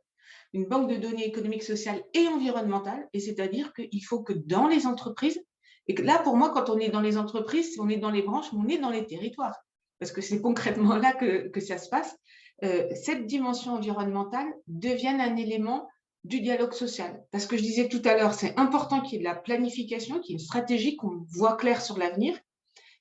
une 0.53 0.65
banque 0.65 0.89
de 0.89 0.95
données 0.95 1.25
économiques, 1.25 1.63
sociales 1.63 2.03
et 2.13 2.27
environnementales. 2.27 3.07
Et 3.13 3.19
c'est-à-dire 3.19 3.73
qu'il 3.73 4.05
faut 4.05 4.21
que 4.21 4.33
dans 4.33 4.67
les 4.67 4.85
entreprises, 4.85 5.39
et 5.87 5.93
là, 6.01 6.19
pour 6.19 6.35
moi, 6.35 6.51
quand 6.51 6.69
on 6.69 6.79
est 6.79 6.89
dans 6.89 7.01
les 7.01 7.17
entreprises, 7.17 7.77
on 7.79 7.89
est 7.89 7.97
dans 7.97 8.09
les 8.09 8.21
branches, 8.21 8.47
on 8.53 8.67
est 8.67 8.77
dans 8.77 8.89
les 8.89 9.05
territoires, 9.05 9.55
parce 9.99 10.11
que 10.11 10.21
c'est 10.21 10.41
concrètement 10.41 10.95
là 10.95 11.13
que, 11.13 11.59
ça 11.59 11.77
se 11.77 11.89
passe. 11.89 12.15
Euh, 12.63 12.87
cette 13.03 13.25
dimension 13.25 13.73
environnementale 13.73 14.47
devienne 14.67 15.21
un 15.21 15.35
élément 15.35 15.87
du 16.23 16.41
dialogue 16.41 16.73
social. 16.73 17.23
Parce 17.31 17.45
que 17.45 17.57
je 17.57 17.61
disais 17.61 17.87
tout 17.87 18.01
à 18.05 18.15
l'heure, 18.15 18.33
c'est 18.33 18.57
important 18.57 19.01
qu'il 19.01 19.13
y 19.13 19.15
ait 19.15 19.19
de 19.19 19.23
la 19.23 19.35
planification, 19.35 20.19
qu'il 20.19 20.31
y 20.31 20.33
ait 20.33 20.39
une 20.39 20.45
stratégie, 20.45 20.95
qu'on 20.95 21.25
voit 21.29 21.55
clair 21.55 21.81
sur 21.81 21.97
l'avenir, 21.97 22.37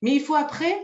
mais 0.03 0.13
il 0.13 0.21
faut 0.21 0.35
après 0.35 0.77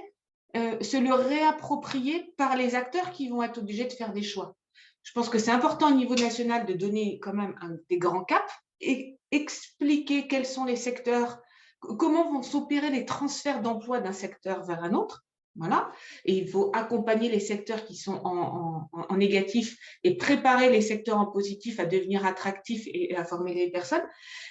euh, 0.57 0.81
se 0.81 0.97
le 0.97 1.13
réapproprier 1.13 2.33
par 2.37 2.57
les 2.57 2.75
acteurs 2.75 3.13
qui 3.13 3.29
vont 3.29 3.43
être 3.43 3.59
obligés 3.59 3.85
de 3.85 3.93
faire 3.93 4.13
des 4.13 4.23
choix. 4.23 4.57
Je 5.03 5.13
pense 5.13 5.29
que 5.29 5.39
c'est 5.39 5.51
important 5.51 5.91
au 5.91 5.95
niveau 5.95 6.15
national 6.15 6.67
de 6.67 6.75
donner 6.75 7.19
quand 7.21 7.33
même 7.33 7.55
des 7.89 7.99
grands 7.99 8.25
caps 8.25 8.53
et 8.81 9.19
expliquer 9.31 10.27
quels 10.27 10.47
sont 10.47 10.65
les 10.65 10.77
secteurs 10.77 11.41
comment 11.81 12.31
vont 12.33 12.43
s'opérer 12.43 12.91
les 12.91 13.05
transferts 13.05 13.63
d'emplois 13.63 14.01
d'un 14.01 14.13
secteur 14.13 14.65
vers 14.65 14.83
un 14.83 14.93
autre. 14.93 15.25
Voilà. 15.57 15.91
Et 16.25 16.35
il 16.35 16.49
faut 16.49 16.71
accompagner 16.75 17.29
les 17.29 17.41
secteurs 17.41 17.85
qui 17.85 17.97
sont 17.97 18.21
en, 18.25 19.17
négatif 19.17 19.77
et 20.05 20.17
préparer 20.17 20.71
les 20.71 20.81
secteurs 20.81 21.19
en 21.19 21.27
positif 21.27 21.81
à 21.81 21.87
devenir 21.87 22.25
attractifs 22.25 22.85
et 22.87 23.15
à 23.17 23.25
former 23.25 23.55
les 23.55 23.71
personnes. 23.71 24.03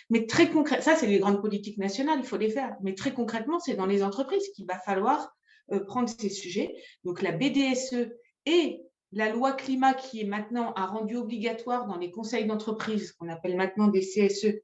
Mais 0.10 0.26
très 0.26 0.50
concrètement, 0.50 0.84
ça, 0.84 0.96
c'est 0.96 1.08
les 1.08 1.20
grandes 1.20 1.42
politiques 1.42 1.78
nationales, 1.78 2.20
il 2.20 2.26
faut 2.26 2.38
les 2.38 2.50
faire. 2.50 2.76
Mais 2.84 2.96
très 2.96 3.14
concrètement, 3.14 3.60
c'est 3.60 3.76
dans 3.76 3.86
les 3.86 4.04
entreprises 4.04 4.50
qu'il 4.56 4.66
va 4.66 4.78
falloir 4.78 5.34
euh, 5.72 5.80
prendre 5.86 6.10
ces 6.10 6.30
sujets. 6.30 6.76
Donc, 7.04 7.22
la 7.22 7.32
BDSE 7.32 8.10
et 8.46 8.82
la 9.12 9.30
loi 9.30 9.54
climat 9.54 9.94
qui 9.94 10.22
est 10.22 10.26
maintenant 10.26 10.74
a 10.74 10.86
rendu 10.86 11.16
obligatoire 11.16 11.88
dans 11.88 11.98
les 11.98 12.12
conseils 12.12 12.46
d'entreprise, 12.46 13.14
qu'on 13.14 13.30
appelle 13.30 13.56
maintenant 13.56 13.88
des 13.88 14.02
CSE, 14.02 14.62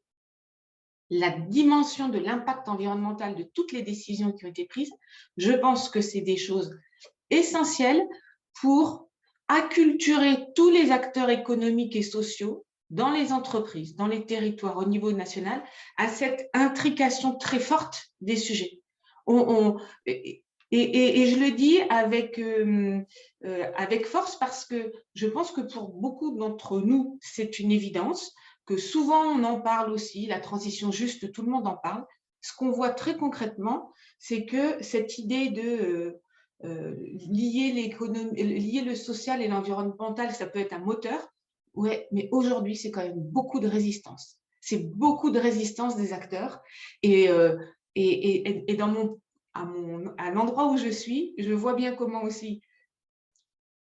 la 1.10 1.30
dimension 1.32 2.10
de 2.10 2.20
l'impact 2.20 2.68
environnemental 2.68 3.36
de 3.36 3.44
toutes 3.44 3.72
les 3.72 3.82
décisions 3.82 4.32
qui 4.32 4.46
ont 4.46 4.50
été 4.50 4.66
prises, 4.66 4.92
je 5.38 5.52
pense 5.52 5.90
que 5.90 6.02
c'est 6.02 6.22
des 6.22 6.38
choses 6.38 6.76
essentielles 7.30 8.04
pour 8.60 9.10
acculturer 9.48 10.38
tous 10.56 10.70
les 10.70 10.92
acteurs 10.92 11.30
économiques 11.30 11.96
et 11.96 12.04
sociaux 12.04 12.66
dans 12.90 13.12
les 13.12 13.32
entreprises, 13.32 13.96
dans 13.96 14.08
les 14.08 14.26
territoires 14.26 14.78
au 14.78 14.86
niveau 14.86 15.12
national, 15.12 15.64
à 15.98 16.08
cette 16.08 16.50
intrication 16.54 17.36
très 17.36 17.60
forte 17.60 18.08
des 18.22 18.38
sujets. 18.38 18.82
et, 19.28 20.42
je 20.72 21.40
le 21.40 21.52
dis 21.52 21.80
avec, 21.90 22.40
euh, 22.40 23.00
euh, 23.44 23.72
avec 23.76 24.06
force 24.06 24.38
parce 24.38 24.66
que 24.66 24.92
je 25.14 25.28
pense 25.28 25.52
que 25.52 25.62
pour 25.62 25.90
beaucoup 25.90 26.38
d'entre 26.38 26.80
nous, 26.80 27.18
c'est 27.22 27.60
une 27.60 27.72
évidence 27.72 28.34
que 28.66 28.78
souvent 28.78 29.24
on 29.24 29.44
en 29.44 29.62
parle 29.62 29.92
aussi, 29.92 30.26
la 30.26 30.40
transition 30.40 30.92
juste, 30.92 31.32
tout 31.32 31.44
le 31.44 31.52
monde 31.52 31.68
en 31.68 31.78
parle. 31.78 32.06
Ce 32.42 32.54
qu'on 32.56 32.72
voit 32.72 32.92
très 32.92 33.18
concrètement, 33.18 33.92
c'est 34.20 34.46
que 34.46 34.82
cette 34.84 35.18
idée 35.18 35.50
de 35.50 35.62
euh, 35.62 36.22
euh, 36.64 36.96
lier, 37.30 37.72
lier 37.72 38.82
le 38.82 38.96
social 38.96 39.42
et 39.42 39.48
l'environnemental, 39.48 40.32
ça 40.32 40.46
peut 40.46 40.60
être 40.60 40.74
un 40.74 40.80
moteur. 40.80 41.34
Ouais, 41.74 42.08
mais 42.12 42.30
aujourd'hui, 42.32 42.76
c'est 42.76 42.92
quand 42.92 43.04
même 43.04 43.20
beaucoup 43.20 43.60
de 43.60 43.68
résistance. 43.68 44.38
C'est 44.62 44.84
beaucoup 44.96 45.32
de 45.32 45.40
résistance 45.40 45.96
des 45.98 46.14
acteurs. 46.14 46.62
Et, 47.04 47.30
euh, 47.30 47.58
et, 47.96 48.72
et, 48.72 48.76
dans 48.76 48.88
mon, 48.88 49.20
à, 49.54 49.66
mon, 49.66 50.14
à 50.18 50.32
l'endroit 50.32 50.72
où 50.72 50.78
je 50.78 50.90
suis, 50.90 51.34
je 51.38 51.54
vois 51.54 51.76
bien 51.76 51.96
comment 51.96 52.24
aussi 52.24 52.62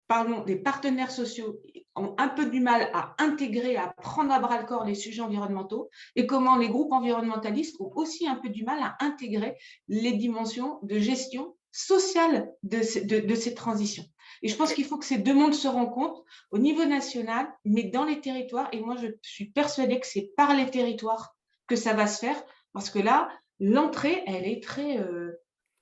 parlons 0.07 0.43
des 0.43 0.55
partenaires 0.55 1.11
sociaux 1.11 1.59
ont 1.95 2.15
un 2.17 2.27
peu 2.27 2.45
du 2.45 2.59
mal 2.59 2.89
à 2.93 3.15
intégrer, 3.19 3.77
à 3.77 3.87
prendre 3.87 4.31
à 4.31 4.39
bras 4.39 4.59
le 4.59 4.65
corps 4.65 4.85
les 4.85 4.95
sujets 4.95 5.21
environnementaux 5.21 5.89
et 6.15 6.27
comment 6.27 6.57
les 6.57 6.69
groupes 6.69 6.91
environnementalistes 6.91 7.79
ont 7.79 7.91
aussi 7.95 8.27
un 8.27 8.35
peu 8.35 8.49
du 8.49 8.63
mal 8.63 8.79
à 8.81 8.97
intégrer 8.99 9.57
les 9.87 10.13
dimensions 10.13 10.79
de 10.83 10.99
gestion 10.99 11.55
sociale 11.71 12.53
de, 12.63 12.81
ces 12.81 13.53
transitions. 13.53 14.05
Et 14.41 14.47
je 14.47 14.55
pense 14.55 14.73
qu'il 14.73 14.85
faut 14.85 14.97
que 14.97 15.05
ces 15.05 15.17
deux 15.17 15.33
mondes 15.33 15.53
se 15.53 15.67
rencontrent 15.67 16.23
au 16.51 16.57
niveau 16.57 16.85
national, 16.85 17.47
mais 17.65 17.83
dans 17.83 18.05
les 18.05 18.21
territoires. 18.21 18.69
Et 18.71 18.79
moi, 18.79 18.95
je 18.95 19.07
suis 19.21 19.51
persuadée 19.51 19.99
que 19.99 20.07
c'est 20.07 20.31
par 20.37 20.55
les 20.55 20.69
territoires 20.69 21.35
que 21.67 21.75
ça 21.75 21.93
va 21.93 22.07
se 22.07 22.19
faire, 22.19 22.41
parce 22.73 22.89
que 22.89 22.99
là, 22.99 23.29
l'entrée, 23.59 24.23
elle 24.25 24.45
est 24.45 24.63
très, 24.63 24.99
euh, 24.99 25.31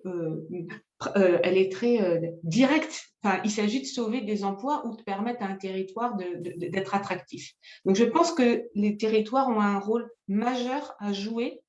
euh, 0.06 0.48
euh, 1.16 1.40
elle 1.44 1.58
est 1.58 1.72
très 1.72 2.02
euh, 2.02 2.20
directe. 2.44 3.10
Enfin, 3.24 3.40
il 3.44 3.52
s'agit 3.52 3.82
de 3.82 3.86
sauver 3.86 4.22
des 4.22 4.44
emplois 4.44 4.86
ou 4.86 4.96
de 4.96 5.04
permettre 5.04 5.44
à 5.44 5.48
un 5.48 5.56
territoire 5.56 6.16
d'être 6.16 6.96
attractif. 6.96 7.54
Donc, 7.86 7.96
je 7.96 8.04
pense 8.04 8.32
que 8.34 8.64
les 8.76 8.98
territoires 8.98 9.50
ont 9.50 9.62
un 9.62 9.80
rôle 9.80 10.10
majeur 10.28 10.94
à 11.00 11.14
jouer 11.14 11.62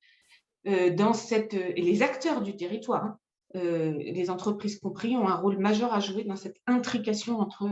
dans 0.65 1.13
cette, 1.13 1.53
et 1.53 1.81
les 1.81 2.01
acteurs 2.01 2.41
du 2.41 2.57
territoire, 2.57 3.05
hein, 3.05 3.19
les 3.53 4.29
entreprises 4.29 4.79
compris, 4.79 5.15
ont 5.15 5.27
un 5.27 5.35
rôle 5.35 5.59
majeur 5.59 5.93
à 5.93 5.99
jouer 6.01 6.23
dans 6.25 6.35
cette 6.35 6.57
intrication 6.67 7.39
entre 7.39 7.69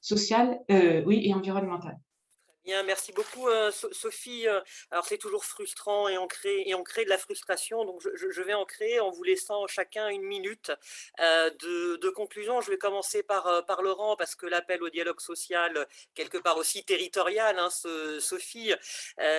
social 0.00 0.60
oui, 0.68 1.22
et 1.24 1.34
merci 2.84 3.12
beaucoup 3.12 3.48
euh, 3.48 3.70
Sophie. 3.70 4.48
Euh, 4.48 4.60
alors 4.90 5.06
c'est 5.06 5.18
toujours 5.18 5.44
frustrant 5.44 6.08
et 6.08 6.18
on 6.18 6.26
crée, 6.26 6.62
et 6.66 6.74
on 6.74 6.82
crée 6.82 7.04
de 7.04 7.10
la 7.10 7.18
frustration, 7.18 7.84
donc 7.84 8.00
je, 8.14 8.42
vais 8.42 8.54
en 8.54 8.64
créer 8.64 9.00
en 9.00 9.10
vous 9.10 9.22
laissant 9.22 9.66
chacun 9.66 10.08
une 10.08 10.22
minute 10.22 10.72
euh, 11.20 11.50
de, 11.50 12.08
conclusion. 12.10 12.60
Je 12.60 12.70
vais 12.70 12.78
commencer 12.78 13.22
par, 13.22 13.64
par 13.66 13.82
Laurent 13.82 14.16
parce 14.16 14.34
que 14.34 14.46
l'appel 14.46 14.82
au 14.82 14.88
dialogue 14.88 15.20
social, 15.20 15.86
quelque 16.14 16.38
part 16.38 16.56
aussi 16.56 16.84
territorial, 16.84 17.58
hein, 17.58 17.68
Sophie, 18.20 18.72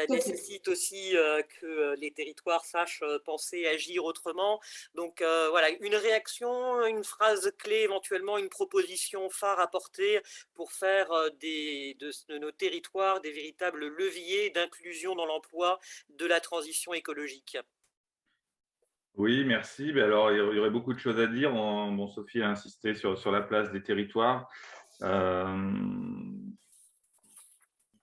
nécessite 0.10 0.68
aussi 0.68 1.16
que 1.60 1.96
les 1.96 2.12
territoires 2.12 2.66
sachent 2.66 3.04
penser, 3.26 3.66
agir 3.66 4.04
autrement. 4.04 4.60
Donc 4.94 5.22
voilà, 5.22 5.70
une 5.70 5.96
réaction, 5.96 6.86
une 6.86 7.04
phrase 7.04 7.52
clé, 7.58 7.78
éventuellement 7.78 8.38
une 8.38 8.50
proposition 8.50 9.30
phare 9.30 9.60
à 9.60 9.68
porter 9.68 10.22
pour 10.54 10.72
faire 10.72 11.10
des, 11.40 11.96
de 12.00 12.38
nos 12.38 12.52
territoires 12.52 13.17
des 13.20 13.32
véritables 13.32 13.88
leviers 13.88 14.50
d'inclusion 14.52 15.16
dans 15.16 15.26
l'emploi 15.26 15.80
de 16.10 16.26
la 16.26 16.40
transition 16.40 16.94
écologique 16.94 17.58
oui, 19.18 19.44
merci. 19.46 19.92
Ben 19.92 20.04
alors, 20.04 20.32
il 20.32 20.38
y 20.38 20.60
aurait 20.60 20.70
beaucoup 20.70 20.94
de 20.94 21.00
choses 21.00 21.20
à 21.20 21.26
dire. 21.26 21.52
Bon, 21.52 22.08
Sophie 22.08 22.44
a 22.44 22.50
insisté 22.50 22.94
sur, 22.94 23.18
sur 23.18 23.32
la 23.32 23.42
place 23.42 23.72
des 23.72 23.82
territoires. 23.82 24.48
Euh, 25.02 25.58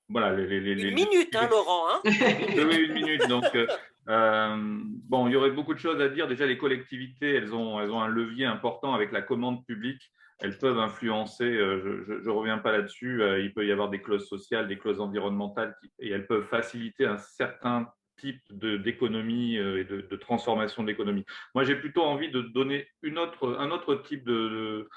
voilà, 0.09 0.33
les, 0.35 0.59
une 0.59 0.95
minute, 0.95 1.35
hein, 1.37 1.49
Laurent. 1.49 1.87
Hein 1.89 2.01
oui, 2.05 2.77
une 2.89 2.95
minute. 2.95 3.29
Donc, 3.29 3.45
euh, 3.55 3.67
euh, 4.09 4.57
bon, 4.59 5.29
il 5.29 5.33
y 5.33 5.37
aurait 5.37 5.51
beaucoup 5.51 5.73
de 5.73 5.79
choses 5.79 6.01
à 6.01 6.09
dire. 6.09 6.27
Déjà, 6.27 6.47
les 6.47 6.59
collectivités, 6.59 7.35
elles 7.35 7.55
ont, 7.55 7.81
elles 7.81 7.91
ont 7.91 8.01
un 8.01 8.09
levier 8.09 8.47
important 8.47 8.93
avec 8.93 9.13
la 9.13 9.23
commande 9.23 9.65
publique. 9.65 10.11
Elles 10.41 10.59
peuvent 10.59 10.79
influencer, 10.79 11.55
je 11.55 12.13
ne 12.13 12.31
reviens 12.31 12.59
pas 12.59 12.73
là-dessus, 12.73 13.23
il 13.41 13.53
peut 13.55 13.65
y 13.67 13.73
avoir 13.73 13.89
des 13.89 14.03
clauses 14.03 14.29
sociales, 14.29 14.67
des 14.67 14.79
clauses 14.79 15.01
environnementales, 15.01 15.77
et 16.01 16.11
elles 16.11 16.27
peuvent 16.27 16.47
faciliter 16.47 17.07
un 17.07 17.19
certain 17.19 17.89
type 18.17 18.41
d'économie 18.53 19.59
euh, 19.59 19.81
et 19.81 19.85
de, 19.85 20.17
transformation 20.17 20.83
de 20.83 20.89
l'économie. 20.89 21.25
Moi, 21.55 21.65
j'ai 21.65 21.77
plutôt 21.77 22.03
envie 22.03 22.31
de 22.31 22.41
donner 22.41 22.87
une 23.03 23.19
autre, 23.19 23.57
un 23.59 23.71
autre 23.71 23.97
type 23.97 24.25
de, 24.25 24.89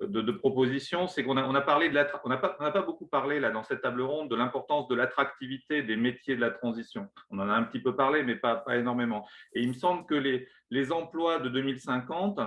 de, 0.00 0.32
proposition, 0.32 1.08
c'est 1.08 1.24
qu'on 1.24 1.36
a, 1.36 1.44
on 1.44 1.54
a 1.54 1.60
parlé 1.60 1.88
de 1.88 1.94
n'a 1.94 2.04
pas, 2.04 2.50
pas, 2.50 2.82
beaucoup 2.82 3.06
parlé 3.06 3.40
là 3.40 3.50
dans 3.50 3.62
cette 3.62 3.80
table 3.80 4.02
ronde 4.02 4.30
de 4.30 4.36
l'importance 4.36 4.86
de 4.88 4.94
l'attractivité 4.94 5.82
des 5.82 5.96
métiers 5.96 6.36
de 6.36 6.40
la 6.40 6.50
transition. 6.50 7.08
On 7.30 7.38
en 7.38 7.48
a 7.48 7.54
un 7.54 7.64
petit 7.64 7.80
peu 7.80 7.96
parlé, 7.96 8.22
mais 8.22 8.36
pas, 8.36 8.56
pas 8.56 8.76
énormément. 8.76 9.26
Et 9.54 9.62
il 9.62 9.68
me 9.68 9.74
semble 9.74 10.06
que 10.06 10.14
les, 10.14 10.46
les 10.70 10.92
emplois 10.92 11.38
de 11.40 11.48
2050, 11.48 12.40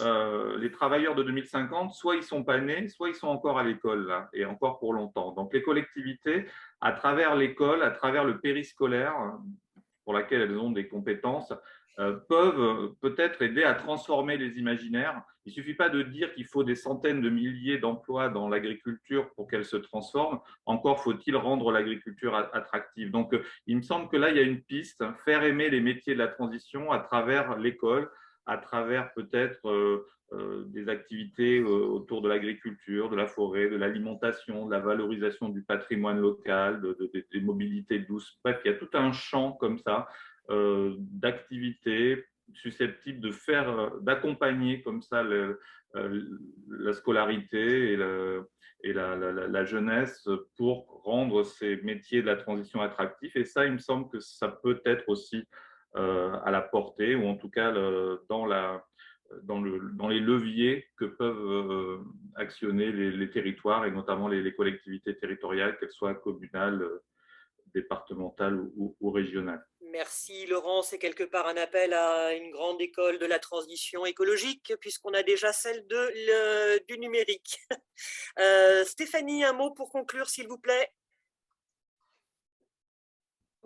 euh, 0.00 0.58
les 0.58 0.70
travailleurs 0.70 1.14
de 1.14 1.22
2050, 1.22 1.94
soit 1.94 2.16
ils 2.16 2.22
sont 2.22 2.44
pas 2.44 2.58
nés, 2.58 2.88
soit 2.88 3.08
ils 3.08 3.14
sont 3.14 3.28
encore 3.28 3.58
à 3.58 3.64
l'école 3.64 4.12
et 4.32 4.44
encore 4.44 4.78
pour 4.78 4.92
longtemps. 4.92 5.32
Donc 5.32 5.52
les 5.54 5.62
collectivités, 5.62 6.46
à 6.80 6.92
travers 6.92 7.36
l'école, 7.36 7.82
à 7.82 7.90
travers 7.90 8.24
le 8.24 8.38
périscolaire, 8.38 9.14
pour 10.04 10.14
laquelle 10.14 10.42
elles 10.42 10.58
ont 10.58 10.70
des 10.70 10.88
compétences, 10.88 11.52
euh, 11.98 12.18
peuvent 12.28 12.94
peut-être 13.00 13.40
aider 13.40 13.64
à 13.64 13.72
transformer 13.72 14.36
les 14.36 14.58
imaginaires. 14.58 15.22
Il 15.46 15.50
ne 15.50 15.54
suffit 15.54 15.74
pas 15.74 15.88
de 15.88 16.02
dire 16.02 16.34
qu'il 16.34 16.44
faut 16.44 16.62
des 16.62 16.74
centaines 16.74 17.22
de 17.22 17.30
milliers 17.30 17.78
d'emplois 17.78 18.28
dans 18.28 18.48
l'agriculture 18.50 19.30
pour 19.34 19.48
qu'elle 19.48 19.64
se 19.64 19.78
transforme. 19.78 20.40
Encore 20.66 21.02
faut-il 21.02 21.36
rendre 21.36 21.72
l'agriculture 21.72 22.34
attractive. 22.52 23.10
Donc, 23.10 23.32
euh, 23.32 23.42
il 23.66 23.76
me 23.76 23.82
semble 23.82 24.10
que 24.10 24.16
là, 24.18 24.30
il 24.30 24.36
y 24.36 24.40
a 24.40 24.42
une 24.42 24.60
piste, 24.60 25.04
faire 25.24 25.42
aimer 25.42 25.70
les 25.70 25.80
métiers 25.80 26.12
de 26.12 26.18
la 26.18 26.28
transition 26.28 26.92
à 26.92 26.98
travers 26.98 27.56
l'école, 27.56 28.10
à 28.46 28.58
travers 28.58 29.12
peut-être 29.14 30.04
des 30.66 30.88
activités 30.88 31.62
autour 31.62 32.22
de 32.22 32.28
l'agriculture, 32.28 33.10
de 33.10 33.16
la 33.16 33.26
forêt, 33.26 33.68
de 33.68 33.76
l'alimentation, 33.76 34.66
de 34.66 34.72
la 34.72 34.80
valorisation 34.80 35.48
du 35.48 35.62
patrimoine 35.62 36.20
local, 36.20 36.82
des 37.32 37.40
mobilités 37.40 38.00
douces. 38.00 38.38
Bref, 38.42 38.60
il 38.64 38.72
y 38.72 38.74
a 38.74 38.76
tout 38.76 38.90
un 38.94 39.12
champ 39.12 39.52
comme 39.52 39.78
ça 39.78 40.08
d'activités 40.48 42.24
susceptibles 42.54 43.20
de 43.20 43.30
faire, 43.30 43.92
d'accompagner 44.00 44.82
comme 44.82 45.02
ça 45.02 45.24
la 46.68 46.92
scolarité 46.92 47.92
et, 47.92 48.92
la, 48.92 49.64
jeunesse 49.64 50.28
pour 50.56 51.02
rendre 51.04 51.42
ces 51.44 51.76
métiers 51.78 52.22
de 52.22 52.26
la 52.26 52.36
transition 52.36 52.80
attractifs. 52.80 53.36
Et 53.36 53.44
ça, 53.44 53.66
il 53.66 53.72
me 53.72 53.78
semble 53.78 54.08
que 54.10 54.20
ça 54.20 54.48
peut 54.48 54.80
être 54.84 55.08
aussi 55.08 55.44
à 55.96 56.50
la 56.50 56.60
portée, 56.60 57.14
ou 57.14 57.26
en 57.26 57.36
tout 57.36 57.48
cas 57.48 57.72
dans 59.42 60.08
les 60.08 60.20
leviers 60.20 60.88
que 60.96 61.04
peuvent 61.04 61.50
euh, 61.50 61.98
actionner 62.36 62.92
les, 62.92 63.30
territoires 63.30 63.84
et 63.86 63.90
notamment 63.90 64.28
les, 64.28 64.54
collectivités 64.54 65.16
territoriales, 65.16 65.76
qu'elles 65.78 65.92
soient 65.92 66.14
communales, 66.14 66.82
euh, 66.82 67.04
départementales 67.74 68.58
ou, 68.76 69.10
régionales. 69.10 69.64
Merci 69.92 70.46
Laurent, 70.46 70.82
c'est 70.82 70.98
quelque 70.98 71.24
part 71.24 71.46
un 71.46 71.56
appel 71.56 71.92
à 71.92 72.34
une 72.34 72.50
grande 72.50 72.80
école 72.80 73.18
de 73.18 73.26
la 73.26 73.38
transition 73.38 74.04
écologique 74.04 74.72
puisqu'on 74.80 75.12
a 75.12 75.22
déjà 75.22 75.52
celle 75.52 75.86
du 76.88 76.98
numérique. 76.98 77.58
Euh, 78.38 78.84
Stéphanie, 78.84 79.42
un 79.42 79.54
mot 79.54 79.70
pour 79.70 79.88
conclure 79.88 80.28
s'il 80.28 80.48
vous 80.48 80.58
plaît? 80.58 80.90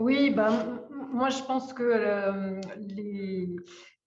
Oui, 0.01 0.31
ben, 0.31 0.81
moi 1.13 1.29
je 1.29 1.43
pense 1.43 1.73
que 1.73 2.61
les, 2.79 3.49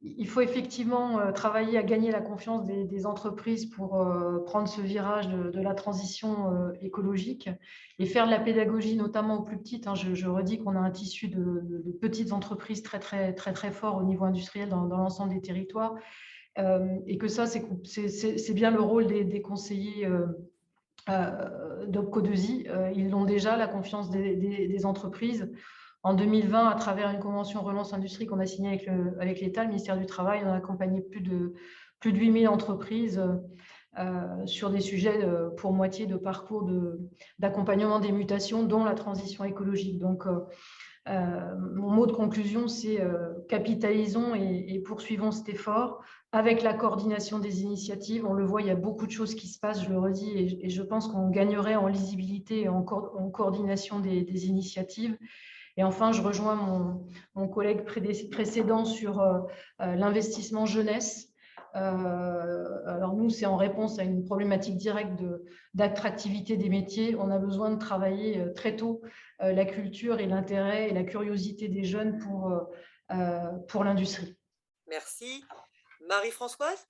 il 0.04 0.28
faut 0.28 0.42
effectivement 0.42 1.20
euh, 1.20 1.32
travailler 1.32 1.78
à 1.78 1.84
gagner 1.84 2.12
la 2.12 2.20
confiance 2.20 2.66
des, 2.66 3.06
entreprises 3.06 3.66
pour 3.68 4.02
euh, 4.02 4.44
prendre 4.46 4.68
ce 4.68 4.82
virage 4.82 5.30
de, 5.30 5.62
la 5.62 5.74
transition 5.74 6.54
euh, 6.54 6.72
écologique 6.82 7.50
et 8.00 8.06
faire 8.06 8.26
de 8.26 8.32
la 8.32 8.40
pédagogie, 8.40 8.96
notamment 8.96 9.40
aux 9.40 9.44
plus 9.44 9.58
petites. 9.58 9.88
Hein. 9.88 9.96
Je, 9.96 10.28
redis 10.28 10.60
qu'on 10.60 10.76
a 10.76 10.80
un 10.80 10.92
tissu 10.92 11.30
de, 11.30 11.98
petites 12.02 12.34
entreprises 12.34 12.84
très, 12.84 13.00
très, 13.00 13.34
très, 13.34 13.54
très 13.54 13.72
fort 13.72 13.96
au 13.98 14.04
niveau 14.04 14.26
industriel 14.26 14.70
dans, 14.70 14.86
l'ensemble 14.86 15.34
des 15.34 15.42
territoires 15.42 15.96
et 17.08 17.18
que 17.18 17.28
ça, 17.28 17.48
c'est 17.48 18.54
bien 18.54 18.70
le 18.70 18.80
rôle 18.80 19.08
des, 19.08 19.42
conseillers 19.42 20.08
d'OPCO2I. 21.08 22.94
ils 22.96 23.16
ont 23.16 23.26
déjà 23.26 23.58
la 23.58 23.66
confiance 23.66 24.12
des 24.12 24.86
entreprises 24.86 25.50
en 26.04 26.14
2020, 26.14 26.68
à 26.68 26.76
travers 26.76 27.10
une 27.10 27.20
convention 27.20 27.62
relance 27.62 27.94
industrie 27.94 28.26
qu'on 28.26 28.40
a 28.40 28.46
signée 28.46 28.86
avec 29.20 29.40
l'État, 29.40 29.64
le 29.64 29.70
ministère 29.70 29.98
du 29.98 30.06
Travail, 30.06 30.42
on 30.46 30.50
a 30.50 30.56
accompagné 30.56 31.02
plus 31.02 31.22
de, 31.22 31.54
plus 32.02 32.12
de 32.12 32.18
8000 32.18 32.50
entreprises 32.50 33.24
euh, 33.98 34.46
sur 34.46 34.70
des 34.70 34.82
sujets 34.82 35.24
euh, 35.24 35.50
pour 35.52 35.72
moitié 35.72 36.06
de 36.06 36.18
parcours 36.18 36.70
d'accompagnement 37.40 38.00
des 38.00 38.12
mutations, 38.12 38.64
dont 38.64 38.84
la 38.84 38.96
transition 38.96 39.46
écologique. 39.46 40.00
Donc, 40.00 40.26
euh, 41.08 41.56
mon 41.76 41.90
mot 41.90 42.06
de 42.06 42.12
conclusion, 42.12 42.68
c'est 42.68 43.00
capitalisons 43.48 44.36
et, 44.36 44.82
poursuivons 44.86 45.32
cet 45.32 45.48
effort 45.48 46.04
avec 46.34 46.64
la 46.64 46.74
coordination 46.74 47.40
des 47.40 47.62
initiatives. 47.62 48.26
On 48.26 48.34
le 48.34 48.44
voit, 48.44 48.62
il 48.62 48.68
y 48.68 48.72
a 48.72 48.76
beaucoup 48.76 49.06
de 49.06 49.12
choses 49.12 49.36
qui 49.36 49.48
se 49.48 49.60
passent, 49.60 49.84
je 49.84 49.90
le 49.90 50.00
redis, 50.00 50.60
et, 50.62 50.70
je 50.70 50.82
pense 50.82 51.08
qu'on 51.08 51.30
gagnerait 51.30 51.76
en 51.76 51.88
lisibilité 51.88 52.64
et 52.64 52.70
en, 52.70 52.82
coordination 52.82 54.02
des 54.02 54.48
initiatives. 54.48 55.18
Et 55.78 55.84
enfin, 55.84 56.12
je 56.12 56.22
rejoins 56.22 56.56
mon, 57.36 57.48
collègue 57.48 57.84
précédent 57.84 58.86
sur 58.86 59.20
euh, 59.20 59.40
euh, 59.82 59.96
l'investissement 59.96 60.66
jeunesse. 60.66 61.30
Euh, 61.76 62.86
alors 62.86 63.16
nous, 63.16 63.32
c'est 63.32 63.48
en 63.48 63.58
réponse 63.58 63.98
à 63.98 64.04
une 64.04 64.24
problématique 64.24 64.78
directe 64.78 65.20
d'attractivité 65.74 66.58
des 66.58 66.70
métiers. 66.70 67.16
On 67.16 67.32
a 67.32 67.40
besoin 67.40 67.72
de 67.72 67.80
travailler 67.80 68.46
très 68.56 68.76
tôt 68.76 69.02
la 69.40 69.66
culture 69.66 70.20
et 70.20 70.28
l'intérêt 70.28 70.90
et 70.90 70.94
la 70.94 71.04
curiosité 71.04 71.68
des 71.68 71.84
jeunes 71.84 72.20
pour, 72.20 72.54
pour 73.68 73.84
l'industrie. 73.84 74.38
Merci. 74.88 75.44
Marie-Françoise? 76.08 76.88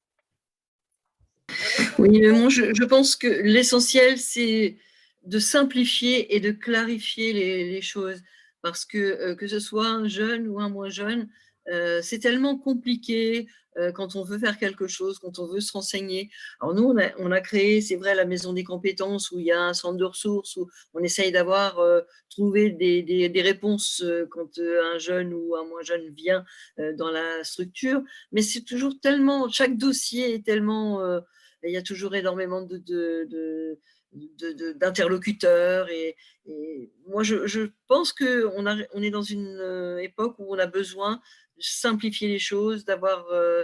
Oui, 1.97 2.27
moi, 2.27 2.49
je, 2.49 2.73
je 2.73 2.83
pense 2.83 3.15
que 3.15 3.27
l'essentiel, 3.27 4.17
c'est 4.17 4.75
de 5.23 5.39
simplifier 5.39 6.35
et 6.35 6.41
de 6.41 6.51
clarifier 6.51 7.31
les, 7.31 7.71
les 7.71 7.81
choses 7.81 8.21
parce 8.63 8.85
que 8.85 8.97
euh, 8.97 9.35
que 9.35 9.45
ce 9.47 9.59
soit 9.59 9.87
un 9.87 10.07
jeune 10.07 10.47
ou 10.47 10.59
un 10.59 10.69
moins 10.69 10.89
jeune, 10.89 11.29
euh, 11.67 12.01
c'est 12.01 12.19
tellement 12.19 12.57
compliqué 12.57 13.47
euh, 13.77 13.91
quand 13.91 14.15
on 14.15 14.23
veut 14.23 14.39
faire 14.39 14.57
quelque 14.57 14.87
chose, 14.87 15.19
quand 15.19 15.37
on 15.39 15.47
veut 15.47 15.59
se 15.59 15.73
renseigner. 15.73 16.29
Alors 16.59 16.73
nous, 16.73 16.95
on 17.19 17.31
a, 17.31 17.41
créé, 17.41 17.81
c'est 17.81 17.95
vrai, 17.95 18.15
la 18.15 18.25
maison 18.25 18.53
des 18.53 18.63
compétences 18.63 19.31
où 19.31 19.39
il 19.39 19.45
y 19.45 19.51
a 19.51 19.61
un 19.61 19.73
centre 19.73 19.97
de 19.97 20.05
ressources 20.05 20.55
où 20.57 20.69
on 20.93 21.03
essaye 21.03 21.31
d'avoir 21.31 21.79
trouvé 22.29 22.69
des, 22.69 23.41
réponses 23.41 24.03
quand 24.29 24.59
un 24.59 24.97
jeune 24.99 25.33
ou 25.33 25.55
un 25.55 25.65
moins 25.65 25.81
jeune 25.81 26.13
vient 26.13 26.45
dans 26.97 27.09
la 27.09 27.43
structure. 27.43 28.03
Mais 28.31 28.43
c'est 28.43 28.61
toujours 28.61 28.99
tellement, 29.01 29.49
chaque 29.49 29.75
dossier 29.75 30.35
est 30.35 30.45
tellement, 30.45 31.01
il 31.63 31.71
y 31.71 31.77
a 31.77 31.81
toujours 31.81 32.13
énormément 32.13 32.61
de 32.61 33.79
d'interlocuteurs. 34.75 35.89
Et, 35.89 36.15
moi, 37.07 37.23
je, 37.23 37.69
pense 37.87 38.13
qu'on 38.13 38.65
on 38.65 39.01
est 39.01 39.09
dans 39.09 39.21
une 39.21 39.57
euh, 39.59 39.97
époque 39.97 40.35
où 40.39 40.53
on 40.53 40.59
a 40.59 40.67
besoin 40.67 41.21
de 41.57 41.63
simplifier 41.63 42.27
les 42.27 42.39
choses, 42.39 42.85
d'avoir 42.85 43.27
euh, 43.29 43.63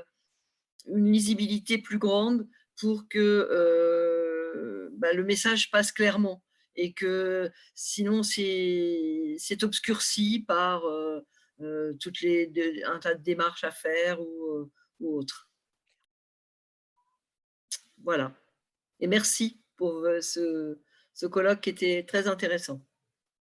une 0.87 1.11
lisibilité 1.11 1.77
plus 1.77 1.97
grande 1.97 2.47
pour 2.79 3.07
que 3.09 3.19
euh, 3.19 4.89
bah, 4.93 5.13
le 5.13 5.23
message 5.23 5.71
passe 5.71 5.91
clairement 5.91 6.43
et 6.75 6.93
que 6.93 7.51
sinon 7.75 8.23
c'est 8.23 9.63
obscurci 9.63 10.45
par 10.47 10.83
toutes 11.99 12.21
les 12.21 12.49
un 12.85 12.99
tas 12.99 13.15
de 13.15 13.21
démarches 13.21 13.65
à 13.65 13.71
faire 13.71 14.21
ou, 14.21 14.71
ou 15.01 15.17
autres. 15.17 15.49
Voilà. 18.01 18.33
Et 19.01 19.07
merci 19.07 19.59
pour 19.79 20.03
euh, 20.03 20.21
ce, 20.21 20.77
ce 21.13 21.25
colloque 21.25 21.61
qui 21.61 21.71
était 21.71 22.05
très 22.07 22.27
intéressant. 22.27 22.79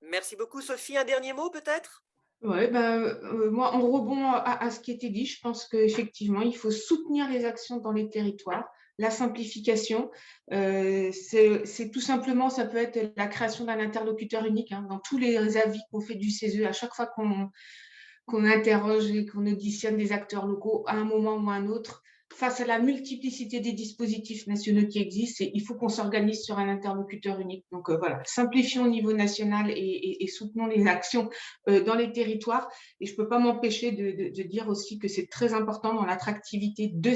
Merci 0.01 0.35
beaucoup, 0.35 0.59
Sophie. 0.59 0.97
Un 0.97 1.05
dernier 1.05 1.31
mot 1.31 1.49
peut-être? 1.49 2.03
Oui, 2.41 2.67
ben, 2.67 3.03
euh, 3.03 3.49
moi, 3.49 3.71
en 3.71 3.79
rebond 3.79 4.25
à, 4.33 4.69
ce 4.69 4.81
qui 4.81 4.91
était 4.91 5.09
dit, 5.09 5.25
je 5.25 5.39
pense 5.39 5.65
qu'effectivement, 5.65 6.41
il 6.41 6.57
faut 6.57 6.71
soutenir 6.71 7.29
les 7.29 7.45
actions 7.45 7.77
dans 7.77 7.93
les 7.93 8.09
territoires 8.09 8.69
la 8.99 9.09
simplification. 9.09 10.11
Euh, 10.51 11.11
c'est 11.11 11.89
tout 11.91 12.01
simplement, 12.01 12.49
ça 12.49 12.65
peut 12.65 12.77
être 12.77 13.13
la 13.17 13.27
création 13.27 13.65
d'un 13.65 13.79
interlocuteur 13.79 14.45
unique. 14.45 14.71
Hein. 14.71 14.85
dans 14.87 14.99
tous 14.99 15.17
les 15.17 15.57
avis 15.57 15.79
qu'on 15.91 16.01
fait 16.01 16.15
du 16.15 16.29
CESE, 16.29 16.63
à 16.63 16.73
chaque 16.73 16.93
fois 16.93 17.07
qu'on 17.07 18.45
interroge 18.45 19.09
et 19.09 19.25
qu'on 19.25 19.47
auditionne 19.47 19.97
des 19.97 20.11
acteurs 20.11 20.45
locaux 20.45 20.83
à 20.87 20.93
un 20.93 21.05
moment 21.05 21.37
ou 21.37 21.49
à 21.49 21.53
un 21.53 21.67
autre, 21.67 22.03
face 22.33 22.61
à 22.61 22.65
la 22.65 22.79
multiplicité 22.79 23.59
des 23.59 23.73
dispositifs 23.73 24.47
nationaux 24.47 24.87
qui 24.87 24.99
existent, 24.99 25.45
il 25.53 25.61
faut 25.61 25.75
qu'on 25.75 25.89
s'organise 25.89 26.43
sur 26.43 26.57
un 26.57 26.67
interlocuteur 26.67 27.39
unique. 27.39 27.65
Donc 27.71 27.89
euh, 27.89 27.97
voilà, 27.97 28.21
simplifions 28.25 28.85
au 28.85 28.87
niveau 28.87 29.13
national 29.13 29.69
et, 29.69 30.27
soutenons 30.27 30.65
les 30.65 30.87
actions 30.87 31.29
euh, 31.69 31.83
dans 31.83 31.95
les 31.95 32.11
territoires. 32.11 32.67
Et 32.99 33.05
je 33.05 33.11
ne 33.11 33.17
peux 33.17 33.27
pas 33.27 33.39
m'empêcher 33.39 33.91
de, 33.91 34.43
dire 34.43 34.67
aussi 34.67 34.97
que 34.97 35.07
c'est 35.07 35.27
très 35.27 35.53
important 35.53 35.93
dans 35.93 36.05
l'attractivité 36.05 36.87
de 36.87 37.13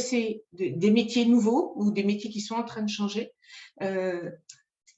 des 0.53 0.91
métiers 0.91 1.25
nouveaux 1.25 1.73
ou 1.75 1.91
des 1.91 2.03
métiers 2.03 2.29
qui 2.29 2.41
sont 2.41 2.55
en 2.55 2.63
train 2.63 2.83
de 2.83 2.89
changer. 2.89 3.31
Euh, 3.81 4.29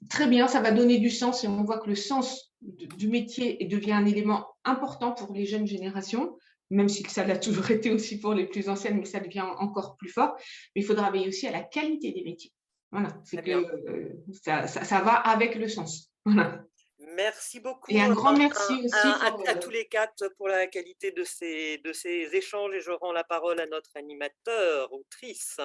très 0.10 0.28
bien, 0.28 0.48
ça 0.48 0.60
va 0.60 0.72
donner 0.72 0.98
du 1.00 1.10
sens 1.10 1.44
et 1.44 1.48
on 1.48 1.64
voit 1.64 1.80
que 1.80 1.88
le 1.88 1.96
sens 1.96 2.54
du 2.62 3.08
métier 3.08 3.58
devient 3.66 3.94
un 3.94 4.06
élément 4.06 4.48
important 4.66 5.14
pour 5.14 5.34
les 5.34 5.46
jeunes 5.46 5.68
générations 5.68 6.36
même 6.70 6.90
si 6.90 7.04
ça 7.04 7.24
l'a 7.26 7.38
toujours 7.38 7.70
été 7.72 7.92
aussi 7.92 8.20
pour 8.20 8.34
les 8.34 8.46
plus 8.46 8.70
anciennes, 8.70 9.00
mais 9.00 9.06
ça 9.06 9.20
devient 9.20 9.46
encore 9.58 9.98
plus 9.98 10.10
fort. 10.10 10.36
Mais 10.76 10.82
il 10.82 10.86
faudra 10.86 11.12
veiller 11.12 11.28
aussi 11.28 11.48
à 11.48 11.52
la 11.52 11.62
qualité 11.62 12.12
des 12.12 12.24
métiers. 12.24 12.54
Voilà, 12.92 13.10
euh, 13.36 14.10
ça, 14.42 15.02
va 15.02 15.14
avec 15.14 15.56
le 15.56 15.68
sens. 15.68 16.12
Merci 17.16 17.60
beaucoup. 17.60 17.92
Et 17.92 18.02
un 18.02 18.14
grand 18.14 18.36
merci 18.36 18.74
aussi. 18.74 19.48
À, 19.48 19.56
tous 19.56 19.72
les 19.72 19.88
quatre 19.88 20.30
pour 20.38 20.48
la 20.48 20.68
qualité 20.68 21.12
de 21.12 21.24
ces, 21.24 21.78
de 21.80 21.92
ces 21.92 22.30
échanges 22.34 22.74
et 22.74 22.82
je 22.82 22.92
rends 22.92 23.12
la 23.12 23.26
parole 23.26 23.60
à 23.60 23.66
notre 23.66 23.90
animateur, 23.96 24.94
autrice. 24.94 25.60